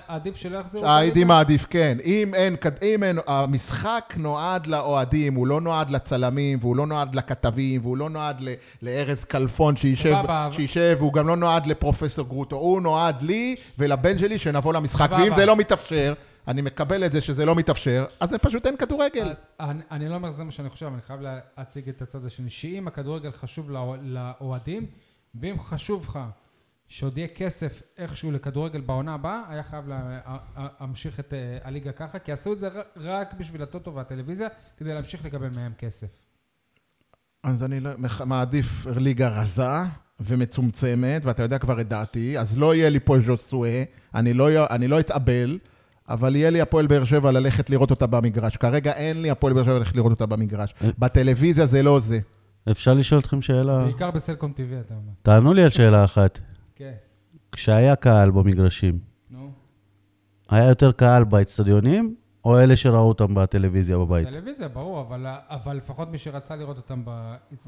מעדיף 0.09 0.35
שלא 0.35 0.57
יחזירו 0.57 0.87
הייתי? 0.87 1.23
מעדיף, 1.23 1.65
כן. 1.69 1.97
אם 2.05 2.33
אין, 2.33 2.55
אם 2.81 3.03
אין, 3.03 3.19
המשחק 3.27 4.13
נועד 4.17 4.67
לאוהדים, 4.67 5.33
הוא 5.35 5.47
לא 5.47 5.61
נועד 5.61 5.89
לצלמים, 5.89 6.57
והוא 6.61 6.75
לא 6.75 6.87
נועד 6.87 7.15
לכתבים, 7.15 7.81
והוא 7.83 7.97
לא 7.97 8.09
נועד 8.09 8.41
לארז 8.81 9.23
כלפון 9.25 9.75
שישב, 9.75 10.15
שישב, 10.51 10.95
והוא 10.99 11.13
גם 11.13 11.27
לא 11.27 11.35
נועד 11.35 11.65
לפרופסור 11.65 12.25
גרוטו. 12.27 12.55
הוא 12.55 12.81
נועד 12.81 13.21
לי 13.21 13.55
ולבן 13.77 14.17
שלי 14.19 14.37
שנבוא 14.37 14.73
למשחק. 14.73 15.09
ואם 15.11 15.35
זה 15.35 15.45
לא 15.45 15.55
מתאפשר, 15.55 16.13
אני 16.47 16.61
מקבל 16.61 17.05
את 17.05 17.11
זה 17.11 17.21
שזה 17.21 17.45
לא 17.45 17.55
מתאפשר, 17.55 18.05
אז 18.19 18.29
זה 18.29 18.37
פשוט 18.37 18.65
אין 18.65 18.77
כדורגל. 18.77 19.33
אני, 19.59 19.81
אני 19.91 20.09
לא 20.09 20.15
אומר 20.15 20.29
שזה 20.31 20.43
מה 20.43 20.51
שאני 20.51 20.69
חושב, 20.69 20.85
אני 20.85 21.01
חייב 21.07 21.19
להציג 21.57 21.89
את 21.89 22.01
הצד 22.01 22.25
השני. 22.25 22.49
שאם 22.49 22.87
הכדורגל 22.87 23.31
חשוב 23.31 23.71
לאוה- 23.71 23.97
לאוהדים, 24.01 24.85
ואם 25.35 25.59
חשוב 25.59 26.05
לך 26.09 26.19
שעוד 26.89 27.17
יהיה 27.17 27.27
כסף 27.27 27.81
איכשהו 27.97 28.31
לכדורגל 28.31 28.81
בעונה 28.81 29.13
הבאה, 29.13 29.41
היה 29.49 29.63
חייב 29.63 29.85
להמשיך 30.79 31.19
את 31.19 31.33
אה, 31.33 31.57
הליגה 31.63 31.91
ככה, 31.91 32.19
כי 32.19 32.31
עשו 32.31 32.53
את 32.53 32.59
זה 32.59 32.69
רק 32.95 33.33
בשביל 33.33 33.61
הטוטו 33.61 33.95
והטלוויזיה, 33.95 34.47
כדי 34.77 34.93
להמשיך 34.93 35.25
לקבל 35.25 35.49
מהם 35.49 35.71
כסף. 35.77 36.07
אז 37.43 37.63
אני 37.63 37.79
לא, 37.79 37.91
מח- 37.97 38.21
מעדיף 38.21 38.87
ליגה 38.87 39.29
רזה 39.29 39.63
ומצומצמת, 40.19 41.25
ואתה 41.25 41.43
יודע 41.43 41.57
כבר 41.57 41.81
את 41.81 41.87
דעתי, 41.87 42.39
אז 42.39 42.57
לא 42.57 42.75
יהיה 42.75 42.89
לי 42.89 42.99
פה 42.99 43.19
ז'וסואה, 43.19 43.83
אני 44.15 44.33
לא, 44.33 44.47
אני 44.69 44.87
לא 44.87 44.99
אתאבל, 44.99 45.59
אבל 46.09 46.35
יהיה 46.35 46.49
לי 46.49 46.61
הפועל 46.61 46.87
באר 46.87 47.03
שבע 47.03 47.31
ללכת 47.31 47.69
לראות 47.69 47.91
אותה 47.91 48.07
במגרש. 48.07 48.57
כרגע 48.57 48.93
אין 48.93 49.21
לי 49.21 49.29
הפועל 49.29 49.53
באר 49.53 49.63
שבע 49.63 49.73
ללכת 49.79 49.95
לראות 49.95 50.11
אותה 50.11 50.25
במגרש. 50.25 50.73
בטלוויזיה 50.99 51.65
זה 51.65 51.83
לא 51.83 51.99
זה. 51.99 52.19
אפשר 52.71 52.93
לשאול 52.93 53.19
אתכם 53.19 53.41
שאלה? 53.41 53.83
בעיקר 53.83 54.11
בסלקום 54.11 54.51
TV, 54.55 54.85
אתה 54.85 54.93
אומר. 54.93 55.11
תענו 55.21 55.53
לי 55.53 55.63
על 55.63 55.69
שאלה 55.69 56.03
אחת. 56.03 56.39
כן, 56.79 56.91
כשהיה 57.51 57.95
קהל 57.95 58.31
במגרשים, 58.31 58.99
נו. 59.31 59.51
היה 60.49 60.69
יותר 60.69 60.91
קהל 60.91 61.23
באצטדיונים, 61.23 62.15
או 62.45 62.59
אלה 62.59 62.75
שראו 62.75 63.07
אותם 63.07 63.35
בטלוויזיה 63.35 63.97
בבית? 63.97 64.27
טלוויזיה, 64.27 64.67
ברור, 64.67 65.01
אבל, 65.01 65.25
אבל 65.49 65.77
לפחות 65.77 66.11
מי 66.11 66.17
שרצה 66.17 66.55
לראות 66.55 66.77
אותם 66.77 67.03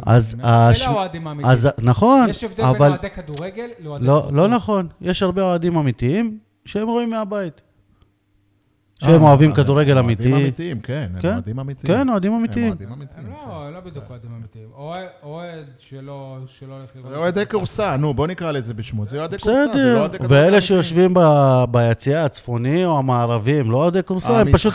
אז. 0.05 0.35
הש- 0.43 0.81
אלה 0.81 0.89
האוהדים 0.91 1.27
האמיתיים. 1.27 1.51
אז 1.51 1.67
נכון, 1.83 2.29
יש 2.29 2.43
הבדל 2.43 2.55
בין 2.63 2.65
אבל 2.65 2.89
אוהדי 2.89 3.09
כדורגל 3.09 3.69
לאוהדי 3.79 4.05
לא. 4.05 4.29
לא 4.33 4.47
נכון. 4.47 4.87
יש 5.01 5.23
הרבה 5.23 5.41
אוהדים 5.41 5.77
אמיתיים 5.77 6.39
שהם 6.65 6.87
רואים 6.87 7.09
מהבית. 7.09 7.61
שהם 9.03 9.23
אה, 9.23 9.27
אוהבים 9.29 9.53
כדורגל 9.53 9.93
אוהדים 9.97 10.05
אמיתי. 10.05 10.33
אמיתיים, 10.43 10.79
כן, 10.79 11.07
הם 11.15 11.21
כן, 11.21 11.33
אוהדים 11.33 11.59
אמיתיים. 11.59 11.93
כן, 11.93 12.09
אוהדים 12.09 12.33
הם 12.33 12.39
אמיתיים. 12.39 12.67
אוהדים 12.67 12.89
לא, 13.47 13.69
לא 13.73 13.79
בדיוק 13.79 14.05
אוהדים 14.09 14.31
אמיתיים. 14.37 14.67
אוהד- 15.23 15.65
שלא 15.77 16.35
הולך 16.41 16.51
לראות... 16.95 17.09
זה 17.11 17.17
אוהדי 17.17 17.43
כורסה, 17.51 17.97
נו, 17.97 18.13
בוא 18.13 18.27
נקרא 18.27 18.51
לזה 18.51 18.73
בשמו. 18.73 19.05
זה 19.05 19.19
אוהדי 19.19 19.37
כורסה, 19.37 19.65
זה 19.73 19.93
לא 19.93 19.99
אוהדי 19.99 20.17
כדורגל 20.17 20.35
ואלה. 20.35 20.61
שיושבים 20.61 21.13
ביציע 21.71 22.25
הצפוני 22.25 22.85
או 22.85 22.99
המערבי, 22.99 23.59
הם 23.59 23.71
לא 23.71 23.77
אוהדי 23.77 23.99
כורסה, 24.05 24.39
הם 24.41 24.51
פשוט, 24.51 24.73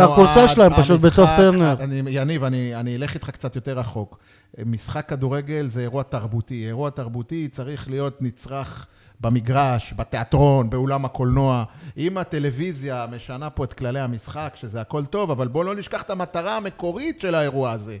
הכורסה 0.00 0.48
שלהם 0.48 0.72
פשוט 0.76 1.00
בתוך 1.00 1.30
טרנר. 1.36 1.76
יניב, 2.08 2.44
אני 2.44 2.96
אלך 2.96 3.14
איתך 3.14 3.30
קצת 3.30 3.56
יותר 3.56 3.78
רחוק. 3.78 4.18
משחק 4.66 5.08
כדורגל 5.08 5.66
זה 5.68 5.80
אירוע 5.80 6.02
תרבותי. 6.02 6.66
אירוע 6.66 6.90
תרבותי 6.90 7.48
צריך 7.48 7.90
להיות 7.90 8.22
נצרך 8.22 8.86
במגרש, 9.22 9.94
בתיאטרון, 9.96 10.70
באולם 10.70 11.04
הקולנוע. 11.04 11.64
אם 11.96 12.18
הטלוויזיה 12.18 13.06
משנה 13.14 13.50
פה 13.50 13.64
את 13.64 13.72
כללי 13.72 14.00
המשחק, 14.00 14.52
שזה 14.54 14.80
הכל 14.80 15.06
טוב, 15.06 15.30
אבל 15.30 15.48
בואו 15.48 15.64
לא 15.64 15.74
נשכח 15.74 16.02
את 16.02 16.10
המטרה 16.10 16.56
המקורית 16.56 17.20
של 17.20 17.34
האירוע 17.34 17.70
הזה. 17.70 17.98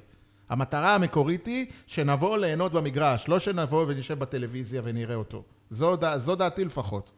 המטרה 0.48 0.94
המקורית 0.94 1.46
היא 1.46 1.66
שנבוא 1.86 2.38
ליהנות 2.38 2.72
במגרש, 2.72 3.28
לא 3.28 3.38
שנבוא 3.38 3.84
ונשב 3.88 4.18
בטלוויזיה 4.18 4.80
ונראה 4.84 5.14
אותו. 5.14 5.42
זו, 5.70 5.96
דע- 5.96 6.18
זו 6.18 6.34
דעתי 6.34 6.64
לפחות. 6.64 7.10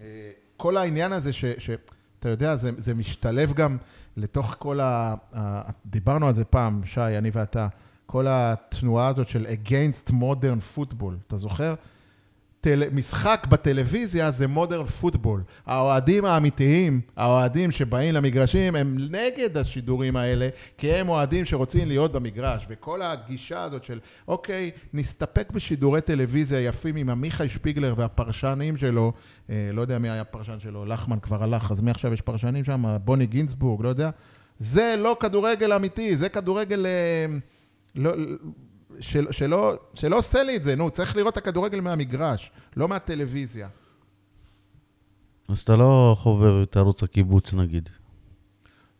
אה, 0.00 0.06
כל 0.56 0.76
העניין 0.76 1.12
הזה 1.12 1.32
ש... 1.32 1.44
ש 1.58 1.70
אתה 2.18 2.28
יודע, 2.28 2.56
זה, 2.56 2.70
זה 2.76 2.94
משתלב 2.94 3.52
גם 3.52 3.76
לתוך 4.16 4.56
כל 4.58 4.80
ה, 4.80 5.14
ה... 5.36 5.70
דיברנו 5.86 6.28
על 6.28 6.34
זה 6.34 6.44
פעם, 6.44 6.80
שי, 6.84 7.00
אני 7.00 7.30
ואתה, 7.32 7.68
כל 8.06 8.26
התנועה 8.28 9.08
הזאת 9.08 9.28
של 9.28 9.46
Against 9.46 10.10
Modern 10.10 10.76
Football, 10.78 11.12
אתה 11.26 11.36
זוכר? 11.36 11.74
טל... 12.66 12.82
משחק 12.92 13.46
בטלוויזיה 13.50 14.30
זה 14.30 14.48
מודרן 14.48 14.86
פוטבול. 14.86 15.42
האוהדים 15.66 16.24
האמיתיים, 16.24 17.00
האוהדים 17.16 17.70
שבאים 17.70 18.14
למגרשים, 18.14 18.76
הם 18.76 18.96
נגד 19.10 19.56
השידורים 19.56 20.16
האלה, 20.16 20.48
כי 20.78 20.92
הם 20.92 21.08
אוהדים 21.08 21.44
שרוצים 21.44 21.88
להיות 21.88 22.12
במגרש. 22.12 22.66
וכל 22.68 23.02
הגישה 23.02 23.62
הזאת 23.62 23.84
של, 23.84 24.00
אוקיי, 24.28 24.70
נסתפק 24.94 25.52
בשידורי 25.52 26.00
טלוויזיה 26.00 26.60
יפים 26.60 26.96
עם 26.96 27.10
עמיחי 27.10 27.48
שפיגלר 27.48 27.94
והפרשנים 27.96 28.76
שלו, 28.76 29.12
אה, 29.50 29.70
לא 29.72 29.80
יודע 29.80 29.98
מי 29.98 30.10
היה 30.10 30.20
הפרשן 30.20 30.60
שלו, 30.60 30.84
לחמן 30.84 31.20
כבר 31.20 31.42
הלך, 31.42 31.70
אז 31.70 31.80
מי 31.80 31.90
עכשיו 31.90 32.12
יש 32.12 32.20
פרשנים 32.20 32.64
שם? 32.64 32.96
בוני 33.04 33.26
גינצבורג, 33.26 33.82
לא 33.82 33.88
יודע. 33.88 34.10
זה 34.58 34.94
לא 34.98 35.16
כדורגל 35.20 35.72
אמיתי, 35.72 36.16
זה 36.16 36.28
כדורגל... 36.28 36.86
אה, 36.86 37.26
לא, 37.94 38.12
של, 39.00 39.26
שלא, 39.30 39.74
שלא 39.94 40.16
עושה 40.18 40.42
לי 40.42 40.56
את 40.56 40.64
זה, 40.64 40.76
נו, 40.76 40.90
צריך 40.90 41.16
לראות 41.16 41.32
את 41.32 41.38
הכדורגל 41.38 41.80
מהמגרש, 41.80 42.50
לא 42.76 42.88
מהטלוויזיה. 42.88 43.68
אז 45.48 45.58
אתה 45.60 45.76
לא 45.76 46.16
חובב 46.18 46.62
את 46.62 46.76
ערוץ 46.76 47.02
הקיבוץ 47.02 47.54
נגיד. 47.54 47.88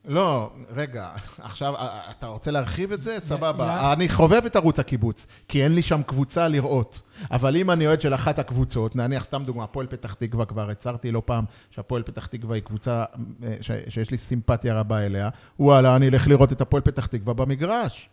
לא, 0.09 0.51
רגע, 0.71 1.09
עכשיו, 1.39 1.77
אה, 1.77 2.11
אתה 2.11 2.27
רוצה 2.27 2.51
להרחיב 2.51 2.93
את 2.93 3.03
זה? 3.03 3.17
סבבה. 3.21 3.67
יא- 3.67 3.93
אני 3.93 4.09
חובב 4.09 4.43
את 4.47 4.57
ערוץ 4.57 4.79
הקיבוץ, 4.79 5.27
כי 5.49 5.65
אין 5.65 5.75
לי 5.75 5.83
שם 5.83 6.03
קבוצה 6.03 6.49
לראות. 6.49 7.01
אבל 7.31 7.57
אם 7.57 7.71
אני 7.71 7.87
אוהד 7.87 8.01
של 8.01 8.15
אחת 8.15 8.39
הקבוצות, 8.39 8.97
נניח, 8.97 9.25
סתם 9.25 9.43
דוגמה, 9.45 9.65
הפועל 9.65 9.87
פתח 9.87 10.15
תקווה 10.15 10.45
כבר, 10.45 10.71
הצהרתי 10.71 11.11
לא 11.13 11.23
פעם 11.25 11.45
שהפועל 11.71 12.03
פתח 12.03 12.27
תקווה 12.27 12.55
היא 12.55 12.63
קבוצה 12.63 13.05
אה, 13.43 13.57
ש- 13.61 13.71
שיש 13.89 14.11
לי 14.11 14.17
סימפתיה 14.17 14.81
רבה 14.81 15.07
אליה, 15.07 15.29
וואלה, 15.59 15.97
אני 15.97 16.09
אלך 16.09 16.29
לראות 16.29 16.53
את 16.53 16.61
הפועל 16.61 16.83
פתח 16.83 17.07
תקווה 17.07 17.35
במגרש. 17.35 18.09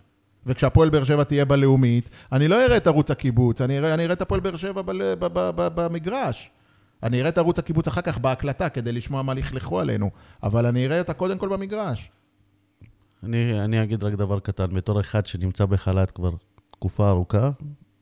וכשהפועל 0.46 0.90
באר 0.90 1.04
שבע 1.04 1.24
תהיה 1.24 1.46
בלאומית, 1.46 2.10
אני 2.32 2.48
לא 2.48 2.66
אראה 2.66 2.78
את 2.78 2.88
ערוץ 2.88 3.12
הקיבוץ, 3.12 3.62
אני 3.62 3.78
אראה, 3.78 3.94
אני 3.94 4.04
אראה 4.04 4.14
את 4.14 4.22
הפועל 4.22 4.40
באר 4.42 4.56
שבע 4.56 4.82
בל- 4.82 5.16
ב- 5.16 5.26
ב- 5.26 5.52
ב- 5.56 5.82
במגרש. 5.82 6.52
אני 7.04 7.20
אראה 7.20 7.30
את 7.30 7.38
ערוץ 7.38 7.60
הקיבוץ 7.60 7.88
אחר 7.88 8.02
כך 8.02 8.18
בהקלטה, 8.18 8.70
כדי 8.70 8.92
לשמוע 8.92 9.22
מה 9.22 9.34
לכלכו 9.34 9.80
עלינו, 9.80 10.10
אבל 10.44 10.66
אני 10.66 10.86
אראה 10.86 11.00
אותה 11.00 11.14
קודם 11.14 11.38
כל 11.38 11.50
במגרש. 11.50 12.12
אני, 13.24 13.64
אני 13.64 13.84
אגיד 13.84 14.04
רק 14.04 14.14
דבר 14.14 14.40
קטן, 14.40 14.74
בתור 14.74 15.00
אחד 15.00 15.26
שנמצא 15.26 15.66
בחל"ת 15.66 16.12
כבר 16.12 16.32
תקופה 16.72 17.10
ארוכה, 17.10 17.50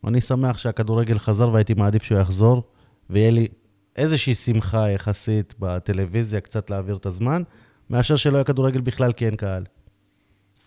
אני 0.06 0.20
שמח 0.20 0.58
שהכדורגל 0.58 1.18
חזר 1.18 1.48
והייתי 1.48 1.74
מעדיף 1.74 2.02
שהוא 2.02 2.18
יחזור, 2.18 2.62
ויהיה 3.10 3.30
לי 3.30 3.48
איזושהי 3.96 4.34
שמחה 4.34 4.90
יחסית 4.90 5.54
בטלוויזיה, 5.58 6.40
קצת 6.40 6.70
להעביר 6.70 6.96
את 6.96 7.06
הזמן, 7.06 7.42
מאשר 7.90 8.16
שלא 8.16 8.36
יהיה 8.36 8.44
כדורגל 8.44 8.80
בכלל 8.80 9.12
כי 9.12 9.26
אין 9.26 9.36
קהל. 9.36 9.64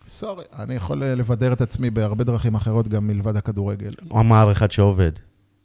סורי, 0.06 0.44
אני 0.60 0.74
יכול 0.74 1.04
אה, 1.04 1.16
לבדר 1.16 1.54
את 1.54 1.62
עצמי 1.62 1.90
בהרבה 1.90 2.24
דרכים 2.24 2.56
אחרות 2.56 2.88
גם 2.88 3.08
מלבד 3.08 3.38
הכדורגל. 3.38 3.92
אמר 4.12 4.52
אחד 4.52 4.72
שעובד. 4.72 5.12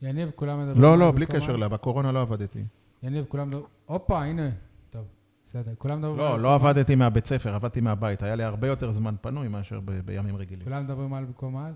יניב, 0.03 0.31
כולם 0.35 0.59
מדברים... 0.59 0.83
לא, 0.83 0.93
על 0.93 0.99
לא, 0.99 1.11
בלי 1.11 1.27
קשר, 1.27 1.57
לה, 1.57 1.69
בקורונה 1.69 2.13
לא 2.13 2.21
עבדתי. 2.21 2.65
יניב, 3.03 3.25
כולם 3.29 3.49
מדברים... 3.49 3.67
הופה, 3.87 4.23
הנה. 4.25 4.51
טוב, 4.91 5.03
בסדר. 5.45 5.73
כולם 5.79 5.99
מדברים... 5.99 6.19
לא, 6.19 6.35
על 6.35 6.41
לא 6.41 6.55
עבדתי 6.55 6.95
מהבית 6.95 7.27
ספר, 7.27 7.55
עבדתי 7.55 7.81
מהבית. 7.81 8.23
היה 8.23 8.35
לי 8.35 8.45
הרבה 8.45 8.69
יותר 8.69 8.91
זמן 8.91 9.15
פנוי 9.21 9.49
מאשר 9.49 9.81
בימים 10.05 10.37
רגילים. 10.37 10.65
כולם 10.65 10.85
מדברים 10.85 11.15
על 11.15 11.25
במקום 11.25 11.57
העל? 11.57 11.73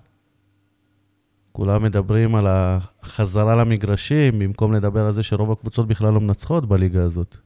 כולם 1.53 1.83
מדברים 1.83 2.35
על 2.35 2.47
החזרה 2.49 3.57
למגרשים, 3.57 4.39
במקום 4.39 4.73
לדבר 4.73 5.07
על 5.07 5.13
זה 5.13 5.23
שרוב 5.23 5.53
הקבוצות 5.53 5.89
בכלל 5.89 6.13
לא 6.13 6.21
מנצחות 6.21 6.69
בליגה 6.69 7.03
הזאת. 7.03 7.37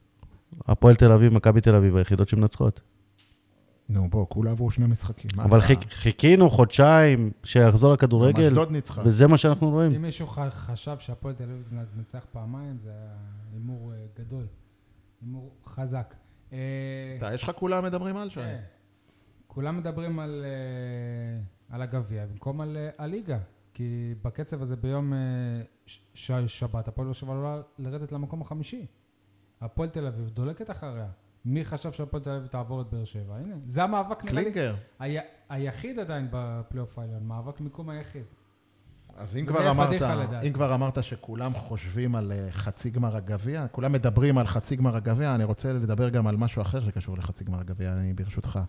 הפועל 0.67 0.95
תל 0.95 1.11
אביב, 1.11 1.33
מכבי 1.33 1.61
תל 1.61 1.75
אביב, 1.75 1.95
היחידות 1.95 2.27
שמנצחות. 2.27 2.81
נו, 3.89 4.09
בוא, 4.09 4.25
כולה 4.29 4.51
עברו 4.51 4.71
שני 4.71 4.87
משחקים. 4.87 5.39
אבל 5.39 5.61
חיכ, 5.61 5.79
חיכינו 5.93 6.49
חודשיים 6.49 7.31
שיחזור 7.43 7.89
גם 7.89 7.93
לכדורגל, 7.93 8.43
אשדוד 8.47 8.71
ניצחה. 8.71 9.01
וזה 9.05 9.27
מה 9.27 9.37
שאנחנו 9.37 9.69
רואים. 9.69 9.91
אם 9.95 10.01
מישהו 10.01 10.27
ח- 10.27 10.39
חשב 10.53 10.95
שהפועל 10.99 11.35
תל 11.35 11.43
אביב 11.43 11.63
תנצח 11.95 12.25
פעמיים, 12.31 12.77
זה 12.83 12.89
היה 12.89 13.15
הימור 13.53 13.93
אה, 13.93 13.97
גדול. 14.19 14.47
הימור 15.21 15.55
חזק. 15.65 16.15
אה, 16.53 16.57
אתה, 17.17 17.33
יש 17.33 17.43
לך 17.43 17.51
כולם 17.55 17.83
מדברים 17.83 18.17
על 18.17 18.29
שי? 18.29 18.35
כן. 18.35 18.59
כולם 19.47 19.77
מדברים 19.77 20.19
על, 20.19 20.45
אה, 20.45 21.75
על 21.75 21.81
הגביע 21.81 22.25
במקום 22.25 22.61
על 22.61 22.77
אה, 22.77 22.89
הליגה. 22.97 23.37
כי 23.73 24.13
בקצב 24.23 24.61
הזה 24.61 24.75
ביום 24.75 25.13
אה, 25.13 25.17
ש- 25.85 25.99
ש- 26.13 26.31
שבת, 26.31 26.87
הפועל 26.87 27.05
באר 27.07 27.13
שבע 27.13 27.31
עלולה 27.33 27.61
לרדת 27.79 28.11
למקום 28.11 28.41
החמישי. 28.41 28.85
הפועל 29.61 29.89
תל 29.89 30.05
אביב 30.07 30.29
דולקת 30.29 30.69
אחריה. 30.71 31.07
מי 31.45 31.65
חשב 31.65 31.91
שהפועל 31.91 32.23
תל 32.23 32.29
אביב 32.29 32.47
תעבור 32.47 32.81
את 32.81 32.87
באר 32.91 33.03
שבע? 33.05 33.35
הנה, 33.37 33.55
זה 33.65 33.83
המאבק 33.83 34.23
נראה 34.23 34.35
לי. 34.35 34.41
קלינגר. 34.41 34.75
היה- 34.99 35.21
היחיד 35.49 35.99
עדיין 35.99 36.27
בפלייאוף 36.31 36.99
העליון, 36.99 37.23
מאבק 37.23 37.61
מיקום 37.61 37.89
היחיד. 37.89 38.23
אז 39.17 39.37
אם 39.37 39.45
וזה 39.47 39.57
כבר, 39.57 39.69
אמרת, 39.71 39.87
פדיחה 39.87 40.15
לדעתי. 40.15 40.47
אם 40.47 40.53
כבר 40.53 40.75
אמרת 40.75 41.03
שכולם 41.03 41.53
חושבים 41.53 42.15
על 42.15 42.31
אה, 42.31 42.47
חצי 42.51 42.89
גמר 42.89 43.15
הגביע, 43.15 43.67
כולם 43.71 43.91
מדברים 43.91 44.37
על 44.37 44.47
חצי 44.47 44.75
גמר 44.75 44.95
הגביע, 44.95 45.35
אני 45.35 45.43
רוצה 45.43 45.73
לדבר 45.73 46.09
גם 46.09 46.27
על 46.27 46.37
משהו 46.37 46.61
אחר 46.61 46.85
שקשור 46.85 47.17
לחצי 47.17 47.43
גמר 47.43 47.59
הגביע, 47.59 47.93
אני 47.93 48.13
ברשותך. 48.13 48.59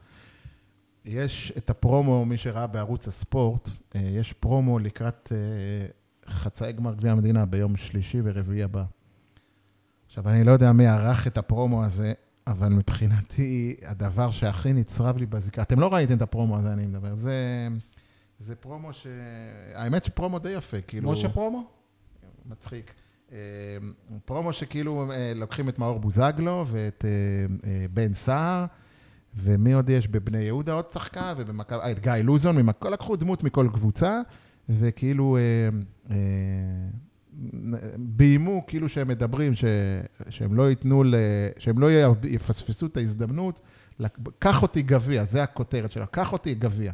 יש 1.05 1.53
את 1.59 1.71
הפרומו, 1.71 2.25
מי 2.25 2.39
שראה 2.39 2.67
בערוץ 2.67 3.09
הספורט, 3.09 3.69
אה, 3.95 4.01
יש 4.01 4.33
פרומו 4.33 4.79
לקראת 4.79 5.33
אה, 5.33 5.89
חצאי 6.33 6.73
גמר 6.73 6.95
גביע 6.95 7.13
המדינה 7.13 7.47
ביום 7.47 7.77
שלישי 7.77 8.19
ורביעי 8.25 8.63
הבא. 8.63 8.85
עכשיו, 10.07 10.29
אני 10.29 10.45
לא 10.45 10.53
יודע 10.53 10.73
מי 10.73 10.87
ערך 10.87 11.27
את 11.27 11.39
הפרומו 11.39 11.85
הזה, 11.85 12.13
אבל 12.51 12.69
מבחינתי, 12.69 13.77
הדבר 13.87 14.31
שהכי 14.31 14.73
נצרב 14.73 15.17
לי 15.17 15.27
בזיקה, 15.27 15.63
אתם 15.63 15.81
לא 15.81 15.95
ראיתם 15.95 16.17
את 16.17 16.23
הפרומו 16.23 16.57
הזה, 16.57 16.73
אני 16.73 16.87
מדבר, 16.87 17.15
זה... 17.15 17.69
זה 18.39 18.57
פרומו 18.57 18.93
ש... 18.93 19.07
האמת 19.75 20.05
שפרומו 20.05 20.39
די 20.39 20.51
יפה, 20.51 20.81
כאילו... 20.81 21.11
משה 21.13 21.29
פרומו? 21.29 21.65
מצחיק. 22.47 22.95
אה, 23.33 23.37
פרומו 24.25 24.53
שכאילו 24.53 25.13
אה, 25.13 25.33
לוקחים 25.35 25.69
את 25.69 25.79
מאור 25.79 25.99
בוזגלו 25.99 26.65
ואת 26.71 27.05
אה, 27.05 27.11
אה, 27.71 27.87
בן 27.95 28.13
סער, 28.13 28.67
ומי 29.35 29.73
עוד 29.73 29.91
יש 29.91 30.09
בבני 30.09 30.39
יהודה 30.39 30.73
עוד 30.73 30.91
שחקן, 30.91 31.35
ובמכבי... 31.37 31.93
את 31.93 32.01
גיא 32.01 32.13
לוזון, 32.13 32.57
ממכ- 32.69 32.89
לקחו 32.89 33.17
דמות 33.17 33.43
מכל 33.43 33.69
קבוצה, 33.73 34.21
וכאילו 34.69 35.37
אה, 35.37 35.41
אה, 36.11 36.17
ביימו 37.99 38.67
כאילו 38.67 38.89
שהם 38.89 39.09
מדברים, 39.09 39.55
ש... 39.55 39.65
שהם 40.29 40.55
לא 40.55 40.71
ייתנו, 40.71 41.05
ל... 41.05 41.15
שהם 41.59 41.79
לא 41.79 41.89
יפספסו 42.23 42.87
את 42.87 42.97
ההזדמנות. 42.97 43.61
קח 44.39 44.63
אותי 44.63 44.83
גביע, 44.83 45.25
זה 45.25 45.43
הכותרת 45.43 45.91
שלה, 45.91 46.07
קח 46.07 46.33
אותי 46.33 46.55
גביע. 46.55 46.93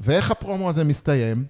ואיך 0.00 0.30
הפרומו 0.30 0.68
הזה 0.68 0.84
מסתיים? 0.84 1.44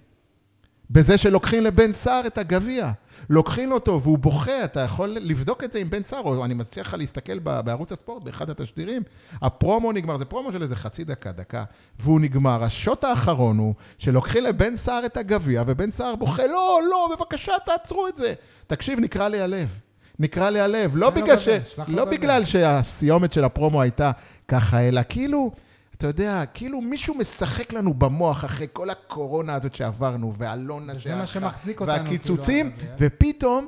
בזה 0.89 1.17
שלוקחים 1.17 1.63
לבן 1.63 1.91
סער 1.91 2.27
את 2.27 2.37
הגביע. 2.37 2.91
לוקחים 3.29 3.71
אותו 3.71 4.01
והוא 4.01 4.17
בוכה, 4.17 4.63
אתה 4.63 4.79
יכול 4.79 5.09
לבדוק 5.09 5.63
את 5.63 5.71
זה 5.71 5.79
עם 5.79 5.89
בן 5.89 6.03
סער, 6.03 6.21
או 6.21 6.45
אני 6.45 6.53
מציע 6.53 6.83
לך 6.83 6.93
להסתכל 6.93 7.39
בערוץ 7.39 7.91
הספורט, 7.91 8.23
באחד 8.23 8.49
התשדירים, 8.49 9.01
הפרומו 9.41 9.91
נגמר, 9.91 10.17
זה 10.17 10.25
פרומו 10.25 10.51
של 10.51 10.61
איזה 10.61 10.75
חצי 10.75 11.03
דקה, 11.03 11.31
דקה, 11.31 11.63
והוא 11.99 12.19
נגמר. 12.19 12.63
השוט 12.63 13.03
האחרון 13.03 13.57
הוא 13.57 13.73
שלוקחים 13.97 14.43
לבן 14.43 14.75
סער 14.75 15.05
את 15.05 15.17
הגביע, 15.17 15.63
ובן 15.65 15.91
סער 15.91 16.15
בוכה, 16.15 16.47
לא, 16.47 16.79
לא, 16.89 17.09
בבקשה, 17.15 17.53
תעצרו 17.65 18.07
את 18.07 18.17
זה. 18.17 18.33
תקשיב, 18.67 18.99
נקרע 18.99 19.29
לי 19.29 19.41
הלב. 19.41 19.79
נקרע 20.19 20.49
לי 20.49 20.59
הלב, 20.59 20.95
לא 20.95 21.07
לו 21.07 21.11
בגלל, 21.15 21.39
ש... 21.39 21.47
לא. 21.87 22.05
בגלל 22.05 22.45
שהסיומת 22.45 23.33
של 23.33 23.43
הפרומו 23.43 23.81
הייתה 23.81 24.11
ככה, 24.47 24.79
אלא 24.79 25.01
כאילו, 25.09 25.51
אתה 25.97 26.07
יודע, 26.07 26.43
כאילו 26.53 26.81
מישהו 26.81 27.15
משחק 27.15 27.73
לנו 27.73 27.93
במוח 27.93 28.45
אחרי 28.45 28.67
כל 28.73 28.89
הקורונה 28.89 29.53
הזאת 29.53 29.75
שעברנו, 29.75 30.33
ואלונה 30.37 30.93
וזה 30.95 31.15
מה 31.15 31.27
שמחזיק 31.27 31.81
אותנו, 31.81 31.93
והקיצוצים, 32.03 32.71
כאילו. 32.71 32.91
ופתאום, 32.99 33.67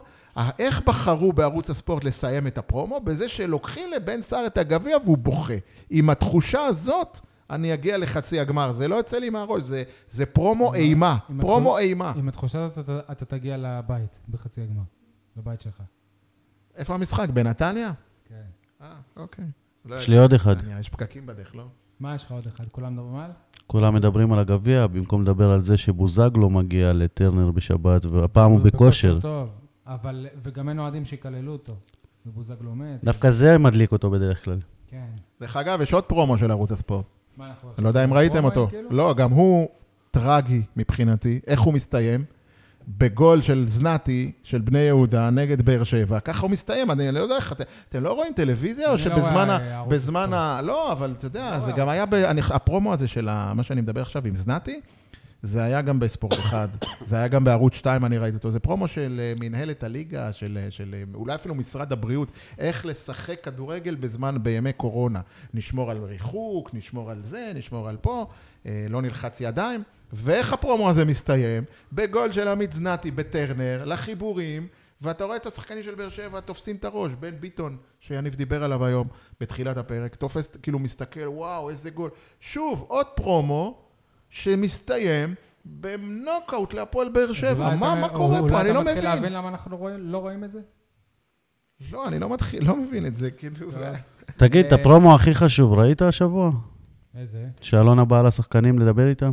איך 0.59 0.81
בחרו 0.81 1.33
בערוץ 1.33 1.69
הספורט 1.69 2.03
לסיים 2.03 2.47
את 2.47 2.57
הפרומו? 2.57 2.99
בזה 2.99 3.29
שלוקחים 3.29 3.91
לבן 3.91 4.21
סער 4.21 4.45
את 4.45 4.57
הגביע 4.57 4.97
והוא 5.03 5.17
בוכה. 5.17 5.53
עם 5.89 6.09
התחושה 6.09 6.61
הזאת, 6.65 7.19
אני 7.49 7.73
אגיע 7.73 7.97
לחצי 7.97 8.39
הגמר. 8.39 8.71
זה 8.71 8.87
לא 8.87 8.95
יוצא 8.95 9.17
לי 9.17 9.29
מהראש, 9.29 9.63
זה, 9.63 9.83
זה 10.09 10.25
פרומו 10.25 10.73
אימה. 10.73 11.17
עם 11.29 11.41
פרומו 11.41 11.69
התחוש- 11.77 11.81
אימה. 11.81 12.13
עם 12.15 12.27
התחושה 12.27 12.63
הזאת 12.63 12.79
אתה- 12.79 13.11
אתה 13.11 13.25
תגיע 13.25 13.57
לבית, 13.57 14.19
בחצי 14.29 14.61
הגמר. 14.61 14.83
לבית 15.37 15.61
שלך. 15.61 15.81
איפה 16.75 16.93
המשחק? 16.93 17.29
בנתניה? 17.29 17.91
כן. 18.29 18.35
אה, 18.81 18.93
אוקיי. 19.17 19.45
לא 19.85 19.95
יש 19.95 20.07
לי 20.09 20.17
עוד 20.17 20.33
אחד. 20.33 20.55
יש 20.79 20.89
פקקים 20.89 21.25
בדרך, 21.25 21.55
לא? 21.55 21.65
מה 21.99 22.15
יש 22.15 22.23
לך 22.23 22.31
עוד 22.31 22.45
אחד? 22.45 22.63
כולם 22.71 22.93
מדברים 22.93 23.15
על? 23.15 23.31
כולם 23.67 23.95
מדברים 23.95 24.33
על 24.33 24.39
הגביע, 24.39 24.87
במקום 24.87 25.21
לדבר 25.21 25.51
על 25.51 25.61
זה 25.61 25.77
שבוזגלו 25.77 26.49
מגיע 26.49 26.93
לטרנר 26.93 27.51
בשבת, 27.51 28.05
והפעם 28.05 28.51
הוא 28.51 28.59
בכושר. 28.59 29.19
טוב, 29.21 29.49
אבל, 29.85 30.27
וגם 30.43 30.69
אין 30.69 30.79
אוהדים 30.79 31.05
שיקללו 31.05 31.51
אותו. 31.51 31.75
ובוזגלו 32.25 32.75
מת. 32.75 33.03
דווקא 33.03 33.31
זה 33.31 33.57
מדליק 33.57 33.91
אותו 33.91 34.09
בדרך 34.09 34.45
כלל. 34.45 34.59
כן. 34.87 35.05
דרך 35.41 35.57
אגב, 35.57 35.81
יש 35.81 35.93
עוד 35.93 36.03
פרומו 36.03 36.37
של 36.37 36.51
ערוץ 36.51 36.71
הספורט. 36.71 37.09
מה 37.37 37.47
אנחנו 37.47 37.69
אני 37.77 37.83
לא 37.83 37.87
יודע 37.89 38.03
אם 38.03 38.13
ראיתם 38.13 38.45
אותו. 38.45 38.67
כאילו? 38.67 38.89
לא, 38.91 39.13
גם 39.13 39.31
הוא 39.31 39.67
טרגי 40.11 40.61
מבחינתי. 40.75 41.39
איך 41.47 41.61
הוא 41.61 41.73
מסתיים? 41.73 42.25
בגול 42.87 43.41
של 43.41 43.63
זנתי, 43.67 44.31
של 44.43 44.61
בני 44.61 44.79
יהודה, 44.79 45.29
נגד 45.29 45.61
באר 45.61 45.83
שבע. 45.83 46.19
ככה 46.19 46.41
הוא 46.41 46.51
מסתיים, 46.51 46.91
אני 46.91 47.11
לא 47.11 47.19
יודע 47.19 47.35
איך, 47.35 47.51
אתם- 47.51 47.63
אתם 47.89 48.03
לא 48.03 48.13
רואים 48.13 48.33
טלוויזיה, 48.33 48.87
או 48.87 48.91
לא 48.91 48.97
שבזמן 48.97 49.49
ה... 49.49 49.83
בזמן. 49.87 50.33
ה... 50.33 50.61
לא, 50.63 50.91
אבל 50.91 51.13
אתה 51.17 51.25
יודע, 51.25 51.51
לא 51.51 51.59
זה 51.59 51.71
גם 51.71 51.89
היה, 51.89 52.05
ב... 52.05 52.13
אני- 52.13 52.41
הפרומו 52.49 52.93
הזה 52.93 53.07
של 53.07 53.29
מה 53.53 53.63
שאני 53.63 53.81
מדבר 53.81 54.01
עכשיו 54.01 54.27
עם 54.27 54.35
זנתי, 54.35 54.81
זה 55.41 55.63
היה 55.63 55.81
גם 55.81 55.99
בספורט 55.99 56.33
אחד, 56.33 56.67
זה 57.09 57.15
היה 57.15 57.27
גם 57.27 57.43
בערוץ 57.43 57.73
2, 57.75 58.05
אני 58.05 58.17
ראיתי 58.17 58.37
אותו. 58.37 58.49
זה 58.51 58.59
פרומו 58.59 58.87
של 58.87 59.19
אה, 59.23 59.33
מנהלת 59.39 59.83
הליגה, 59.83 60.33
של, 60.33 60.59
אה, 60.61 60.71
של 60.71 60.93
אה, 60.97 61.03
אולי 61.13 61.35
אפילו 61.35 61.55
משרד 61.55 61.91
הבריאות, 61.91 62.31
איך 62.59 62.85
לשחק 62.85 63.43
כדורגל 63.43 63.95
בזמן, 63.95 64.37
בימי 64.43 64.73
קורונה. 64.73 65.19
נשמור 65.53 65.91
על 65.91 65.97
ריחוק, 66.03 66.73
נשמור 66.73 67.11
על 67.11 67.21
זה, 67.23 67.51
נשמור 67.55 67.89
על 67.89 67.97
פה, 68.01 68.25
לא 68.89 69.01
נלחץ 69.01 69.37
ידיים. 69.41 69.83
ואיך 70.13 70.53
הפרומו 70.53 70.89
הזה 70.89 71.05
מסתיים? 71.05 71.63
בגול 71.93 72.31
של 72.31 72.47
עמית 72.47 72.71
זנתי 72.71 73.11
בטרנר, 73.11 73.83
לחיבורים, 73.85 74.67
ואתה 75.01 75.23
רואה 75.23 75.35
את 75.37 75.45
השחקנים 75.45 75.83
של 75.83 75.95
באר 75.95 76.09
שבע 76.09 76.39
תופסים 76.39 76.75
את 76.75 76.85
הראש, 76.85 77.11
בן 77.19 77.39
ביטון, 77.39 77.77
שיניב 77.99 78.35
דיבר 78.35 78.63
עליו 78.63 78.85
היום 78.85 79.07
בתחילת 79.41 79.77
הפרק, 79.77 80.15
תופס, 80.15 80.55
כאילו 80.61 80.79
מסתכל, 80.79 81.27
וואו, 81.27 81.69
איזה 81.69 81.89
גול. 81.89 82.09
שוב, 82.39 82.85
עוד 82.87 83.05
פרומו 83.15 83.81
שמסתיים 84.29 85.35
בנוקאוט 85.65 86.73
להפועל 86.73 87.09
באר 87.09 87.33
שבע. 87.33 87.65
אולי 87.67 87.77
מה, 87.77 87.91
אתה- 87.93 88.01
מה 88.01 88.09
קורה 88.09 88.39
אולי 88.39 88.53
פה? 88.53 88.61
אני 88.61 88.69
לא 88.69 88.73
אתה 88.73 88.79
מתחיל 88.81 88.93
מבין. 88.99 89.03
להבין 89.15 89.33
למה 89.33 89.49
אנחנו 89.49 89.71
לא 89.71 89.75
רואים- 89.77 89.99
לא 89.99 90.17
רואים 90.17 90.43
את 90.43 90.51
זה? 90.51 90.59
לא, 91.91 92.07
אני 92.07 92.19
לא 92.19 92.29
מתחיל, 92.29 92.67
לא 92.67 92.75
מבין 92.75 93.05
את 93.05 93.15
זה, 93.15 93.31
כאילו... 93.31 93.71
תגיד, 94.37 94.65
את 94.65 94.73
אה, 94.73 94.79
הפרומו 94.81 95.15
הכי 95.15 95.33
חשוב, 95.35 95.73
ראית 95.73 96.01
השבוע? 96.01 96.51
איזה? 97.17 97.47
שאלונה 97.61 98.05
באה 98.05 98.23
לשחקנים 98.23 98.79
לדבר 98.79 99.07
איתם? 99.09 99.31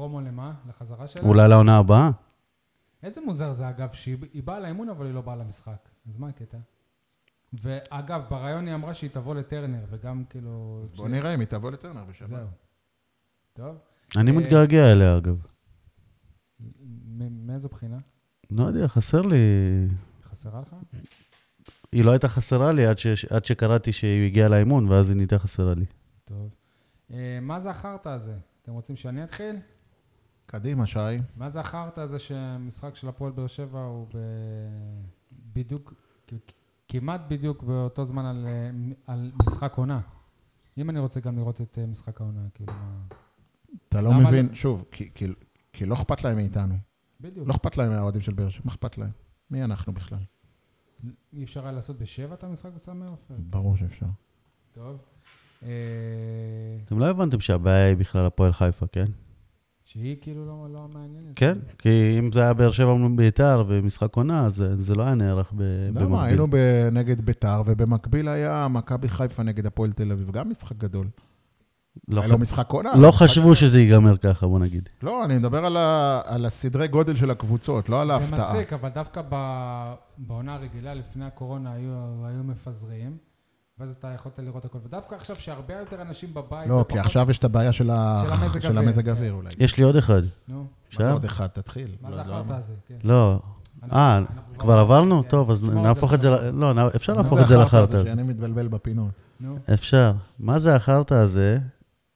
פרומו 0.00 0.20
למה? 0.20 0.54
לחזרה 0.68 1.06
שלה? 1.06 1.22
אולי 1.22 1.48
לעונה 1.48 1.78
הבאה? 1.78 2.10
איזה 3.02 3.20
מוזר 3.20 3.52
זה, 3.52 3.68
אגב, 3.68 3.92
שהיא 3.92 4.16
היא 4.32 4.42
באה 4.42 4.60
לאימון, 4.60 4.88
אבל 4.88 5.06
היא 5.06 5.14
לא 5.14 5.20
באה 5.20 5.36
למשחק. 5.36 5.88
אז 6.08 6.18
מה 6.18 6.28
הקטע? 6.28 6.58
ואגב, 7.52 8.22
בריאיון 8.30 8.66
היא 8.66 8.74
אמרה 8.74 8.94
שהיא 8.94 9.10
תבוא 9.10 9.34
לטרנר, 9.34 9.84
וגם 9.90 10.24
כאילו... 10.30 10.84
בוא 10.96 11.08
נראה 11.08 11.34
אם 11.34 11.40
היא 11.40 11.48
תבוא 11.48 11.70
לטרנר 11.70 12.04
בשבת. 12.04 12.28
זהו. 12.28 12.46
טוב. 13.52 13.76
אני 14.16 14.30
אה, 14.30 14.36
מתגעגע 14.36 14.92
אליה, 14.92 15.16
אגב. 15.18 15.46
מאיזו 17.30 17.68
בחינה? 17.68 17.98
לא 18.50 18.64
יודע, 18.64 18.88
חסר 18.88 19.22
לי... 19.22 19.36
חסרה 20.22 20.60
לך? 20.60 20.76
היא 21.92 22.04
לא 22.04 22.10
הייתה 22.10 22.28
חסרה 22.28 22.72
לי 22.72 22.86
עד, 22.86 22.98
ש... 22.98 23.24
עד 23.24 23.44
שקראתי 23.44 23.92
שהיא 23.92 24.26
הגיעה 24.26 24.48
לאימון, 24.48 24.88
ואז 24.88 25.08
היא 25.08 25.16
נהייתה 25.16 25.38
חסרה 25.38 25.74
לי. 25.74 25.86
טוב. 26.24 26.54
אה, 27.10 27.38
מה 27.42 27.60
זה 27.60 27.70
החרטא 27.70 28.08
הזה? 28.08 28.34
אתם 28.62 28.72
רוצים 28.72 28.96
שאני 28.96 29.24
אתחיל? 29.24 29.56
קדימה, 30.50 30.86
שי. 30.86 30.98
מה 31.36 31.48
זה 31.48 31.60
החרטא 31.60 32.00
הזה 32.00 32.18
שמשחק 32.18 32.94
של 32.94 33.08
הפועל 33.08 33.32
באר 33.32 33.46
שבע 33.46 33.80
הוא 33.84 34.06
ב... 34.14 34.18
בדיוק, 35.52 35.94
כמעט 36.88 37.20
בדיוק 37.28 37.62
באותו 37.62 38.04
זמן 38.04 38.24
על, 38.24 38.46
על 39.06 39.32
משחק 39.46 39.72
עונה. 39.76 40.00
אם 40.78 40.90
אני 40.90 40.98
רוצה 40.98 41.20
גם 41.20 41.36
לראות 41.36 41.60
את 41.60 41.78
אה, 41.78 41.86
משחק 41.86 42.20
העונה, 42.20 42.40
כאילו. 42.54 42.72
אתה 43.88 44.00
לא 44.00 44.12
מבין, 44.12 44.46
לא? 44.48 44.54
שוב, 44.54 44.84
כי- 44.90 45.10
כי- 45.14 45.32
כי 45.72 45.86
לא 45.86 45.94
אכפת 45.94 46.24
להם 46.24 46.36
מאיתנו. 46.36 46.74
בדיוק. 47.20 47.48
לא 47.48 47.52
אכפת 47.52 47.76
להם 47.76 47.90
מהאוהדים 47.90 48.20
של 48.20 48.32
באר 48.32 48.48
שבע, 48.48 48.62
מה 48.64 48.72
אכפת 48.72 48.98
להם? 48.98 49.10
מי 49.50 49.64
אנחנו 49.64 49.92
בכלל? 49.94 50.18
אי 51.32 51.44
אפשר 51.44 51.62
היה 51.62 51.72
לעשות 51.72 51.98
בשבע 51.98 52.34
את 52.34 52.44
המשחק 52.44 52.70
בסמי 52.74 53.06
עופר? 53.06 53.34
ברור 53.38 53.76
שאפשר. 53.76 54.06
טוב. 54.72 54.98
אה, 55.62 55.68
אתם 56.84 56.98
לא 56.98 57.06
הבנתם 57.10 57.40
שהבעיה 57.40 57.86
היא 57.88 57.96
בכלל 57.96 58.26
הפועל 58.26 58.52
חיפה, 58.52 58.86
כן? 58.86 59.06
שהיא 59.92 60.16
כאילו 60.20 60.46
לא, 60.46 60.66
לא 60.72 60.86
מעניינת. 60.94 61.32
כן, 61.36 61.58
כי 61.78 61.88
אם 62.18 62.32
זה 62.32 62.40
היה 62.40 62.54
באר 62.54 62.70
שבע 62.70 62.94
מול 62.94 63.12
ביתר 63.16 63.64
ומשחק 63.68 64.16
עונה, 64.16 64.46
אז 64.46 64.54
זה- 64.54 64.80
זה 64.80 64.94
לא 64.94 65.02
היה 65.02 65.14
נערך 65.14 65.52
ב- 65.56 65.62
למה? 65.94 66.00
במקביל. 66.00 66.18
היינו 66.28 66.46
ב- 66.50 66.88
נגד 66.92 67.20
ביתר, 67.20 67.62
ובמקביל 67.66 68.28
היה 68.28 68.66
מכבי 68.70 69.08
חיפה 69.08 69.42
נגד 69.42 69.66
הפועל 69.66 69.92
תל 69.92 70.12
אביב, 70.12 70.30
גם 70.30 70.50
משחק 70.50 70.76
גדול. 70.76 71.06
לא 72.08 72.20
היה 72.20 72.28
ח- 72.28 72.32
לו 72.32 72.38
משחק 72.38 72.70
עונה. 72.70 72.90
לא 72.96 73.08
משחק 73.08 73.22
חשבו 73.24 73.54
שזה 73.54 73.80
ייגמר 73.80 74.16
ככה, 74.16 74.46
בוא 74.46 74.58
נגיד. 74.58 74.88
לא, 75.02 75.24
אני 75.24 75.36
מדבר 75.38 75.64
על, 75.64 75.76
ה, 75.76 76.20
על 76.24 76.44
הסדרי 76.46 76.88
גודל 76.88 77.16
של 77.16 77.30
הקבוצות, 77.30 77.88
לא 77.88 78.00
על 78.02 78.08
זה 78.08 78.14
ההפתעה. 78.14 78.40
מצחיק, 78.52 78.72
אבל 78.72 78.88
דווקא 78.88 79.22
ב- 79.30 79.94
בעונה 80.18 80.54
הרגילה, 80.54 80.94
לפני 80.94 81.24
הקורונה, 81.24 81.72
היו, 81.72 81.90
היו 82.26 82.44
מפזרים, 82.44 83.16
ואז 83.80 83.94
אתה 83.98 84.08
יכולת 84.14 84.38
לראות 84.38 84.64
הכל. 84.64 84.78
ודווקא 84.84 85.14
עכשיו, 85.14 85.36
שהרבה 85.38 85.74
יותר 85.74 86.02
אנשים 86.02 86.34
בבית... 86.34 86.68
לא, 86.68 86.84
כי 86.88 86.98
עכשיו 86.98 87.30
יש 87.30 87.38
את 87.38 87.44
הבעיה 87.44 87.72
של, 87.72 87.90
המזג 87.90 89.08
אוויר, 89.08 89.32
כן. 89.32 89.36
אולי. 89.36 89.48
יש 89.58 89.76
לי 89.76 89.84
עוד 89.84 89.96
אחד. 89.96 90.22
נו, 90.48 90.58
מה? 90.58 91.04
זה 91.04 91.12
עוד 91.12 91.24
אחד? 91.24 91.46
תתחיל. 91.46 91.96
מה 92.00 92.10
לא 92.10 92.14
זה 92.14 92.20
החרטא 92.20 92.48
מה. 92.48 92.56
הזה? 92.56 92.72
כן. 92.88 92.94
לא. 93.04 93.40
אה, 93.92 94.20
כבר 94.58 94.78
עברנו? 94.78 95.22
כן, 95.22 95.28
טוב, 95.28 95.50
אז 95.50 95.64
נהפוך 95.64 96.14
את 96.14 96.20
זה, 96.20 96.30
לא, 96.52 96.72
אפשר 96.96 97.12
להפוך 97.14 97.38
זה 97.38 97.42
את 97.42 97.48
זה 97.48 97.56
לחרטא 97.56 97.96
הזה. 97.96 98.08
שאני 98.10 98.22
מתבלבל 98.22 98.68
בפינות. 98.68 99.10
נו, 99.40 99.58
אפשר. 99.74 100.12
מה 100.38 100.58
זה 100.58 100.76
החרטא 100.76 101.14
הזה 101.14 101.58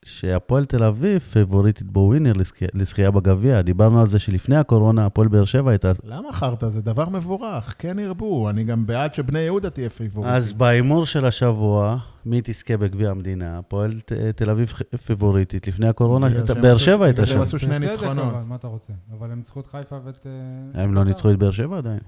שהפועל 0.04 0.64
תל 0.64 0.82
אביב 0.84 1.18
פיבוריטית 1.18 1.90
בווינר 1.90 2.32
לזכי- 2.32 2.64
לזכייה 2.74 3.10
בגביע? 3.10 3.62
דיברנו 3.62 4.00
על 4.00 4.06
זה 4.06 4.18
שלפני 4.18 4.56
הקורונה 4.56 5.06
הפועל 5.06 5.28
באר 5.28 5.44
שבע 5.44 5.70
הייתה... 5.70 5.92
למה 6.04 6.32
חרטא? 6.32 6.66
זה 6.68 6.82
דבר 6.82 7.08
מבורך, 7.08 7.74
כן 7.78 7.98
ירבו. 7.98 8.50
אני 8.50 8.64
גם 8.64 8.86
בעד 8.86 9.14
שבני 9.14 9.38
יהודה 9.38 9.70
תהיה 9.70 9.90
פיבוריטית. 9.90 10.36
אז 10.36 10.52
בהימור 10.52 11.06
של 11.06 11.26
השבוע, 11.26 11.96
מי 12.26 12.40
תזכה 12.44 12.76
בגביע 12.76 13.10
המדינה? 13.10 13.58
הפועל 13.58 14.00
ת- 14.00 14.12
תל 14.12 14.50
אביב 14.50 14.72
פיבוריטית. 15.06 15.68
לפני 15.68 15.88
הקורונה, 15.88 16.28
באר 16.62 16.78
שבע 16.78 17.04
הייתה 17.04 17.26
שם. 17.26 17.40
עשו 17.40 17.58
שני 17.58 17.78
ניצחונות. 17.78 18.34
מה 18.48 18.54
אתה 18.54 18.66
רוצה? 18.68 18.92
אבל 19.18 19.30
הם 19.30 19.38
ניצחו 19.38 19.60
את 19.60 19.66
חיפה 19.66 19.96
ואת... 20.04 20.26
אה, 20.74 20.82
הם 20.82 20.94
לא. 20.94 21.04
ניצחו 21.04 21.30
את 21.30 21.38
באר 21.38 21.50
שבע 21.50 21.78
עדיין. 21.78 22.00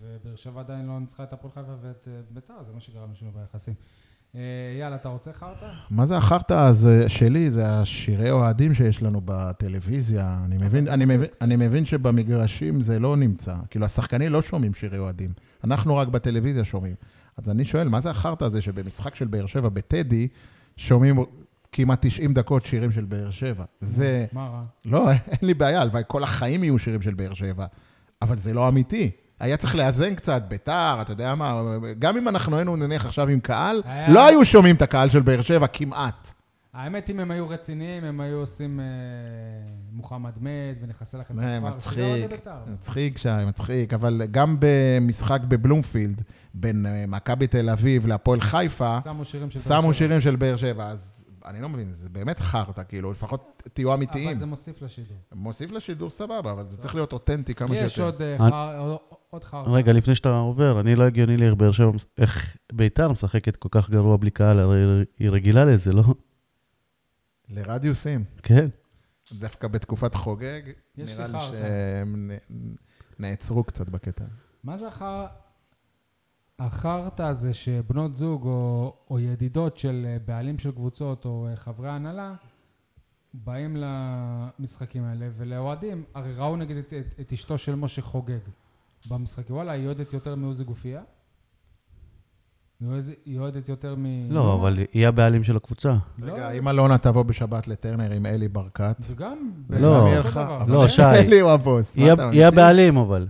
ובאר 0.00 0.36
שבע 0.36 0.60
עדיין 0.60 0.86
לא 0.86 1.00
ניצחה 1.00 1.22
את 1.22 1.32
הפועל 1.32 1.52
חיפה 1.54 1.72
ואת 1.82 2.08
אה, 2.08 2.20
ביתר, 2.30 2.54
זה 2.66 2.72
מה 2.74 2.80
שגרם 2.80 3.08
לשינוי 3.12 3.34
ביחסים. 3.40 3.74
אה, 4.36 4.40
יאללה, 4.80 4.96
אתה 4.96 5.08
רוצה 5.08 5.32
חרטא? 5.32 5.66
מה 5.90 6.06
זה 6.06 6.16
החרטא 6.16 6.72
שלי? 7.08 7.50
זה 7.50 7.66
השירי 7.66 8.30
אוהדים 8.30 8.74
שיש 8.74 9.02
לנו 9.02 9.20
בטלוויזיה. 9.24 10.40
אני 10.44 10.56
מבין, 10.56 10.88
אני, 10.88 11.04
מבין? 11.04 11.30
אני 11.40 11.56
מבין 11.56 11.84
שבמגרשים 11.84 12.80
זה 12.80 12.98
לא 12.98 13.16
נמצא. 13.16 13.54
כאילו, 13.70 13.84
השחקנים 13.84 14.32
לא 14.32 14.42
שומעים 14.42 14.74
שירי 14.74 14.98
אוהדים. 14.98 15.32
אנחנו 15.64 15.96
רק 15.96 16.08
בטלוויזיה 16.08 16.64
שומעים. 16.64 16.94
אז 17.36 17.50
אני 17.50 17.64
שואל, 17.64 17.88
מה 17.88 18.00
זה 18.00 18.10
החרטא 18.10 18.44
הזה 18.44 18.62
שבמשחק 18.62 19.14
של 19.14 19.26
באר 19.26 19.46
שבע 19.46 19.68
בטדי, 19.68 20.28
שומעים 20.76 21.16
כמעט 21.72 22.06
90 22.06 22.34
דקות 22.34 22.64
שירים 22.64 22.92
של 22.92 23.04
באר 23.04 23.30
שבע? 23.30 23.64
זה... 23.80 24.26
מה 24.32 24.48
רע? 24.48 24.64
לא, 24.84 25.10
אין 25.32 25.38
לי 25.42 25.54
בעיה, 25.54 25.80
הלוואי 25.80 26.02
כל 26.06 26.22
החיים 26.22 26.64
יהיו 26.64 26.78
שירים 26.78 27.02
של 27.02 27.14
באר 27.14 27.34
שבע, 27.34 27.66
אבל 28.22 28.38
זה 28.38 28.54
לא 28.54 28.68
אמיתי. 28.68 29.10
היה 29.40 29.56
צריך 29.56 29.74
לאזן 29.74 30.14
קצת, 30.14 30.42
ביתר, 30.48 30.98
אתה 31.00 31.12
יודע 31.12 31.34
מה, 31.34 31.62
גם 31.98 32.16
אם 32.16 32.28
אנחנו 32.28 32.56
היינו 32.56 32.76
נניח 32.76 33.06
עכשיו 33.06 33.28
עם 33.28 33.40
קהל, 33.40 33.82
היה- 33.84 34.10
לא 34.10 34.26
היו 34.26 34.44
שומעים 34.44 34.76
את 34.76 34.82
הקהל 34.82 35.08
של 35.08 35.20
באר 35.20 35.40
שבע 35.42 35.66
כמעט. 35.66 36.30
האמת, 36.74 37.10
אם 37.10 37.20
הם 37.20 37.30
היו 37.30 37.48
רציניים, 37.48 38.04
הם 38.04 38.20
היו 38.20 38.36
עושים 38.38 38.80
אה, 38.80 38.84
מוחמד 39.92 40.30
מת 40.40 40.50
ונכסה 40.82 41.18
לכם 41.18 41.34
את 41.34 41.44
הכפר. 41.44 41.76
מצחיק, 41.76 41.98
אוהדי 41.98 42.28
בית"ר. 42.28 42.50
מצחיק 42.72 43.18
שי, 43.18 43.28
מצחיק, 43.46 43.94
אבל 43.94 44.22
גם 44.30 44.56
במשחק 44.58 45.40
בבלומפילד, 45.48 46.22
בין 46.54 46.86
אה, 46.86 47.04
מכבי 47.08 47.46
תל 47.46 47.70
אביב 47.70 48.06
להפועל 48.06 48.40
חיפה, 48.40 48.98
שמו 49.04 49.24
שירים 49.24 49.50
של... 49.50 49.58
באר 49.58 49.80
שבע. 49.82 49.92
שירים 49.92 50.20
של 50.20 50.36
באר 50.36 50.56
שבע, 50.56 50.84
אז 50.88 51.11
אני 51.44 51.60
לא 51.60 51.68
מבין, 51.68 51.92
זה 51.94 52.08
באמת 52.08 52.40
חרטא, 52.40 52.82
כאילו, 52.88 53.12
לפחות 53.12 53.62
תהיו 53.72 53.94
אמיתיים. 53.94 54.28
אבל 54.28 54.36
זה 54.36 54.46
מוסיף 54.46 54.82
לשידור. 54.82 55.16
מוסיף 55.34 55.70
לשידור 55.70 56.10
סבבה, 56.10 56.52
אבל 56.52 56.68
זה 56.68 56.76
צריך 56.78 56.94
להיות 56.94 57.12
אותנטי 57.12 57.54
כמה 57.54 57.68
שיותר. 57.68 57.84
יש 57.86 57.98
עוד 57.98 58.22
אה, 58.22 58.38
חר- 58.38 58.96
עוד- 59.30 59.44
חרטא. 59.44 59.70
רגע, 59.70 59.92
לפני 59.92 60.14
שאתה 60.14 60.28
עובר, 60.28 60.80
אני 60.80 60.94
לא 60.96 61.04
הגיוני 61.04 61.36
לי 61.36 61.46
איך 61.46 61.54
באר 61.54 61.72
שבע, 61.72 61.90
איך 62.18 62.56
ביתר 62.72 63.08
משחקת 63.12 63.56
כל 63.56 63.68
כך 63.70 63.90
גרוע 63.90 64.16
בלי 64.16 64.30
קהל, 64.30 64.58
הרי 64.60 65.04
היא 65.18 65.30
רגילה 65.30 65.64
לזה, 65.64 65.92
לא? 65.92 66.02
לרדיוסים, 67.48 68.24
כן. 68.42 68.68
דווקא 69.32 69.68
בתקופת 69.68 70.14
חוגג, 70.14 70.60
יש 70.96 71.10
נראה 71.16 71.26
לי. 71.26 71.38
שהם 71.40 72.30
נעצרו 73.18 73.64
קצת 73.64 73.88
בקטע. 73.88 74.24
מה 74.64 74.76
זה 74.76 74.88
החר... 74.88 75.26
החרטא 76.66 77.22
הזה 77.22 77.54
שבנות 77.54 78.16
זוג 78.16 78.44
או, 78.46 78.94
או 79.10 79.20
ידידות 79.20 79.76
של 79.76 80.06
אה, 80.08 80.16
בעלים 80.26 80.58
של 80.58 80.70
קבוצות 80.70 81.24
או 81.24 81.46
אה, 81.50 81.56
חברי 81.56 81.88
הנהלה 81.90 82.34
באים 83.34 83.76
למשחקים 83.76 85.04
האלה 85.04 85.28
ולאוהדים, 85.36 86.04
הרי 86.14 86.32
ראו 86.36 86.56
נגיד 86.56 86.76
את, 86.76 86.92
את, 86.92 87.20
את 87.20 87.32
אשתו 87.32 87.58
של 87.58 87.74
משה 87.74 88.02
חוגג 88.02 88.38
במשחקים, 89.10 89.56
וואלה, 89.56 89.72
היא 89.72 89.86
אוהדת 89.86 90.12
יותר 90.12 90.34
מעוזי 90.34 90.64
גופייה? 90.64 91.02
היא 93.24 93.38
אוהדת- 93.38 93.68
יותר 93.68 93.94
מ... 93.98 94.06
לא, 94.30 94.54
אבל 94.54 94.78
היא 94.92 95.06
הבעלים 95.08 95.44
של 95.44 95.56
הקבוצה. 95.56 95.94
לא, 96.18 96.32
רגע, 96.32 96.50
אם 96.50 96.68
אלונה 96.68 96.98
תבוא 96.98 97.22
בשבת 97.22 97.68
לטרנר 97.68 98.12
עם 98.12 98.26
אלי 98.26 98.48
ברקת, 98.48 98.96
זה 98.98 99.14
גם... 99.14 99.50
זה 99.68 99.80
לא. 99.80 100.00
גם 100.00 100.06
יהיה 100.06 100.18
לך. 100.20 100.36
אבל 100.36 100.72
לא, 100.72 100.88
שי. 100.88 101.02
אלי 101.02 101.40
הוא 101.40 101.50
הבוס. 101.50 101.96
היא? 101.96 102.44
הבעלים, 102.46 102.96
אבל. 102.96 103.26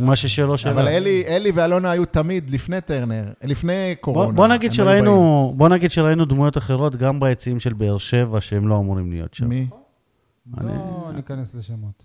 מה 0.00 0.16
ששלו 0.16 0.58
שלה. 0.58 0.72
אבל 0.72 0.88
אלי, 0.88 1.24
אלי 1.26 1.50
ואלונה 1.50 1.90
היו 1.90 2.04
תמיד 2.06 2.50
לפני 2.50 2.80
טרנר, 2.80 3.32
לפני 3.44 3.94
קורונה. 4.00 4.26
בוא, 4.26 4.34
בוא 4.36 4.46
נגיד. 4.48 4.72
שראינו, 4.72 5.52
בוא 5.56 5.68
נגיד 5.68 5.90
שראינו 5.90 6.24
דמויות 6.24 6.58
אחרות 6.58 6.96
גם 6.96 7.20
ביציעים 7.20 7.60
של 7.60 7.72
באר 7.72 7.98
שבע 7.98 8.40
שהם 8.40 8.68
לא 8.68 8.78
אמורים 8.78 9.10
להיות 9.12 9.34
שם. 9.34 9.48
מי? 9.48 9.66
לא 10.60 11.12
ניכנס 11.14 11.54
לשמות. 11.54 12.04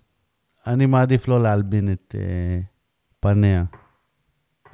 אני 0.66 0.86
מעדיף 0.86 1.28
לא 1.28 1.42
להלבין 1.42 1.92
את 1.92 2.14
אה, 2.18 2.60
פניה 3.20 3.64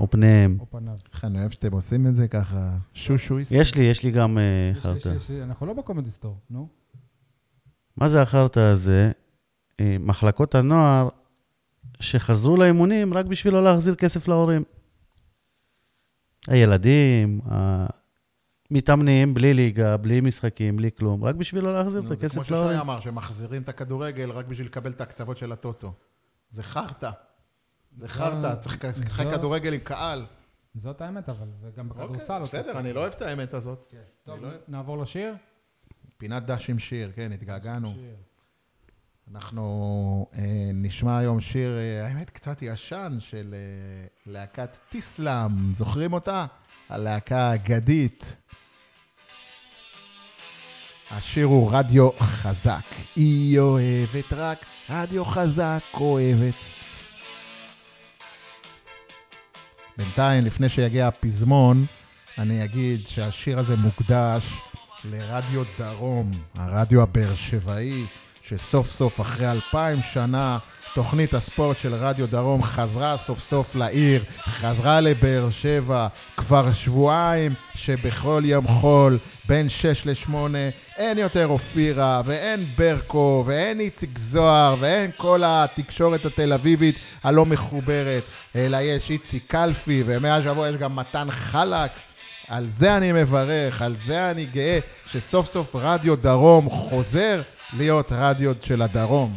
או 0.00 0.10
פניהם. 0.10 0.56
או 0.60 0.66
פניו. 0.70 0.94
איך 1.12 1.24
אני 1.24 1.38
אוהב 1.40 1.50
שאתם 1.50 1.72
עושים 1.72 2.06
את 2.06 2.16
זה 2.16 2.28
ככה, 2.28 2.70
שושו 2.94 3.38
יש 3.50 3.74
לי, 3.74 3.82
יש 3.82 4.02
לי 4.02 4.10
גם 4.10 4.38
אה, 4.38 4.42
יש 4.78 4.86
לי- 4.86 5.00
חרטא. 5.00 5.42
אנחנו 5.42 5.66
לא 5.66 5.72
בקומדי 5.72 6.10
סטור, 6.10 6.36
נו. 6.50 6.68
מה 7.96 8.08
זה 8.08 8.22
החרטא 8.22 8.60
הזה? 8.60 9.10
אה, 9.80 9.96
מחלקות 10.00 10.54
הנוער 10.54 11.08
שחזרו 12.00 12.56
לאימונים 12.56 13.14
רק 13.14 13.26
בשביל 13.26 13.54
לא 13.54 13.64
להחזיר 13.64 13.94
כסף 13.94 14.28
להורים. 14.28 14.64
הילדים, 16.48 17.40
המתאמנים 18.70 19.34
בלי 19.34 19.54
ליגה, 19.54 19.96
בלי 19.96 20.20
משחקים, 20.20 20.76
בלי 20.76 20.90
כלום, 20.98 21.24
רק 21.24 21.34
בשביל 21.34 21.64
לא 21.64 21.74
להחזיר 21.74 22.00
את 22.00 22.04
נו, 22.04 22.08
זה 22.08 22.16
כמו 22.16 22.26
הכסף 22.26 22.42
ששי 22.42 22.52
להורים. 22.52 22.78
אמר, 22.78 23.00
שמחזירים 23.00 23.62
את 23.62 23.68
הכדורגל 23.68 24.30
רק 24.30 24.46
בשביל 24.46 24.66
לקבל 24.66 24.90
את 24.90 25.00
הקצוות 25.00 25.36
של 25.36 25.52
הטוטו. 25.52 25.92
זה 26.50 26.62
חרטא. 26.62 27.10
זה 27.96 28.08
חרטא, 28.08 28.54
צריך 28.54 28.84
לשחק 28.84 29.26
כדורגל 29.34 29.72
עם 29.72 29.80
קהל. 29.80 30.26
זאת 30.74 31.00
האמת, 31.00 31.28
אבל, 31.28 31.48
וגם 31.62 31.88
בכדורסל. 31.88 32.42
אוקיי, 32.42 32.60
אותו 32.60 32.68
בסדר. 32.68 32.78
אני 32.78 32.92
לא 32.92 33.00
אוהב 33.00 33.12
את 33.12 33.22
האמת 33.22 33.54
הזאת. 33.54 33.86
כן. 33.90 33.98
טוב, 34.24 34.42
לא. 34.42 34.48
נעבור 34.68 34.98
לשיר? 34.98 35.34
פינת 36.16 36.46
דש 36.46 36.70
עם 36.70 36.78
שיר, 36.78 37.12
כן, 37.14 37.32
התגעגענו. 37.32 37.92
שיר. 37.94 38.14
אנחנו 39.34 40.26
אה, 40.34 40.70
נשמע 40.74 41.18
היום 41.18 41.40
שיר, 41.40 41.78
אה, 41.78 42.06
האמת, 42.06 42.30
קצת 42.30 42.62
ישן, 42.62 43.16
של 43.20 43.54
אה, 43.54 44.06
להקת 44.26 44.76
טיסלאם. 44.88 45.74
זוכרים 45.76 46.12
אותה? 46.12 46.46
הלהקה 46.88 47.38
האגדית. 47.38 48.36
השיר 51.10 51.46
הוא 51.46 51.70
רדיו 51.72 52.10
חזק. 52.20 52.84
היא 53.16 53.58
אוהבת 53.58 54.32
רק 54.32 54.64
רדיו 54.90 55.24
חזק 55.24 55.82
אוהבת. 55.94 56.54
בינתיים, 59.96 60.44
לפני 60.44 60.68
שיגיע 60.68 61.08
הפזמון, 61.08 61.86
אני 62.38 62.64
אגיד 62.64 63.00
שהשיר 63.00 63.58
הזה 63.58 63.76
מוקדש 63.76 64.52
לרדיו 65.10 65.62
דרום, 65.78 66.30
הרדיו 66.54 67.02
הבאר 67.02 67.34
שבעי, 67.34 68.04
שסוף 68.48 68.88
סוף 68.88 69.20
אחרי 69.20 69.50
אלפיים 69.50 70.02
שנה 70.02 70.58
תוכנית 70.94 71.34
הספורט 71.34 71.76
של 71.78 71.94
רדיו 71.94 72.26
דרום 72.26 72.62
חזרה 72.62 73.16
סוף 73.18 73.38
סוף 73.38 73.74
לעיר, 73.74 74.24
חזרה 74.44 75.00
לבאר 75.00 75.50
שבע, 75.50 76.06
כבר 76.36 76.72
שבועיים 76.72 77.54
שבכל 77.74 78.42
יום 78.44 78.68
חול, 78.68 79.18
בין 79.48 79.68
6 79.68 80.06
ל-8, 80.06 80.34
אין 80.96 81.18
יותר 81.18 81.46
אופירה, 81.46 82.22
ואין 82.24 82.66
ברקו, 82.76 83.42
ואין 83.46 83.80
איציק 83.80 84.18
זוהר, 84.18 84.76
ואין 84.80 85.10
כל 85.16 85.42
התקשורת 85.44 86.24
התל 86.24 86.52
אביבית 86.52 86.98
הלא 87.24 87.46
מחוברת, 87.46 88.22
אלא 88.56 88.76
יש 88.76 89.10
איציק 89.10 89.44
קלפי, 89.46 90.02
ומהשבוע 90.06 90.68
יש 90.68 90.76
גם 90.76 90.96
מתן 90.96 91.28
חלק. 91.30 91.90
על 92.48 92.66
זה 92.78 92.96
אני 92.96 93.12
מברך, 93.12 93.82
על 93.82 93.96
זה 94.06 94.30
אני 94.30 94.44
גאה, 94.44 94.78
שסוף 95.10 95.46
סוף 95.46 95.76
רדיו 95.76 96.16
דרום 96.16 96.70
חוזר 96.70 97.40
להיות 97.78 98.12
רדיו 98.12 98.52
של 98.62 98.82
הדרום. 98.82 99.36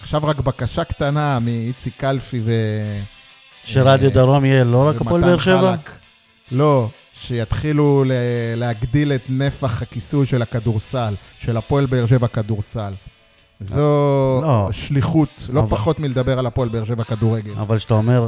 עכשיו 0.00 0.24
רק 0.24 0.36
בקשה 0.36 0.84
קטנה 0.84 1.38
מאיציק 1.38 1.94
קלפי 1.96 2.40
ו... 2.44 2.52
שרדיו 3.64 4.08
אה, 4.08 4.14
דרום 4.14 4.44
יהיה 4.44 4.64
לא 4.64 4.88
רק 4.88 5.00
הפועל 5.00 5.20
באר 5.22 5.38
שבע? 5.38 5.74
לא, 6.52 6.88
שיתחילו 7.20 8.04
ל- 8.06 8.12
להגדיל 8.56 9.12
את 9.12 9.22
נפח 9.28 9.82
הכיסוי 9.82 10.26
של 10.26 10.42
הכדורסל, 10.42 11.14
של 11.38 11.56
הפועל 11.56 11.86
באר 11.86 12.06
שבע 12.06 12.28
כדורסל. 12.28 12.92
זו 13.60 13.80
לא. 14.42 14.68
שליחות, 14.72 15.28
לא 15.52 15.60
אבל- 15.60 15.70
פחות 15.70 16.00
מלדבר 16.00 16.38
על 16.38 16.46
הפועל 16.46 16.68
באר 16.68 16.84
שבע 16.84 17.04
כדורגל. 17.04 17.52
אבל 17.60 17.78
כשאתה 17.78 17.94
אומר 17.94 18.26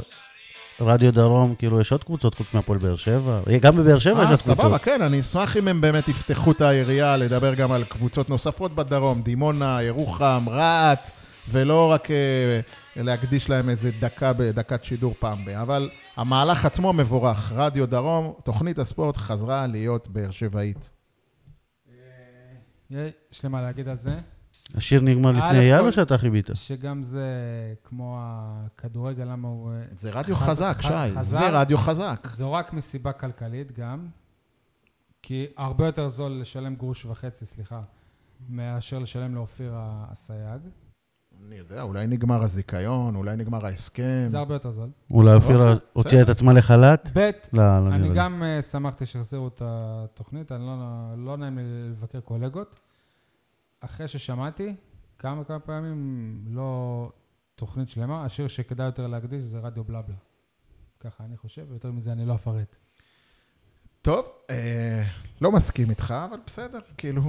רדיו 0.81 1.12
דרום, 1.12 1.55
כאילו 1.55 1.81
יש 1.81 1.93
עוד 1.93 2.05
קבוצות 2.05 2.35
חוץ 2.35 2.47
מהפועל 2.55 2.79
באר 2.79 2.97
שבע? 2.97 3.41
גם 3.61 3.77
בבאר 3.77 3.99
שבע 3.99 4.12
יש 4.12 4.18
אה, 4.18 4.31
עוד 4.31 4.41
קבוצות. 4.41 4.59
סבבה, 4.59 4.79
כן, 4.79 5.03
אני 5.03 5.20
אשמח 5.20 5.57
אם 5.57 5.68
הם 5.68 5.81
באמת 5.81 6.09
יפתחו 6.09 6.53
את 6.53 6.61
היריעה, 6.61 7.16
לדבר 7.16 7.55
גם 7.55 7.72
על 7.72 7.85
קבוצות 7.85 8.31
נוספות 8.31 8.72
בדרום, 8.72 9.22
דימונה, 9.22 9.83
ירוחם, 9.83 10.45
רהט, 10.49 11.11
ולא 11.49 11.91
רק 11.91 12.11
אה, 12.11 12.61
להקדיש 12.97 13.51
להם 13.51 13.68
איזה 13.68 13.91
דקה 14.01 14.33
בדקת 14.33 14.85
שידור 14.85 15.14
פעם 15.18 15.45
ב... 15.45 15.49
אבל 15.49 15.89
המהלך 16.16 16.64
עצמו 16.64 16.93
מבורך. 16.93 17.53
רדיו 17.55 17.87
דרום, 17.87 18.33
תוכנית 18.45 18.79
הספורט 18.79 19.16
חזרה 19.16 19.66
להיות 19.66 20.09
באר 20.09 20.31
שבעית. 20.31 20.91
יש 22.91 23.43
לי 23.43 23.49
מה 23.49 23.62
להגיד 23.62 23.89
על 23.89 23.99
זה, 23.99 24.18
השיר 24.75 25.01
נגמר 25.01 25.31
א', 25.31 25.39
לפני 25.39 25.59
אייל 25.73 25.85
או 25.87 25.93
שאתה 25.93 26.19
חיבית? 26.19 26.51
שגם 26.55 27.03
זה 27.03 27.27
כמו 27.85 28.19
הכדורגל, 28.21 29.25
למה 29.25 29.49
הוא... 29.49 29.73
אה, 29.73 29.83
זה 29.97 30.11
רדיו 30.11 30.37
חז- 30.37 30.49
חזק, 30.49 30.77
ח- 30.79 30.83
שי, 30.83 31.17
חזר. 31.17 31.39
זה 31.39 31.51
רדיו 31.51 31.79
חזק. 31.79 32.27
זו 32.31 32.53
רק 32.53 32.73
מסיבה 32.73 33.12
כלכלית 33.12 33.73
גם, 33.79 34.07
כי 35.23 35.47
הרבה 35.57 35.87
יותר 35.87 36.09
זול 36.09 36.33
לשלם 36.41 36.75
גרוש 36.75 37.05
וחצי, 37.05 37.47
סליחה, 37.47 37.81
מאשר 38.49 38.99
לשלם 38.99 39.35
לאופיר 39.35 39.73
הסייג. 39.77 40.61
אני 41.49 41.55
יודע, 41.57 41.83
אולי 41.83 42.07
נגמר 42.07 42.43
הזיכיון, 42.43 43.17
אולי 43.17 43.37
נגמר 43.37 43.67
ההסכם. 43.67 44.25
זה 44.27 44.39
הרבה 44.39 44.55
יותר 44.55 44.71
זול. 44.71 44.89
אולי 45.11 45.35
אוקיי, 45.35 45.57
הוציאה 45.93 46.23
את 46.23 46.29
עצמה 46.29 46.53
לחל"ת? 46.53 47.11
ב', 47.15 47.31
לא, 47.53 47.62
לא 47.89 47.95
אני 47.95 48.09
לי. 48.09 48.15
גם 48.15 48.43
אה, 48.43 48.62
שמחתי 48.62 49.07
שהחזירו 49.07 49.49
את 49.49 49.62
התוכנית, 49.65 50.53
אני 50.53 50.62
לא, 50.67 50.77
לא 51.25 51.37
נעים 51.37 51.59
לי 51.59 51.62
לבקר 51.91 52.21
קולגות. 52.21 52.81
אחרי 53.85 54.09
ששמעתי 54.09 54.74
כמה 55.18 55.45
כמה 55.45 55.61
פעמים, 55.61 56.39
לא 56.47 57.11
תוכנית 57.55 57.89
שלמה, 57.89 58.24
השיר 58.24 58.49
שכדאי 58.49 58.87
יותר 58.87 59.07
להקדיש 59.07 59.43
זה 59.43 59.59
רדיו 59.59 59.85
בלבלה. 59.85 60.16
ככה 61.01 61.24
אני 61.24 61.37
חושב, 61.37 61.66
ויותר 61.70 61.93
מזה 61.93 62.12
אני 62.12 62.26
לא 62.26 62.35
אפרט. 62.35 62.76
טוב, 64.03 64.26
אה, 64.51 65.03
לא 65.41 65.53
מסכים 65.53 65.91
איתך, 65.91 66.14
אבל 66.30 66.39
בסדר, 66.47 66.78
כאילו, 66.97 67.22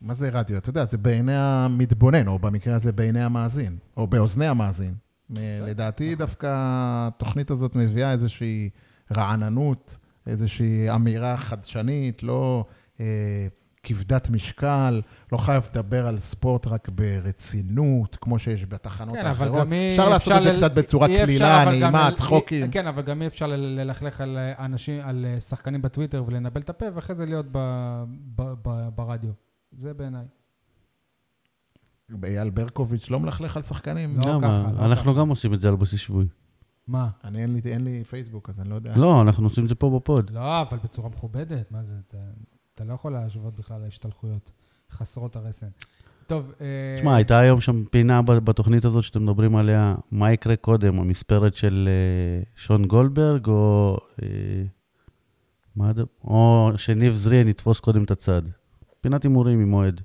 מה 0.00 0.14
זה 0.14 0.28
רדיו? 0.28 0.56
אתה 0.56 0.70
יודע, 0.70 0.84
זה 0.84 0.98
בעיני 0.98 1.36
המתבונן, 1.36 2.28
או 2.28 2.38
במקרה 2.38 2.74
הזה 2.74 2.92
בעיני 2.92 3.22
המאזין, 3.22 3.78
או 3.96 4.06
באוזני 4.06 4.46
המאזין. 4.46 4.94
אה, 5.36 5.58
לדעתי 5.62 6.14
דווקא 6.14 6.48
התוכנית 6.52 7.50
הזאת 7.50 7.74
מביאה 7.74 8.12
איזושהי 8.12 8.70
רעננות, 9.16 9.98
איזושהי 10.26 10.90
אמירה 10.90 11.36
חדשנית, 11.36 12.22
לא 12.22 12.64
אה, 13.00 13.46
כבדת 13.88 14.30
משקל, 14.30 15.00
לא 15.32 15.38
חייב 15.38 15.68
לדבר 15.74 16.06
על 16.06 16.18
ספורט 16.18 16.66
רק 16.66 16.88
ברצינות, 16.88 18.16
כמו 18.20 18.38
שיש 18.38 18.64
בתחנות 18.66 19.14
כן, 19.14 19.20
אבל 19.26 19.28
האחרות. 19.46 19.60
גם 19.66 19.72
אי 19.72 19.90
אפשר 19.90 20.08
לעשות 20.08 20.32
את 20.38 20.42
זה 20.44 20.52
ל- 20.52 20.56
קצת 20.56 20.72
בצורה 20.74 21.06
קלילה, 21.08 21.62
אבל 21.62 21.80
גם 21.80 21.92
נעימה, 21.96 22.10
צחוקים. 22.16 22.70
כן, 22.70 22.86
אבל 22.86 23.02
גם 23.02 23.22
אי 23.22 23.26
אפשר 23.26 23.46
ללכלך 23.46 24.20
על 24.20 24.38
אנשים, 24.58 25.00
על 25.04 25.26
אה, 25.28 25.40
שחקנים 25.40 25.82
בטוויטר 25.82 26.24
ולנבל 26.26 26.60
את 26.60 26.70
הפה, 26.70 26.86
ואחרי 26.94 27.14
זה 27.16 27.26
להיות 27.26 27.46
ב- 27.52 28.04
ב- 28.36 28.54
ב- 28.68 28.88
ברדיו. 28.94 29.30
זה 29.72 29.94
בעיניי. 29.94 30.24
אייל 32.24 32.50
ברקוביץ' 32.50 33.10
לא 33.10 33.20
מלכלך 33.20 33.56
על 33.56 33.62
שחקנים? 33.62 34.16
לא 34.24 34.32
למה? 34.32 34.40
ככה, 34.40 34.72
לא 34.80 34.86
אנחנו 34.86 35.12
ככה. 35.12 35.20
גם 35.20 35.28
עושים 35.28 35.54
את 35.54 35.60
זה 35.60 35.68
על 35.68 35.76
בסיס 35.76 36.00
שבועי. 36.00 36.26
מה? 36.88 37.08
אני, 37.24 37.42
אין 37.42 37.52
לי, 37.54 37.60
אין 37.72 37.84
לי 37.84 38.04
פייסבוק, 38.04 38.50
אז 38.50 38.60
אני 38.60 38.68
לא 38.70 38.74
יודע. 38.74 38.92
לא, 38.96 39.22
אנחנו 39.22 39.46
עושים 39.46 39.64
את 39.64 39.68
זה 39.68 39.74
פה 39.74 39.98
בפוד. 40.00 40.30
לא, 40.30 40.60
אבל 40.60 40.78
בצורה 40.84 41.08
מכובדת, 41.08 41.72
מה 41.72 41.84
זה? 41.84 41.94
אתה, 42.08 42.16
אתה 42.76 42.84
לא 42.84 42.94
יכול 42.94 43.12
להשוות 43.12 43.56
בכלל 43.56 43.80
להשתלחויות 43.80 44.52
חסרות 44.90 45.36
הרסן. 45.36 45.66
טוב, 46.26 46.52
אה, 46.60 46.66
תשמע, 46.98 47.16
הייתה 47.16 47.38
היום 47.38 47.60
שם 47.60 47.84
פינה 47.84 48.22
בתוכנית 48.22 48.84
הזאת 48.84 49.04
שאתם 49.04 49.22
מדברים 49.22 49.56
עליה, 49.56 49.94
מה 50.10 50.32
יקרה 50.32 50.56
קודם, 50.56 50.98
המספרת 50.98 51.54
של 51.54 51.88
אה, 51.88 52.42
שון 52.56 52.86
גולדברג, 52.86 53.46
או... 53.46 53.96
אה, 54.22 54.28
מה 55.76 55.90
הד... 55.90 55.98
או 56.24 56.70
שניב 56.76 57.14
זריאן 57.14 57.48
יתפוס 57.48 57.80
קודם 57.80 58.04
את 58.04 58.10
הצד. 58.10 58.42
פינת 59.00 59.22
הימורים 59.22 59.60
עם 59.60 59.74
אוהד. 59.74 60.00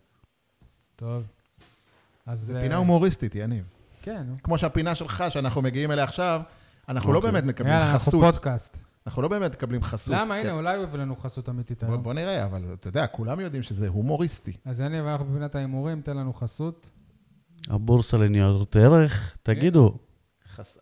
טוב. 0.96 1.24
אז... 2.26 2.40
זה 2.40 2.56
אה, 2.56 2.62
פינה 2.62 2.76
הומוריסטית, 2.76 3.36
יניב. 3.36 3.64
כן. 4.02 4.24
כמו 4.44 4.58
שהפינה 4.58 4.96
שלך, 4.96 5.24
שאנחנו 5.30 5.62
מגיעים 5.62 5.92
אליה 5.92 6.04
עכשיו, 6.04 6.42
אנחנו 6.90 7.14
לא 7.14 7.18
אוקיי. 7.18 7.32
באמת 7.32 7.44
מקבלים 7.44 7.74
יאללה, 7.74 7.92
אנחנו 7.92 8.00
חסות. 8.00 8.34
פודקאסט. 8.34 8.91
אנחנו 9.08 9.22
לא 9.22 9.28
באמת 9.28 9.52
מקבלים 9.56 9.84
חסות. 9.84 10.16
למה? 10.16 10.36
כן. 10.36 10.40
הנה, 10.40 10.52
אולי 10.52 10.76
הוא 10.76 10.84
הביא 10.84 11.00
לנו 11.00 11.16
חסות 11.16 11.50
אמיתית 11.50 11.84
היום. 11.84 12.04
בוא 12.04 12.14
נראה, 12.14 12.46
אבל 12.46 12.62
אתה 12.74 12.88
יודע, 12.88 13.08
כולם 13.08 13.40
יודעים 13.40 13.64
שזה 13.64 13.88
הומוריסטי. 13.88 14.52
אז 14.66 14.80
יניב, 14.80 15.06
אנחנו 15.06 15.26
בפינת 15.26 15.56
ההימורים, 15.56 16.02
תן 16.02 16.18
לנו 16.18 16.34
חסות. 16.34 16.90
הבורסה 17.70 18.18
לניירות 18.18 18.76
ערך, 18.76 19.38
תגידו. 19.44 19.98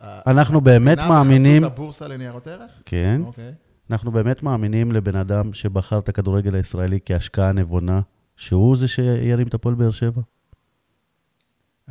ה- 0.00 0.30
אנחנו 0.30 0.60
באמת 0.60 0.98
מאמינים... 0.98 1.62
בחסות 1.62 1.72
הבורסה 1.72 2.08
לניירות 2.08 2.46
ערך? 2.46 2.82
כן, 2.84 3.20
אוקיי. 3.24 3.52
אנחנו 3.90 4.12
באמת 4.12 4.42
מאמינים 4.42 4.92
לבן 4.92 5.16
אדם 5.16 5.52
שבחר 5.54 5.98
את 5.98 6.08
הכדורגל 6.08 6.54
הישראלי 6.54 6.98
כהשקעה 7.04 7.52
נבונה, 7.52 8.00
שהוא 8.36 8.76
זה 8.76 8.88
שירים 8.88 9.46
את 9.46 9.54
הפועל 9.54 9.74
באר 9.74 9.90
שבע? 9.90 10.22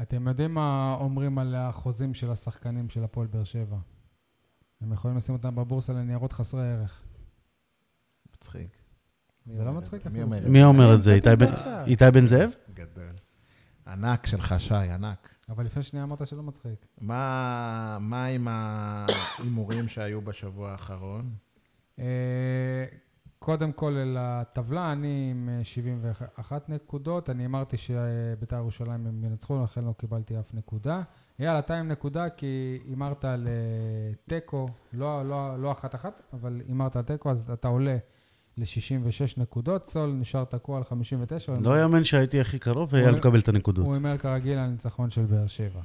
אתם 0.01 0.27
יודעים 0.27 0.53
מה 0.53 0.97
אומרים 0.99 1.38
על 1.38 1.55
החוזים 1.55 2.13
של 2.13 2.32
השחקנים 2.32 2.89
של 2.89 3.03
הפועל 3.03 3.27
באר 3.27 3.43
שבע? 3.43 3.77
הם 4.82 4.93
יכולים 4.93 5.17
לשים 5.17 5.36
אותם 5.36 5.55
בבורסה 5.55 5.93
לניירות 5.93 6.34
חסרי 6.34 6.71
ערך. 6.73 7.01
מצחיק. 8.36 8.67
זה 9.45 9.63
לא 9.63 9.73
מצחיק 9.73 10.05
מי 10.05 10.09
אפילו 10.11 10.23
אומר 10.25 10.38
את. 10.38 10.41
זה? 10.41 10.49
מי 10.49 10.63
אומר 10.63 10.86
אני 10.86 10.95
את 10.95 11.03
זה? 11.03 11.13
המצאתי 11.13 11.39
איתי 11.91 12.11
בן- 12.11 12.25
זאב? 12.25 12.49
גדול. 12.73 13.11
ענק 13.88 14.25
שלך, 14.25 14.55
שי, 14.59 14.73
ענק. 14.75 15.30
אבל 15.49 15.65
לפני 15.65 15.84
שנייה 15.84 16.03
אמרת 16.05 16.27
שלא 16.27 16.43
מצחיק. 16.43 16.86
מה, 17.01 17.97
מה 18.01 18.25
עם 18.25 18.47
ההימורים 18.49 19.88
שהיו 19.88 20.21
בשבוע 20.21 20.71
האחרון? 20.71 21.34
אה, 21.99 22.86
קודם 23.39 23.71
כל 23.71 23.97
לטבלה, 24.05 24.91
אני 24.91 25.27
עם 25.32 25.49
אה, 25.49 25.63
71 25.63 26.69
נקודות. 26.69 27.30
אני 27.30 27.45
אמרתי 27.45 27.77
שבית"ר 27.77 28.55
ירושלים 28.55 29.07
הם 29.07 29.23
ינצחו, 29.23 29.63
לכן 29.63 29.84
לא 29.86 29.93
קיבלתי 29.97 30.39
אף 30.39 30.53
נקודה. 30.53 31.01
אייל, 31.39 31.59
אתה 31.59 31.79
עם 31.79 31.87
נקודה 31.87 32.29
כי 32.29 32.79
הימרת 32.85 33.25
על 33.25 33.47
אה, 33.47 34.13
תיקו, 34.25 34.69
לא, 34.93 35.29
לא, 35.29 35.61
לא 35.61 35.71
אחת-אחת, 35.71 36.21
אבל 36.33 36.61
הימרת 36.67 36.95
על 36.95 37.03
תיקו, 37.03 37.31
אז 37.31 37.51
אתה 37.51 37.67
עולה 37.67 37.97
ל-66 38.57 39.33
נקודות. 39.37 39.87
סול 39.87 40.09
נשאר 40.09 40.43
תקוע 40.43 40.77
על 40.77 40.83
59. 40.83 41.51
הוא 41.51 41.61
לא 41.61 41.81
יאמן 41.81 42.03
שהייתי 42.03 42.41
הכי 42.41 42.59
קרוב 42.59 42.93
והיה 42.93 43.11
לקבל 43.11 43.39
את 43.39 43.47
הנקודות. 43.47 43.85
הוא 43.85 43.93
הימר 43.93 44.17
כרגיל 44.17 44.57
על 44.57 44.69
ניצחון 44.69 45.09
של 45.09 45.25
באר 45.25 45.47
שבע. 45.47 45.81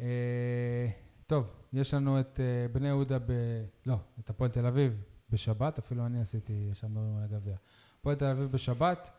אה, 0.00 0.88
טוב, 1.26 1.50
יש 1.72 1.94
לנו 1.94 2.20
את 2.20 2.40
אה, 2.40 2.68
בני 2.72 2.88
יהודה 2.88 3.18
ב... 3.18 3.32
לא, 3.86 3.96
את 4.20 4.30
הפועל 4.30 4.50
תל 4.50 4.66
אביב 4.66 5.02
בשבת, 5.30 5.78
אפילו 5.78 6.06
אני 6.06 6.20
עשיתי 6.20 6.70
שם 6.72 6.88
דברים 6.90 7.16
על 7.16 7.24
הגביע. 7.24 7.56
הפועל 8.00 8.16
תל 8.16 8.24
אביב 8.24 8.52
בשבת, 8.52 9.10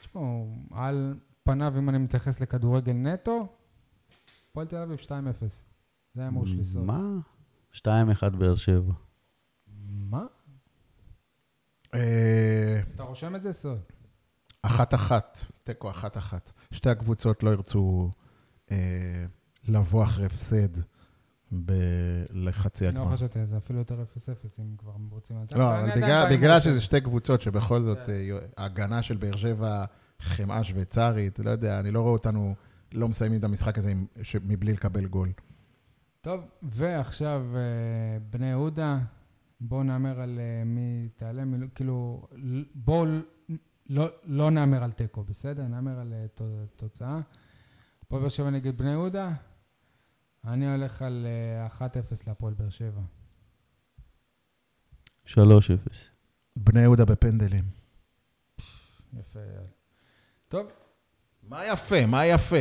יש 0.00 0.06
פה, 0.06 0.46
על 0.70 1.14
פניו, 1.44 1.74
אם 1.78 1.88
אני 1.88 1.98
מתייחס 1.98 2.40
לכדורגל 2.40 2.92
נטו, 2.92 3.46
הפועל 4.52 4.66
תל 4.66 4.76
אביב 4.76 4.98
2-0. 4.98 5.08
זה 6.14 6.22
ההימור 6.22 6.46
שלי 6.46 6.64
סוף. 6.64 6.82
מה? 6.84 7.00
2-1 7.74 7.78
באר 8.38 8.54
שבע. 8.54 8.92
מה? 9.88 10.24
אה, 11.94 12.80
אתה 12.94 13.02
רושם 13.02 13.36
את 13.36 13.42
זה, 13.42 13.52
סוד? 13.52 13.78
אחת-אחת, 14.62 15.38
תיקו 15.64 15.90
אחת-אחת. 15.90 16.52
שתי 16.72 16.90
הקבוצות 16.90 17.42
לא 17.42 17.50
ירצו 17.50 18.10
אה, 18.70 19.24
לבוא 19.68 20.04
אחרי 20.04 20.26
הפסד 20.26 20.78
ב- 21.64 22.24
לחצי 22.30 22.88
אני 22.88 22.94
לא 22.94 23.00
הגמר. 23.00 23.16
חשבתי 23.16 23.38
על 23.38 23.46
זה, 23.46 23.56
אפילו 23.56 23.78
יותר 23.78 24.02
0-0, 24.16 24.16
אם 24.60 24.74
כבר 24.78 24.92
רוצים... 25.10 25.36
לא, 25.54 25.78
אבל 25.78 25.90
בגלל, 25.96 26.36
בגלל. 26.36 26.60
שזה 26.60 26.80
שתי 26.80 27.00
קבוצות 27.00 27.40
שבכל 27.40 27.82
זאת 27.82 27.98
כן. 28.06 28.12
אה, 28.12 28.38
ההגנה 28.56 29.02
של 29.02 29.16
באר 29.16 29.36
שבע 29.36 29.84
חמאה 30.20 30.64
שוויצרית, 30.64 31.38
לא 31.38 31.50
יודע, 31.50 31.80
אני 31.80 31.90
לא 31.90 32.00
רואה 32.00 32.12
אותנו 32.12 32.54
לא 32.94 33.08
מסיימים 33.08 33.38
את 33.38 33.44
המשחק 33.44 33.78
הזה 33.78 33.90
עם, 33.90 34.06
ש, 34.22 34.36
מבלי 34.36 34.72
לקבל 34.72 35.06
גול. 35.06 35.32
טוב, 36.20 36.40
ועכשיו 36.62 37.46
אה, 37.56 37.60
בני 38.30 38.46
יהודה, 38.46 38.98
בואו 39.60 39.82
נהמר 39.82 40.20
על 40.20 40.38
אה, 40.38 40.64
מי 40.64 41.08
תעלה, 41.16 41.44
מי, 41.44 41.58
לא- 41.58 41.66
כאילו, 41.74 42.26
בואו 42.74 43.06
לא, 43.88 44.06
לא 44.24 44.50
נהמר 44.50 44.84
על 44.84 44.92
תיקו, 44.92 45.24
בסדר? 45.24 45.62
נהמר 45.66 45.98
על 46.00 46.12
אה, 46.12 46.26
תוצאה. 46.76 47.20
הפועל 48.02 48.20
באר 48.22 48.28
שבע 48.30 48.50
נגד 48.50 48.78
בני 48.78 48.90
יהודה, 48.90 49.30
אני 50.44 50.72
הולך 50.72 51.02
על 51.02 51.26
אה, 51.80 51.88
1-0 51.88 51.90
להפועל 52.26 52.54
באר 52.54 52.68
שבע. 52.70 53.00
3-0. 55.26 55.36
בני 56.56 56.80
יהודה 56.80 57.04
בפנדלים. 57.04 57.64
יפה. 59.18 59.40
טוב, 60.48 60.66
מה 61.42 61.66
יפה? 61.66 62.06
מה 62.06 62.26
יפה? 62.26 62.56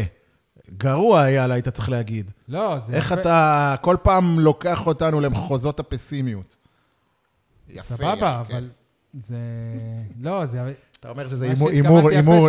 גרוע 0.78 1.22
היה 1.22 1.48
לה, 1.48 1.54
היית 1.54 1.70
צריך 1.70 1.90
להגיד. 1.90 2.32
לא, 2.48 2.80
זה 2.80 2.94
איך 2.94 3.12
יפה. 3.12 3.22
אתה 3.22 3.76
כל 3.82 3.98
פעם 4.04 4.40
לוקח 4.40 4.88
אותנו 4.88 5.22
למחוזות 5.22 5.80
הפסימיות? 5.80 6.56
יפה, 7.70 7.84
סבבה, 7.96 8.44
כן. 8.48 8.56
אבל 8.56 8.70
זה... 9.14 9.38
לא, 10.22 10.46
זה... 10.46 10.74
אתה 11.02 11.10
אומר 11.10 11.28
שזה 11.28 11.46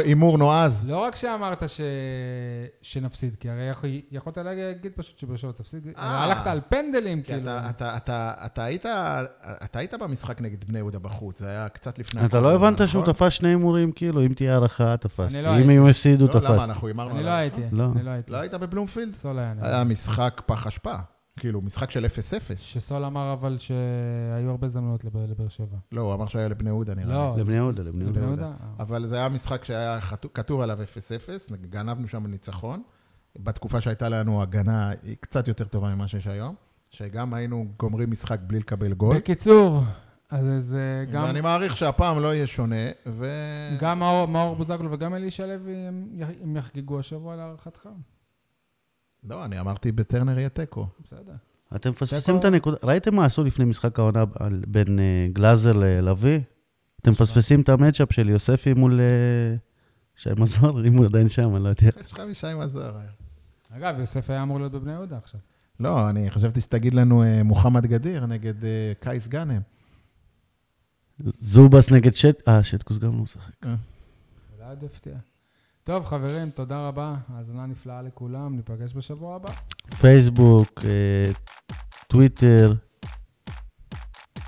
הימור- 0.04 0.38
נועז. 0.38 0.84
לא 0.88 0.98
רק 0.98 1.16
שאמרת 1.16 1.68
ש... 1.68 1.80
שנפסיד, 2.82 3.36
כי 3.40 3.50
הרי 3.50 3.62
יכול... 3.62 3.90
יכולת 4.10 4.38
להגיד 4.38 4.92
פשוט 4.96 5.18
שבאר 5.18 5.36
שבע 5.36 5.52
תפסיד, 5.52 5.86
אה. 5.98 6.24
הלכת 6.24 6.46
על 6.46 6.60
פנדלים, 6.68 7.22
כי 7.22 7.32
כאילו. 7.32 7.42
אתה, 7.42 7.70
אתה, 7.70 7.96
אתה, 7.96 8.32
אתה, 8.46 8.64
היית, 8.64 8.86
אתה 9.64 9.78
היית 9.78 9.94
במשחק 9.94 10.40
נגד 10.40 10.64
בני 10.64 10.78
יהודה 10.78 10.98
בחוץ, 10.98 11.38
זה 11.38 11.48
היה 11.48 11.68
קצת 11.68 11.98
לפני... 11.98 12.24
אתה 12.24 12.40
לא 12.40 12.54
הבנת 12.54 12.88
שהוא 12.88 13.02
נכון? 13.02 13.14
תפס 13.14 13.32
שני 13.32 13.48
הימורים, 13.48 13.92
כאילו, 13.92 14.26
אם 14.26 14.32
תהיה 14.32 14.52
הערכה, 14.52 14.96
תפסתי. 14.96 15.34
אני 15.34 15.42
לא 15.42 15.58
אם. 15.58 15.70
הם 15.70 15.86
הפסידו, 15.86 16.26
לא, 16.26 16.30
למה? 16.34 16.40
תפסתי. 16.40 16.64
אנחנו 16.70 16.88
הימרנו 16.88 17.14
אני 17.14 17.22
לא. 17.24 17.30
הייתי, 17.30 17.60
לא. 17.72 17.84
אני 17.96 18.04
לא 18.04 18.10
הייתי. 18.10 18.32
לא 18.32 18.36
היית 18.36 18.54
בבלומפילד? 18.54 19.12
סול 19.12 19.38
היה 19.38 19.54
נראה. 19.54 19.68
היה 19.68 19.84
משחק 19.84 20.42
פח 20.46 20.66
אשפה. 20.66 20.94
כאילו, 21.38 21.60
משחק 21.60 21.90
של 21.90 22.04
0-0. 22.04 22.08
שסול 22.56 23.04
אמר 23.04 23.32
אבל 23.32 23.56
שהיו 23.58 24.50
הרבה 24.50 24.66
הזדמנויות 24.66 25.04
לב- 25.04 25.16
לבאר 25.16 25.48
שבע. 25.48 25.76
לא, 25.92 26.00
הוא 26.00 26.14
אמר 26.14 26.26
שהיה 26.28 26.48
לבני 26.48 26.68
יהודה 26.70 26.94
נראה 26.94 27.14
לא. 27.14 27.32
לי. 27.36 27.40
לבני 27.40 27.54
יהודה, 27.54 27.82
לבני 27.82 28.04
יהודה. 28.20 28.52
אבל 28.78 29.06
זה 29.06 29.16
היה 29.16 29.28
משחק 29.28 29.64
שהיה 29.64 29.98
כתוב 30.34 30.60
עליו 30.60 30.78
0-0, 30.82 30.86
גנבנו 31.70 32.08
שם 32.08 32.26
ניצחון. 32.26 32.82
בתקופה 33.38 33.80
שהייתה 33.80 34.08
לנו 34.08 34.42
הגנה 34.42 34.90
היא 35.02 35.16
קצת 35.20 35.48
יותר 35.48 35.64
טובה 35.64 35.94
ממה 35.94 36.08
שיש 36.08 36.26
היום, 36.26 36.54
שגם 36.90 37.34
היינו 37.34 37.66
גומרים 37.78 38.10
משחק 38.10 38.38
בלי 38.46 38.58
לקבל 38.58 38.92
גול. 38.94 39.16
בקיצור, 39.16 39.82
אז 40.30 40.46
זה 40.58 41.04
גם... 41.12 41.22
ואני 41.24 41.40
מעריך 41.40 41.76
שהפעם 41.76 42.18
לא 42.22 42.34
יהיה 42.34 42.46
שונה, 42.46 42.76
ו... 43.06 43.26
גם 43.80 43.98
מאור- 43.98 44.56
בוזגלו 44.56 44.92
וגם 44.92 45.14
אלישע 45.14 45.46
לוי, 45.46 45.74
הם 46.42 46.56
יחגגו 46.56 46.98
השבוע 46.98 47.36
להערכתך. 47.36 47.88
לא, 49.24 49.44
אני 49.44 49.60
אמרתי 49.60 49.92
בטרנר 49.92 50.38
יהיה 50.38 50.48
תיקו. 50.48 50.86
בסדר. 51.04 51.32
אתם 51.76 51.90
מפספסים 51.90 52.38
את 52.38 52.44
הנקודה. 52.44 52.76
ראיתם 52.82 53.14
מה 53.14 53.24
עשו 53.24 53.44
לפני 53.44 53.64
משחק 53.64 53.98
העונה 53.98 54.24
בין 54.66 54.98
אה, 54.98 55.26
גלאזר 55.32 55.72
ללוי? 55.72 56.42
אתם 57.00 57.10
מפספסים 57.10 57.60
את 57.60 57.68
המצ'אפ 57.68 58.12
של 58.12 58.28
יוספי 58.28 58.74
מול 58.74 59.00
אה, 59.00 59.56
שי 60.16 60.30
מזור, 60.38 60.86
אם 60.86 60.96
הוא 60.96 61.04
עדיין 61.04 61.28
שם, 61.28 61.56
אני 61.56 61.64
לא 61.64 61.68
יודע. 61.68 62.00
יש 62.00 62.12
לך 62.12 62.20
משי 62.20 62.46
מזור. 62.56 62.90
אגב, 63.70 63.98
יוסף 63.98 64.30
היה 64.30 64.42
אמור 64.42 64.58
להיות 64.58 64.72
בבני 64.72 64.92
יהודה 64.92 65.16
עכשיו. 65.16 65.40
לא, 65.80 66.10
אני 66.10 66.30
חשבתי 66.30 66.60
שתגיד 66.60 66.94
לנו 66.94 67.22
אה, 67.22 67.42
מוחמד 67.42 67.86
גדיר 67.86 68.26
נגד 68.26 68.64
אה, 68.64 68.92
קייס 69.00 69.28
גאנם. 69.28 69.60
זובס 71.38 71.90
נגד 71.90 72.14
שט... 72.14 72.48
אה, 72.48 72.62
שטקוס 72.62 72.98
גם 72.98 73.16
לא 73.16 73.22
משחק. 73.22 73.64
אולי 73.64 74.68
עוד 74.68 74.82
יפתיע. 74.82 75.14
טוב, 75.84 76.04
חברים, 76.04 76.50
תודה 76.50 76.88
רבה. 76.88 77.14
האזנה 77.28 77.66
נפלאה 77.66 78.02
לכולם, 78.02 78.56
ניפגש 78.56 78.94
בשבוע 78.94 79.36
הבא. 79.36 79.52
פייסבוק, 80.00 80.84
אה, 80.84 81.32
טוויטר, 82.06 82.74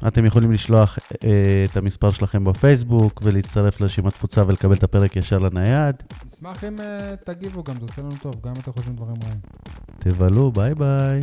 אתם 0.08 0.26
יכולים 0.26 0.52
לשלוח 0.52 0.98
אה, 1.24 1.64
את 1.70 1.76
המספר 1.76 2.10
שלכם 2.10 2.44
בפייסבוק 2.44 3.22
ולהצטרף 3.24 3.80
לרשימת 3.80 4.12
תפוצה 4.12 4.42
ולקבל 4.46 4.74
את 4.74 4.82
הפרק 4.82 5.16
ישר 5.16 5.38
לנייד. 5.38 5.96
נשמח 6.26 6.64
אם 6.64 6.80
אה, 6.80 7.16
תגיבו 7.24 7.62
גם, 7.62 7.74
זה 7.74 7.82
עושה 7.82 8.02
לנו 8.02 8.16
טוב, 8.22 8.34
גם 8.42 8.54
אם 8.54 8.60
אתם 8.60 8.72
חושבים 8.72 8.96
דברים 8.96 9.16
רעים. 9.24 9.40
תבלו, 9.98 10.52
ביי 10.52 10.74
ביי. 10.74 11.22